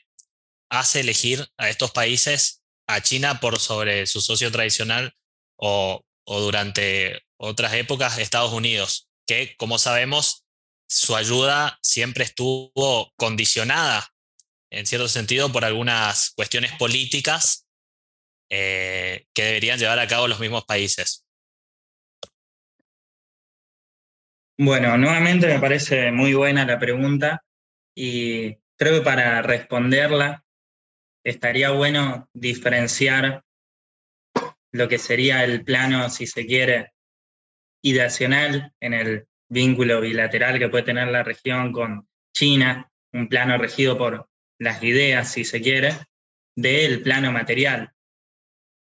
hace 0.69 1.01
elegir 1.01 1.45
a 1.57 1.69
estos 1.69 1.91
países, 1.91 2.62
a 2.87 3.01
China 3.01 3.39
por 3.39 3.59
sobre 3.59 4.05
su 4.07 4.21
socio 4.21 4.51
tradicional 4.51 5.13
o, 5.57 6.03
o 6.25 6.39
durante 6.41 7.21
otras 7.37 7.73
épocas 7.73 8.17
Estados 8.17 8.53
Unidos? 8.53 9.09
Que, 9.25 9.55
como 9.57 9.77
sabemos, 9.77 10.43
su 10.87 11.15
ayuda 11.15 11.79
siempre 11.81 12.23
estuvo 12.23 13.11
condicionada, 13.15 14.07
en 14.71 14.85
cierto 14.85 15.07
sentido, 15.07 15.51
por 15.51 15.65
algunas 15.65 16.31
cuestiones 16.31 16.71
políticas 16.73 17.67
eh, 18.49 19.25
que 19.33 19.43
deberían 19.43 19.79
llevar 19.79 19.99
a 19.99 20.07
cabo 20.07 20.27
los 20.27 20.39
mismos 20.39 20.65
países. 20.65 21.25
Bueno, 24.57 24.97
nuevamente 24.97 25.47
me 25.47 25.59
parece 25.59 26.11
muy 26.11 26.35
buena 26.35 26.65
la 26.65 26.77
pregunta 26.77 27.43
y 27.95 28.53
creo 28.77 28.99
que 28.99 29.01
para 29.01 29.41
responderla 29.41 30.42
estaría 31.23 31.71
bueno 31.71 32.29
diferenciar 32.33 33.43
lo 34.71 34.87
que 34.87 34.97
sería 34.97 35.43
el 35.43 35.63
plano, 35.63 36.09
si 36.09 36.27
se 36.27 36.45
quiere, 36.45 36.93
ideacional 37.83 38.73
en 38.79 38.93
el 38.93 39.27
vínculo 39.49 40.01
bilateral 40.01 40.57
que 40.57 40.69
puede 40.69 40.83
tener 40.83 41.07
la 41.09 41.23
región 41.23 41.71
con 41.71 42.07
China, 42.33 42.89
un 43.11 43.27
plano 43.27 43.57
regido 43.57 43.97
por 43.97 44.27
las 44.59 44.81
ideas, 44.81 45.31
si 45.31 45.45
se 45.45 45.61
quiere, 45.61 45.93
del 46.55 47.01
plano 47.03 47.31
material. 47.31 47.91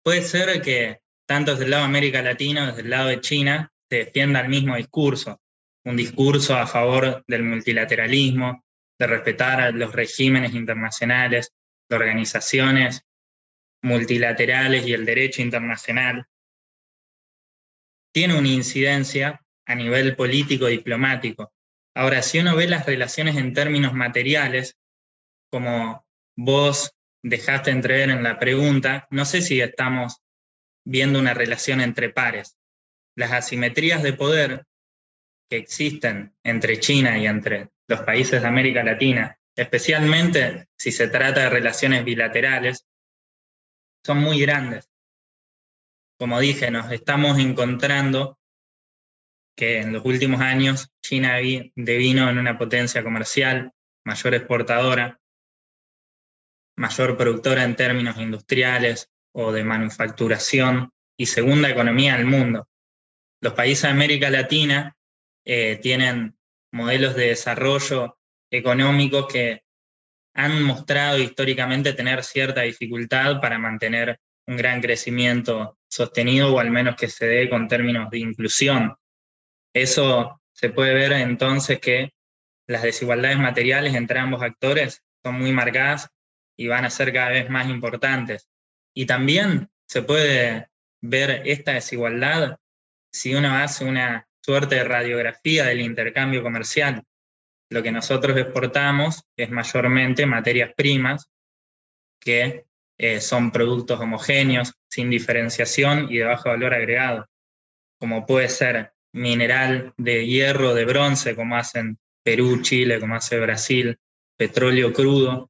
Puede 0.03 0.23
ser 0.23 0.61
que 0.61 1.01
tanto 1.27 1.51
desde 1.51 1.65
el 1.65 1.71
lado 1.71 1.83
de 1.83 1.89
América 1.89 2.21
Latina, 2.21 2.67
desde 2.67 2.81
el 2.81 2.89
lado 2.89 3.09
de 3.09 3.21
China, 3.21 3.71
se 3.89 3.97
defienda 3.97 4.41
el 4.41 4.49
mismo 4.49 4.75
discurso, 4.75 5.39
un 5.85 5.95
discurso 5.95 6.55
a 6.57 6.65
favor 6.65 7.23
del 7.27 7.43
multilateralismo, 7.43 8.63
de 8.99 9.07
respetar 9.07 9.61
a 9.61 9.71
los 9.71 9.93
regímenes 9.93 10.53
internacionales, 10.53 11.53
organizaciones 11.93 13.05
multilaterales 13.81 14.87
y 14.87 14.93
el 14.93 15.05
derecho 15.05 15.41
internacional, 15.41 16.27
tiene 18.13 18.37
una 18.37 18.47
incidencia 18.47 19.41
a 19.65 19.75
nivel 19.75 20.15
político-diplomático. 20.15 21.53
Ahora, 21.95 22.21
si 22.21 22.39
uno 22.39 22.55
ve 22.55 22.67
las 22.67 22.85
relaciones 22.85 23.35
en 23.37 23.53
términos 23.53 23.93
materiales, 23.93 24.77
como 25.51 26.05
vos 26.35 26.95
dejaste 27.23 27.71
entrever 27.71 28.09
en 28.09 28.23
la 28.23 28.39
pregunta, 28.39 29.07
no 29.09 29.25
sé 29.25 29.41
si 29.41 29.61
estamos 29.61 30.21
viendo 30.85 31.19
una 31.19 31.33
relación 31.33 31.81
entre 31.81 32.09
pares. 32.09 32.57
Las 33.15 33.31
asimetrías 33.31 34.03
de 34.03 34.13
poder 34.13 34.65
que 35.49 35.57
existen 35.57 36.35
entre 36.43 36.79
China 36.79 37.17
y 37.17 37.27
entre 37.27 37.69
los 37.87 38.01
países 38.01 38.41
de 38.41 38.47
América 38.47 38.83
Latina, 38.83 39.39
especialmente 39.55 40.67
si 40.77 40.91
se 40.91 41.07
trata 41.07 41.41
de 41.41 41.49
relaciones 41.49 42.03
bilaterales, 42.03 42.85
son 44.05 44.19
muy 44.19 44.39
grandes. 44.39 44.89
Como 46.17 46.39
dije, 46.39 46.71
nos 46.71 46.91
estamos 46.91 47.39
encontrando 47.39 48.39
que 49.55 49.79
en 49.79 49.93
los 49.93 50.03
últimos 50.05 50.41
años 50.41 50.89
China 51.01 51.37
devino 51.75 52.29
en 52.29 52.37
una 52.37 52.57
potencia 52.57 53.03
comercial, 53.03 53.71
mayor 54.05 54.33
exportadora, 54.33 55.19
mayor 56.75 57.17
productora 57.17 57.63
en 57.63 57.75
términos 57.75 58.17
industriales 58.17 59.09
o 59.33 59.51
de 59.51 59.63
manufacturación 59.63 60.91
y 61.17 61.27
segunda 61.27 61.69
economía 61.69 62.17
del 62.17 62.25
mundo. 62.25 62.67
Los 63.41 63.53
países 63.53 63.83
de 63.83 63.89
América 63.89 64.29
Latina 64.29 64.95
eh, 65.45 65.77
tienen 65.81 66.37
modelos 66.71 67.15
de 67.15 67.27
desarrollo 67.27 68.17
económico 68.53 69.27
que 69.27 69.63
han 70.35 70.63
mostrado 70.63 71.19
históricamente 71.19 71.93
tener 71.93 72.23
cierta 72.23 72.61
dificultad 72.61 73.39
para 73.39 73.57
mantener 73.59 74.19
un 74.47 74.57
gran 74.57 74.81
crecimiento 74.81 75.77
sostenido 75.87 76.53
o 76.53 76.59
al 76.59 76.71
menos 76.71 76.95
que 76.95 77.07
se 77.07 77.25
dé 77.25 77.49
con 77.49 77.67
términos 77.67 78.09
de 78.09 78.19
inclusión. 78.19 78.95
Eso 79.73 80.41
se 80.51 80.69
puede 80.69 80.93
ver 80.93 81.13
entonces 81.13 81.79
que 81.79 82.13
las 82.67 82.83
desigualdades 82.83 83.37
materiales 83.37 83.93
entre 83.95 84.19
ambos 84.19 84.41
actores 84.41 85.03
son 85.23 85.35
muy 85.39 85.51
marcadas 85.51 86.09
y 86.57 86.67
van 86.67 86.85
a 86.85 86.89
ser 86.89 87.13
cada 87.13 87.29
vez 87.29 87.49
más 87.49 87.67
importantes. 87.69 88.49
Y 88.93 89.05
también 89.05 89.69
se 89.87 90.01
puede 90.01 90.67
ver 91.01 91.41
esta 91.45 91.73
desigualdad 91.73 92.57
si 93.11 93.35
uno 93.35 93.55
hace 93.55 93.85
una 93.85 94.27
suerte 94.41 94.75
de 94.75 94.83
radiografía 94.83 95.65
del 95.65 95.81
intercambio 95.81 96.43
comercial. 96.43 97.03
Lo 97.73 97.81
que 97.81 97.91
nosotros 97.91 98.37
exportamos 98.37 99.23
es 99.35 99.49
mayormente 99.49 100.27
materias 100.27 100.73
primas 100.77 101.27
que 102.21 102.65
eh, 102.99 103.19
son 103.19 103.51
productos 103.51 103.99
homogéneos, 103.99 104.75
sin 104.87 105.09
diferenciación 105.09 106.05
y 106.07 106.19
de 106.19 106.25
bajo 106.25 106.49
valor 106.49 106.75
agregado, 106.75 107.27
como 107.99 108.27
puede 108.27 108.49
ser 108.49 108.93
mineral 109.11 109.91
de 109.97 110.27
hierro, 110.27 110.75
de 110.75 110.85
bronce, 110.85 111.35
como 111.35 111.57
hacen 111.57 111.97
Perú, 112.23 112.61
Chile, 112.61 112.99
como 112.99 113.15
hace 113.15 113.39
Brasil, 113.39 113.97
petróleo 114.37 114.93
crudo, 114.93 115.49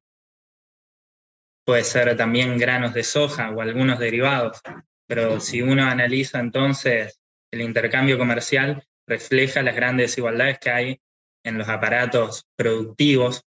puede 1.66 1.84
ser 1.84 2.16
también 2.16 2.58
granos 2.58 2.94
de 2.94 3.04
soja 3.04 3.52
o 3.52 3.60
algunos 3.60 4.00
derivados, 4.00 4.62
pero 5.10 5.42
si 5.42 5.62
uno 5.62 5.84
analiza 5.84 6.40
entonces 6.40 7.20
el 7.52 7.60
intercambio 7.60 8.18
comercial, 8.18 8.82
refleja 9.06 9.62
las 9.62 9.76
grandes 9.76 10.12
desigualdades 10.12 10.58
que 10.60 10.70
hay 10.70 11.02
en 11.44 11.58
los 11.58 11.70
aparatos 11.70 12.48
productivos 12.56 13.46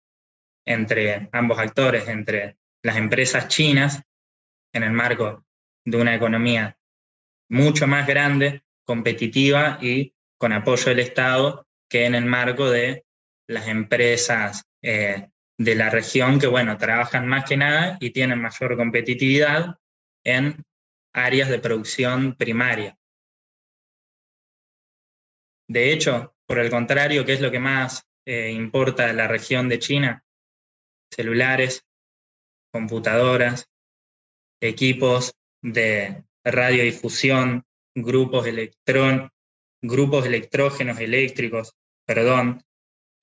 entre 0.65 1.29
ambos 1.31 1.59
actores, 1.59 2.07
entre 2.07 2.57
las 2.83 2.97
empresas 2.97 3.47
chinas, 3.47 4.01
en 4.73 4.83
el 4.83 4.91
marco 4.91 5.45
de 5.85 5.97
una 5.97 6.15
economía 6.15 6.77
mucho 7.49 7.87
más 7.87 8.07
grande, 8.07 8.63
competitiva 8.85 9.77
y 9.81 10.13
con 10.37 10.53
apoyo 10.53 10.85
del 10.85 10.99
Estado, 10.99 11.67
que 11.89 12.05
en 12.05 12.15
el 12.15 12.25
marco 12.25 12.69
de 12.69 13.05
las 13.47 13.67
empresas 13.67 14.63
eh, 14.81 15.29
de 15.57 15.75
la 15.75 15.89
región 15.89 16.39
que, 16.39 16.47
bueno, 16.47 16.77
trabajan 16.77 17.27
más 17.27 17.45
que 17.45 17.57
nada 17.57 17.97
y 17.99 18.11
tienen 18.11 18.41
mayor 18.41 18.77
competitividad 18.77 19.77
en 20.23 20.63
áreas 21.13 21.49
de 21.49 21.59
producción 21.59 22.35
primaria. 22.35 22.97
De 25.67 25.93
hecho, 25.93 26.35
por 26.51 26.59
el 26.59 26.69
contrario, 26.69 27.23
¿qué 27.23 27.31
es 27.31 27.39
lo 27.39 27.49
que 27.49 27.59
más 27.59 28.03
eh, 28.25 28.51
importa 28.51 29.07
de 29.07 29.13
la 29.13 29.25
región 29.25 29.69
de 29.69 29.79
China? 29.79 30.21
Celulares, 31.09 31.85
computadoras, 32.73 33.69
equipos 34.61 35.33
de 35.61 36.25
radiodifusión, 36.43 37.63
grupos, 37.95 38.47
electrón, 38.47 39.29
grupos 39.81 40.25
electrógenos 40.25 40.99
eléctricos, 40.99 41.71
perdón, 42.05 42.61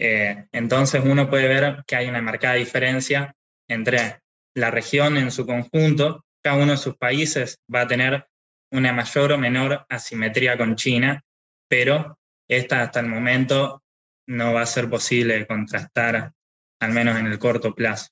eh, 0.01 0.47
entonces 0.51 1.03
uno 1.05 1.29
puede 1.29 1.49
ver 1.49 1.85
que 1.87 1.97
hay 1.97 2.09
una 2.09 2.23
marcada 2.23 2.55
diferencia 2.55 3.37
entre 3.69 4.23
la 4.55 4.71
región 4.71 5.19
en 5.19 5.31
su 5.33 5.45
conjunto, 5.45 6.25
cada 6.43 6.57
uno 6.57 6.73
de 6.73 6.79
sus 6.79 6.97
países 6.97 7.59
va 7.73 7.83
a 7.83 7.89
tener 7.89 8.27
una 8.73 8.95
mayor 8.95 9.33
o 9.33 9.39
menor 9.39 9.85
asimetría 9.91 10.57
con 10.57 10.77
China, 10.77 11.23
pero 11.69 12.19
esta 12.49 12.83
hasta 12.83 13.01
el 13.01 13.07
momento 13.07 13.83
no 14.27 14.53
va 14.53 14.63
a 14.63 14.67
ser 14.67 14.91
posible 14.91 15.47
contrastar, 15.47 16.33
al 16.81 16.93
menos 16.93 17.19
en 17.19 17.27
el 17.27 17.39
corto 17.39 17.75
plazo. 17.75 18.09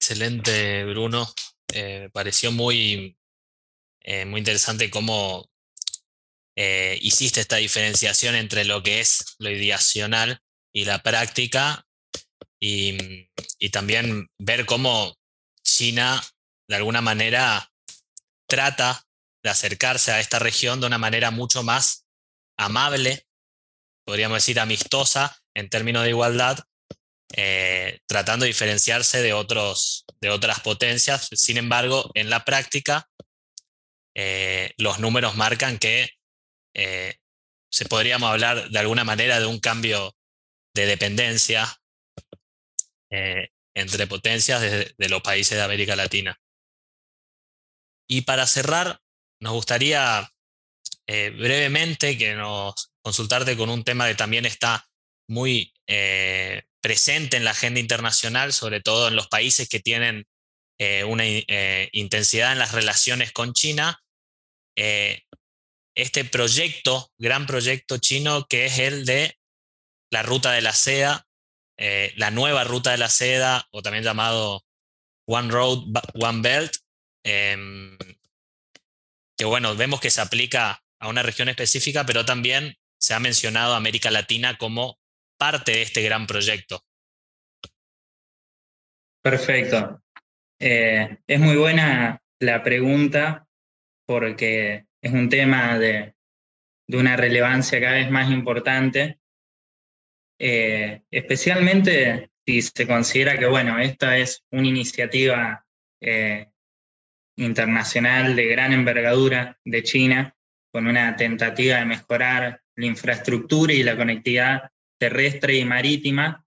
Excelente, 0.00 0.84
Bruno. 0.84 1.28
Eh, 1.72 2.08
pareció 2.12 2.52
muy, 2.52 3.16
eh, 4.00 4.24
muy 4.24 4.38
interesante 4.38 4.90
cómo 4.90 5.50
eh, 6.56 6.98
hiciste 7.00 7.40
esta 7.40 7.56
diferenciación 7.56 8.34
entre 8.34 8.64
lo 8.64 8.82
que 8.82 9.00
es 9.00 9.36
lo 9.38 9.50
ideacional 9.50 10.40
y 10.72 10.84
la 10.84 11.02
práctica, 11.02 11.86
y, 12.60 13.28
también 13.70 14.28
ver 14.38 14.66
cómo 14.66 15.16
China 15.62 16.20
de 16.68 16.76
alguna 16.76 17.00
manera 17.00 17.72
trata 18.46 19.02
de 19.42 19.50
acercarse 19.50 20.12
a 20.12 20.20
esta 20.20 20.38
región 20.38 20.80
de 20.80 20.86
una 20.86 20.98
manera 20.98 21.30
mucho 21.30 21.62
más 21.62 22.06
amable, 22.58 23.26
podríamos 24.04 24.36
decir 24.36 24.60
amistosa 24.60 25.36
en 25.54 25.68
términos 25.68 26.04
de 26.04 26.10
igualdad, 26.10 26.58
eh, 27.36 28.00
tratando 28.06 28.44
de 28.44 28.48
diferenciarse 28.48 29.22
de, 29.22 29.32
otros, 29.32 30.04
de 30.20 30.30
otras 30.30 30.60
potencias. 30.60 31.28
Sin 31.32 31.56
embargo, 31.56 32.10
en 32.14 32.28
la 32.28 32.44
práctica, 32.44 33.08
eh, 34.14 34.72
los 34.78 34.98
números 34.98 35.36
marcan 35.36 35.78
que 35.78 36.10
eh, 36.74 37.16
se 37.70 37.86
podríamos 37.86 38.30
hablar 38.30 38.68
de 38.68 38.78
alguna 38.78 39.04
manera 39.04 39.38
de 39.38 39.46
un 39.46 39.60
cambio 39.60 40.14
de 40.74 40.86
dependencia 40.86 41.76
entre 43.74 44.06
potencias 44.06 44.60
de, 44.60 45.08
los 45.08 45.22
países 45.22 45.58
de 45.58 45.64
América 45.64 45.96
Latina. 45.96 46.40
Y 48.08 48.22
para 48.22 48.46
cerrar, 48.46 49.00
nos 49.40 49.52
gustaría 49.54 50.30
brevemente 51.06 52.16
que 52.16 52.34
nos 52.34 52.92
consultarte 53.02 53.56
con 53.56 53.68
un 53.68 53.82
tema 53.82 54.06
que 54.06 54.14
también 54.14 54.46
está 54.46 54.86
muy 55.28 55.72
presente 56.80 57.36
en 57.36 57.44
la 57.44 57.50
agenda 57.50 57.80
internacional, 57.80 58.52
sobre 58.52 58.80
todo 58.80 59.08
en 59.08 59.16
los 59.16 59.28
países 59.28 59.68
que 59.68 59.80
tienen 59.80 60.26
eh, 60.78 61.04
una 61.04 61.24
eh, 61.26 61.90
intensidad 61.92 62.52
en 62.52 62.58
las 62.58 62.72
relaciones 62.72 63.32
con 63.32 63.52
China, 63.52 64.02
eh, 64.76 65.24
este 65.94 66.24
proyecto, 66.24 67.12
gran 67.18 67.46
proyecto 67.46 67.98
chino, 67.98 68.46
que 68.46 68.64
es 68.64 68.78
el 68.78 69.04
de 69.04 69.36
la 70.10 70.22
ruta 70.22 70.52
de 70.52 70.62
la 70.62 70.72
seda, 70.72 71.26
la 72.16 72.30
nueva 72.30 72.64
ruta 72.64 72.90
de 72.90 72.98
la 72.98 73.08
seda, 73.08 73.66
o 73.72 73.82
también 73.82 74.04
llamado 74.04 74.64
One 75.26 75.50
Road, 75.50 75.84
One 76.14 76.42
Belt, 76.42 76.76
em, 77.24 77.96
que 79.40 79.46
bueno, 79.46 79.74
vemos 79.74 80.02
que 80.02 80.10
se 80.10 80.20
aplica 80.20 80.82
a 80.98 81.08
una 81.08 81.22
región 81.22 81.48
específica, 81.48 82.04
pero 82.04 82.26
también 82.26 82.76
se 82.98 83.14
ha 83.14 83.20
mencionado 83.20 83.74
América 83.74 84.10
Latina 84.10 84.58
como 84.58 84.98
parte 85.38 85.72
de 85.72 85.80
este 85.80 86.02
gran 86.02 86.26
proyecto. 86.26 86.84
Perfecto. 89.22 90.02
Eh, 90.58 91.16
es 91.26 91.40
muy 91.40 91.56
buena 91.56 92.22
la 92.38 92.62
pregunta 92.62 93.48
porque 94.04 94.84
es 95.00 95.10
un 95.10 95.30
tema 95.30 95.78
de, 95.78 96.14
una 96.88 97.16
relevancia 97.16 97.80
cada 97.80 97.94
vez 97.94 98.10
más 98.10 98.30
importante, 98.30 99.20
eh, 100.38 101.00
especialmente 101.10 102.30
si 102.44 102.60
se 102.60 102.86
considera 102.86 103.38
que, 103.38 103.46
bueno, 103.46 103.78
esta 103.78 104.18
es 104.18 104.44
una 104.50 104.68
iniciativa 104.68 105.64
eh, 106.02 106.49
internacional 107.40 108.36
de 108.36 108.46
gran 108.46 108.72
envergadura 108.72 109.58
de 109.64 109.82
China, 109.82 110.36
con 110.72 110.86
una 110.86 111.16
tentativa 111.16 111.78
de 111.78 111.86
mejorar 111.86 112.62
la 112.76 112.86
infraestructura 112.86 113.72
y 113.72 113.82
la 113.82 113.96
conectividad 113.96 114.70
terrestre 114.98 115.56
y 115.56 115.64
marítima 115.64 116.44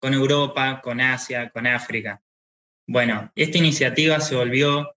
con 0.00 0.14
Europa, 0.14 0.80
con 0.82 1.00
Asia, 1.00 1.50
con 1.50 1.66
África. 1.66 2.22
Bueno, 2.86 3.30
esta 3.34 3.58
iniciativa 3.58 4.20
se 4.20 4.34
volvió 4.34 4.96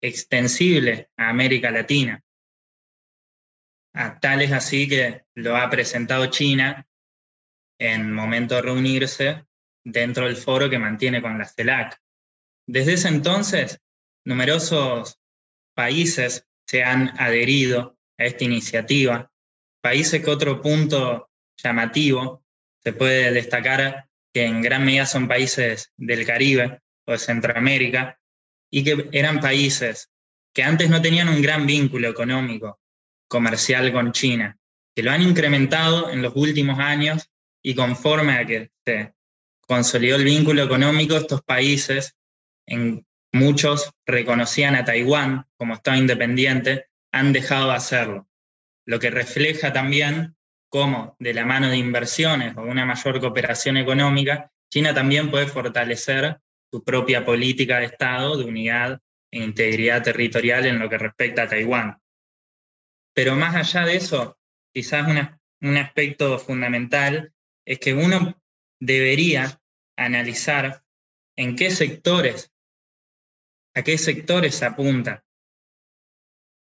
extensible 0.00 1.10
a 1.16 1.28
América 1.28 1.70
Latina. 1.70 2.22
A 3.94 4.18
tal 4.20 4.42
es 4.42 4.52
así 4.52 4.88
que 4.88 5.24
lo 5.34 5.56
ha 5.56 5.68
presentado 5.68 6.26
China 6.26 6.86
en 7.78 8.12
momento 8.12 8.54
de 8.54 8.62
reunirse 8.62 9.46
dentro 9.84 10.26
del 10.26 10.36
foro 10.36 10.70
que 10.70 10.78
mantiene 10.78 11.20
con 11.20 11.38
la 11.38 11.44
CELAC. 11.44 12.00
Desde 12.66 12.94
ese 12.94 13.08
entonces, 13.08 13.80
numerosos 14.24 15.18
países 15.74 16.46
se 16.66 16.82
han 16.82 17.12
adherido 17.18 17.98
a 18.18 18.24
esta 18.24 18.44
iniciativa, 18.44 19.32
países 19.80 20.22
que 20.22 20.30
otro 20.30 20.60
punto 20.60 21.30
llamativo, 21.56 22.44
se 22.82 22.92
puede 22.92 23.32
destacar 23.32 24.08
que 24.32 24.44
en 24.44 24.62
gran 24.62 24.84
medida 24.84 25.06
son 25.06 25.28
países 25.28 25.92
del 25.96 26.26
Caribe 26.26 26.80
o 27.06 27.12
de 27.12 27.18
Centroamérica, 27.18 28.18
y 28.70 28.82
que 28.84 29.08
eran 29.12 29.40
países 29.40 30.10
que 30.54 30.62
antes 30.62 30.88
no 30.88 31.02
tenían 31.02 31.28
un 31.28 31.42
gran 31.42 31.66
vínculo 31.66 32.08
económico, 32.08 32.80
comercial 33.28 33.92
con 33.92 34.12
China, 34.12 34.58
que 34.94 35.02
lo 35.02 35.10
han 35.10 35.22
incrementado 35.22 36.10
en 36.10 36.22
los 36.22 36.34
últimos 36.36 36.78
años 36.78 37.30
y 37.62 37.74
conforme 37.74 38.32
a 38.34 38.46
que 38.46 38.70
se 38.84 39.14
consolidó 39.60 40.16
el 40.16 40.24
vínculo 40.24 40.62
económico, 40.62 41.16
estos 41.16 41.42
países, 41.42 42.16
en 42.66 43.06
muchos 43.32 43.90
reconocían 44.06 44.74
a 44.74 44.84
Taiwán 44.84 45.46
como 45.56 45.74
Estado 45.74 45.96
independiente, 45.96 46.86
han 47.12 47.32
dejado 47.32 47.68
de 47.68 47.76
hacerlo, 47.76 48.28
lo 48.86 48.98
que 48.98 49.10
refleja 49.10 49.72
también 49.72 50.36
cómo 50.68 51.16
de 51.18 51.34
la 51.34 51.44
mano 51.44 51.68
de 51.68 51.76
inversiones 51.76 52.56
o 52.56 52.62
una 52.62 52.86
mayor 52.86 53.20
cooperación 53.20 53.76
económica, 53.76 54.50
China 54.70 54.94
también 54.94 55.30
puede 55.30 55.46
fortalecer 55.46 56.38
su 56.70 56.82
propia 56.82 57.24
política 57.24 57.78
de 57.78 57.86
Estado 57.86 58.38
de 58.38 58.44
unidad 58.44 59.00
e 59.30 59.42
integridad 59.42 60.02
territorial 60.02 60.64
en 60.64 60.78
lo 60.78 60.88
que 60.88 60.98
respecta 60.98 61.42
a 61.42 61.48
Taiwán. 61.48 61.98
Pero 63.14 63.36
más 63.36 63.54
allá 63.54 63.86
de 63.86 63.96
eso, 63.96 64.38
quizás 64.72 65.06
un 65.60 65.76
aspecto 65.76 66.38
fundamental 66.38 67.32
es 67.66 67.78
que 67.78 67.92
uno 67.92 68.40
debería 68.80 69.60
analizar 69.96 70.82
en 71.36 71.56
qué 71.56 71.70
sectores, 71.70 72.51
a 73.74 73.82
qué 73.82 73.98
sectores 73.98 74.54
se 74.54 74.66
apunta 74.66 75.24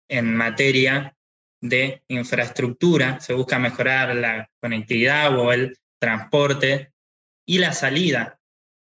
en 0.09 0.35
materia 0.35 1.15
de 1.61 2.03
infraestructura, 2.07 3.19
se 3.19 3.33
busca 3.33 3.59
mejorar 3.59 4.15
la 4.15 4.49
conectividad 4.59 5.37
o 5.37 5.53
el 5.53 5.77
transporte 5.99 6.91
y 7.45 7.59
la 7.59 7.73
salida 7.73 8.39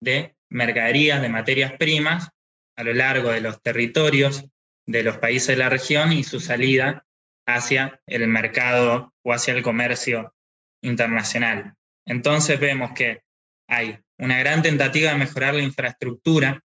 de 0.00 0.36
mercaderías, 0.50 1.22
de 1.22 1.28
materias 1.28 1.72
primas 1.72 2.30
a 2.76 2.84
lo 2.84 2.92
largo 2.94 3.30
de 3.30 3.40
los 3.40 3.60
territorios 3.62 4.44
de 4.88 5.02
los 5.02 5.18
países 5.18 5.48
de 5.48 5.56
la 5.56 5.68
región 5.68 6.12
y 6.12 6.24
su 6.24 6.40
salida 6.40 7.06
hacia 7.46 8.00
el 8.06 8.26
mercado 8.26 9.12
o 9.22 9.32
hacia 9.34 9.52
el 9.52 9.62
comercio 9.62 10.34
internacional. 10.82 11.74
Entonces 12.06 12.58
vemos 12.58 12.92
que 12.92 13.22
hay 13.68 13.98
una 14.18 14.38
gran 14.38 14.62
tentativa 14.62 15.12
de 15.12 15.18
mejorar 15.18 15.54
la 15.54 15.62
infraestructura, 15.62 16.64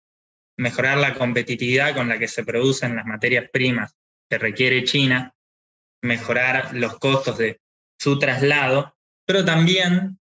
mejorar 0.62 0.99
la 0.99 1.16
competitividad 1.16 1.95
con 1.95 2.07
la 2.07 2.20
que 2.20 2.28
se 2.28 2.43
producen 2.43 2.95
las 2.95 3.07
materias 3.07 3.49
primas 3.51 3.95
que 4.30 4.38
requiere 4.38 4.84
China, 4.84 5.34
mejorar 6.03 6.76
los 6.76 6.99
costos 6.99 7.39
de 7.39 7.59
su 7.99 8.20
traslado, 8.20 8.95
pero 9.26 9.43
también 9.43 10.20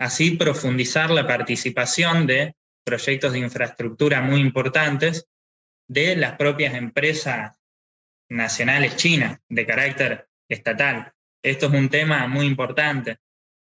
así 0.00 0.32
profundizar 0.32 1.10
la 1.10 1.28
participación 1.28 2.26
de 2.26 2.56
proyectos 2.84 3.32
de 3.32 3.38
infraestructura 3.38 4.20
muy 4.20 4.40
importantes 4.40 5.28
de 5.88 6.16
las 6.16 6.36
propias 6.36 6.74
empresas 6.74 7.56
nacionales 8.28 8.96
chinas 8.96 9.38
de 9.48 9.64
carácter 9.64 10.28
estatal. 10.48 11.12
Esto 11.40 11.66
es 11.66 11.72
un 11.72 11.88
tema 11.88 12.26
muy 12.26 12.46
importante, 12.46 13.18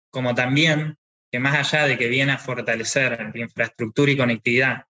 como 0.10 0.34
también 0.34 0.98
que 1.30 1.40
más 1.40 1.74
allá 1.74 1.86
de 1.86 1.98
que 1.98 2.08
viene 2.08 2.32
a 2.32 2.38
fortalecer 2.38 3.30
la 3.34 3.42
infraestructura 3.42 4.10
y 4.10 4.18
conectividad 4.18 4.86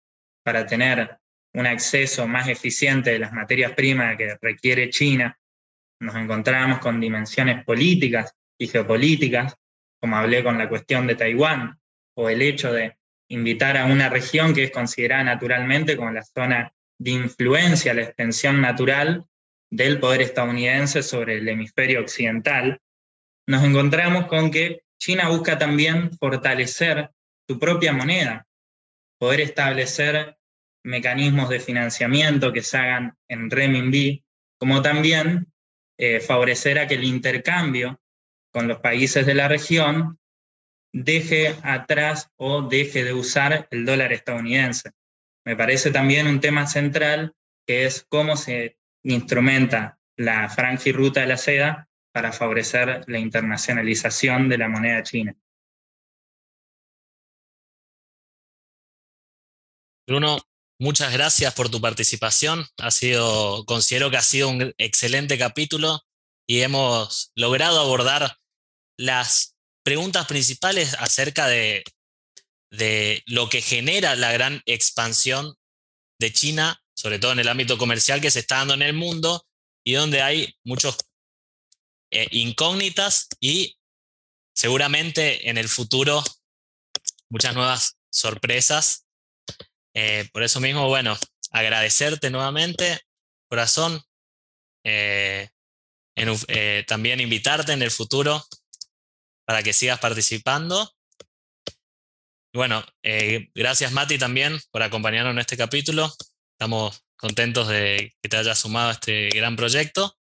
para 0.47 0.65
tener 0.65 1.17
un 1.55 1.67
acceso 1.67 2.25
más 2.25 2.47
eficiente 2.47 3.09
de 3.09 3.19
las 3.19 3.33
materias 3.33 3.73
primas 3.73 4.15
que 4.15 4.37
requiere 4.41 4.89
China. 4.89 5.37
Nos 5.99 6.15
encontramos 6.15 6.79
con 6.79 7.01
dimensiones 7.01 7.65
políticas 7.65 8.33
y 8.57 8.69
geopolíticas, 8.69 9.57
como 9.99 10.15
hablé 10.15 10.45
con 10.45 10.57
la 10.57 10.69
cuestión 10.69 11.05
de 11.05 11.15
Taiwán, 11.15 11.77
o 12.15 12.29
el 12.29 12.41
hecho 12.41 12.71
de 12.71 12.95
invitar 13.27 13.75
a 13.75 13.87
una 13.87 14.07
región 14.07 14.53
que 14.53 14.63
es 14.63 14.71
considerada 14.71 15.25
naturalmente 15.25 15.97
como 15.97 16.11
la 16.11 16.23
zona 16.23 16.71
de 16.97 17.11
influencia, 17.11 17.93
la 17.93 18.03
extensión 18.03 18.61
natural 18.61 19.25
del 19.69 19.99
poder 19.99 20.21
estadounidense 20.21 21.03
sobre 21.03 21.39
el 21.39 21.49
hemisferio 21.49 21.99
occidental, 21.99 22.79
nos 23.47 23.65
encontramos 23.65 24.27
con 24.27 24.49
que 24.49 24.83
China 24.97 25.27
busca 25.27 25.57
también 25.57 26.09
fortalecer 26.17 27.09
su 27.45 27.59
propia 27.59 27.91
moneda, 27.91 28.47
poder 29.19 29.41
establecer 29.41 30.36
mecanismos 30.83 31.49
de 31.49 31.59
financiamiento 31.59 32.53
que 32.53 32.63
se 32.63 32.77
hagan 32.77 33.17
en 33.27 33.49
renminbi, 33.49 34.23
como 34.59 34.81
también 34.81 35.51
eh, 35.97 36.19
favorecer 36.19 36.79
a 36.79 36.87
que 36.87 36.95
el 36.95 37.03
intercambio 37.03 37.99
con 38.51 38.67
los 38.67 38.79
países 38.79 39.25
de 39.25 39.35
la 39.35 39.47
región 39.47 40.19
deje 40.93 41.55
atrás 41.63 42.29
o 42.37 42.61
deje 42.61 43.03
de 43.03 43.13
usar 43.13 43.67
el 43.71 43.85
dólar 43.85 44.13
estadounidense. 44.13 44.91
Me 45.45 45.55
parece 45.55 45.91
también 45.91 46.27
un 46.27 46.39
tema 46.39 46.67
central 46.67 47.33
que 47.65 47.85
es 47.85 48.05
cómo 48.09 48.37
se 48.37 48.77
instrumenta 49.03 49.99
la 50.15 50.49
franja 50.49 50.89
y 50.89 50.91
ruta 50.91 51.21
de 51.21 51.27
la 51.27 51.37
seda 51.37 51.87
para 52.11 52.31
favorecer 52.31 53.03
la 53.07 53.19
internacionalización 53.19 54.49
de 54.49 54.57
la 54.57 54.69
moneda 54.69 55.03
china. 55.03 55.35
Bruno, 60.07 60.37
muchas 60.79 61.11
gracias 61.13 61.53
por 61.53 61.69
tu 61.69 61.81
participación. 61.81 62.65
Ha 62.77 62.91
sido, 62.91 63.65
considero 63.65 64.09
que 64.11 64.17
ha 64.17 64.21
sido 64.21 64.49
un 64.49 64.73
excelente 64.77 65.37
capítulo 65.37 66.01
y 66.47 66.61
hemos 66.61 67.31
logrado 67.35 67.79
abordar 67.79 68.37
las 68.97 69.55
preguntas 69.83 70.25
principales 70.27 70.95
acerca 70.99 71.47
de, 71.47 71.83
lo 73.25 73.47
que 73.49 73.61
genera 73.61 74.15
la 74.15 74.33
gran 74.33 74.61
expansión 74.65 75.55
de 76.19 76.33
China, 76.33 76.81
sobre 76.93 77.19
todo 77.19 77.31
en 77.31 77.39
el 77.39 77.47
ámbito 77.47 77.77
comercial 77.77 78.19
que 78.19 78.31
se 78.31 78.39
está 78.39 78.57
dando 78.57 78.73
en 78.73 78.81
el 78.81 78.93
mundo 78.93 79.45
y 79.85 79.93
donde 79.93 80.21
hay 80.21 80.53
muchos 80.65 80.97
eh, 82.11 82.27
incógnitas 82.31 83.29
y 83.39 83.77
seguramente 84.53 85.49
en 85.49 85.57
el 85.57 85.69
futuro 85.69 86.23
muchas 87.29 87.55
nuevas 87.55 87.97
sorpresas. 88.11 89.06
Eh, 89.99 90.29
por 90.31 90.43
eso 90.43 90.59
mismo, 90.59 90.87
bueno, 90.87 91.17
agradecerte 91.49 92.29
nuevamente, 92.29 92.99
corazón, 93.49 93.99
eh, 94.83 95.49
también 96.85 97.19
invitarte 97.19 97.73
en 97.73 97.81
el 97.81 97.89
futuro 97.89 98.43
para 99.43 99.63
que 99.63 99.73
sigas 99.73 99.99
participando. 99.99 100.93
bueno, 102.53 102.83
gracias 103.55 103.91
Mati 103.91 104.19
también 104.19 104.59
por 104.69 104.83
acompañarnos 104.83 105.31
en 105.31 105.39
este 105.39 105.57
capítulo. 105.57 106.13
Estamos 106.51 107.03
contentos 107.15 107.67
de 107.67 108.15
que 108.21 108.29
te 108.29 108.37
hayas 108.37 108.59
sumado 108.59 108.89
a 108.89 108.93
este 108.93 109.29
gran 109.29 109.55
proyecto. 109.55 110.15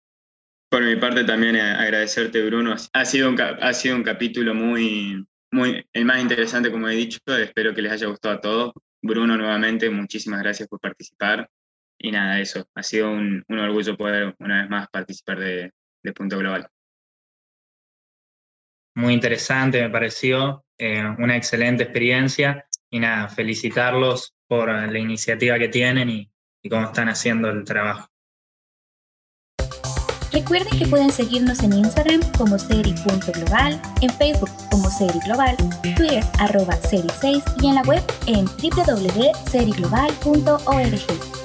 Por 0.69 0.83
mi 0.83 0.95
parte 0.95 1.25
también 1.25 1.57
agradecerte, 1.57 2.41
Bruno. 2.43 2.77
Ha 2.93 3.05
sido 3.05 3.29
un, 3.29 3.41
ha 3.41 3.73
sido 3.73 3.97
un 3.97 4.03
capítulo 4.03 4.55
muy, 4.55 5.25
muy, 5.51 5.85
el 5.91 6.05
más 6.05 6.21
interesante, 6.21 6.71
como 6.71 6.87
he 6.87 6.95
dicho. 6.95 7.19
Espero 7.27 7.75
que 7.75 7.81
les 7.81 7.91
haya 7.91 8.07
gustado 8.07 8.35
a 8.35 8.41
todos. 8.41 8.73
Bruno, 9.05 9.37
nuevamente, 9.37 9.87
muchísimas 9.91 10.41
gracias 10.41 10.67
por 10.67 10.79
participar. 10.79 11.47
Y 11.95 12.11
nada, 12.11 12.39
eso. 12.39 12.67
Ha 12.73 12.81
sido 12.81 13.11
un, 13.11 13.45
orgullo 13.47 13.95
poder 13.95 14.35
una 14.39 14.61
vez 14.61 14.69
más 14.69 14.87
participar 14.89 15.39
de, 15.39 15.71
Punto 16.15 16.39
Global. 16.39 16.67
Muy 18.95 19.13
interesante, 19.13 19.81
me 19.81 19.91
pareció. 19.91 20.65
Eh, 20.77 21.03
una 21.19 21.37
excelente 21.37 21.83
experiencia. 21.83 22.65
Y 22.89 22.99
nada, 22.99 23.27
felicitarlos 23.27 24.33
por 24.47 24.69
la 24.69 24.99
iniciativa 24.99 25.59
que 25.59 25.69
tienen 25.69 26.09
y 26.09 26.69
cómo 26.69 26.85
están 26.87 27.09
haciendo 27.09 27.49
el 27.49 27.63
trabajo. 27.63 28.09
Recuerden 30.35 30.77
que 30.77 30.85
pueden 30.85 31.11
seguirnos 31.13 31.63
en 31.63 31.71
Instagram 31.71 32.19
como 32.37 32.59
seri.global, 32.59 33.81
en 34.01 34.09
Facebook 34.09 34.49
como 34.69 34.89
Seri 34.89 35.17
Global, 35.19 35.55
Twitter 35.81 36.21
arroba 36.39 36.77
Seri6 36.81 37.41
y 37.61 37.67
en 37.67 37.75
la 37.75 37.83
web 37.83 38.03
en 38.27 38.45
www.seriglobal.org. 38.45 41.44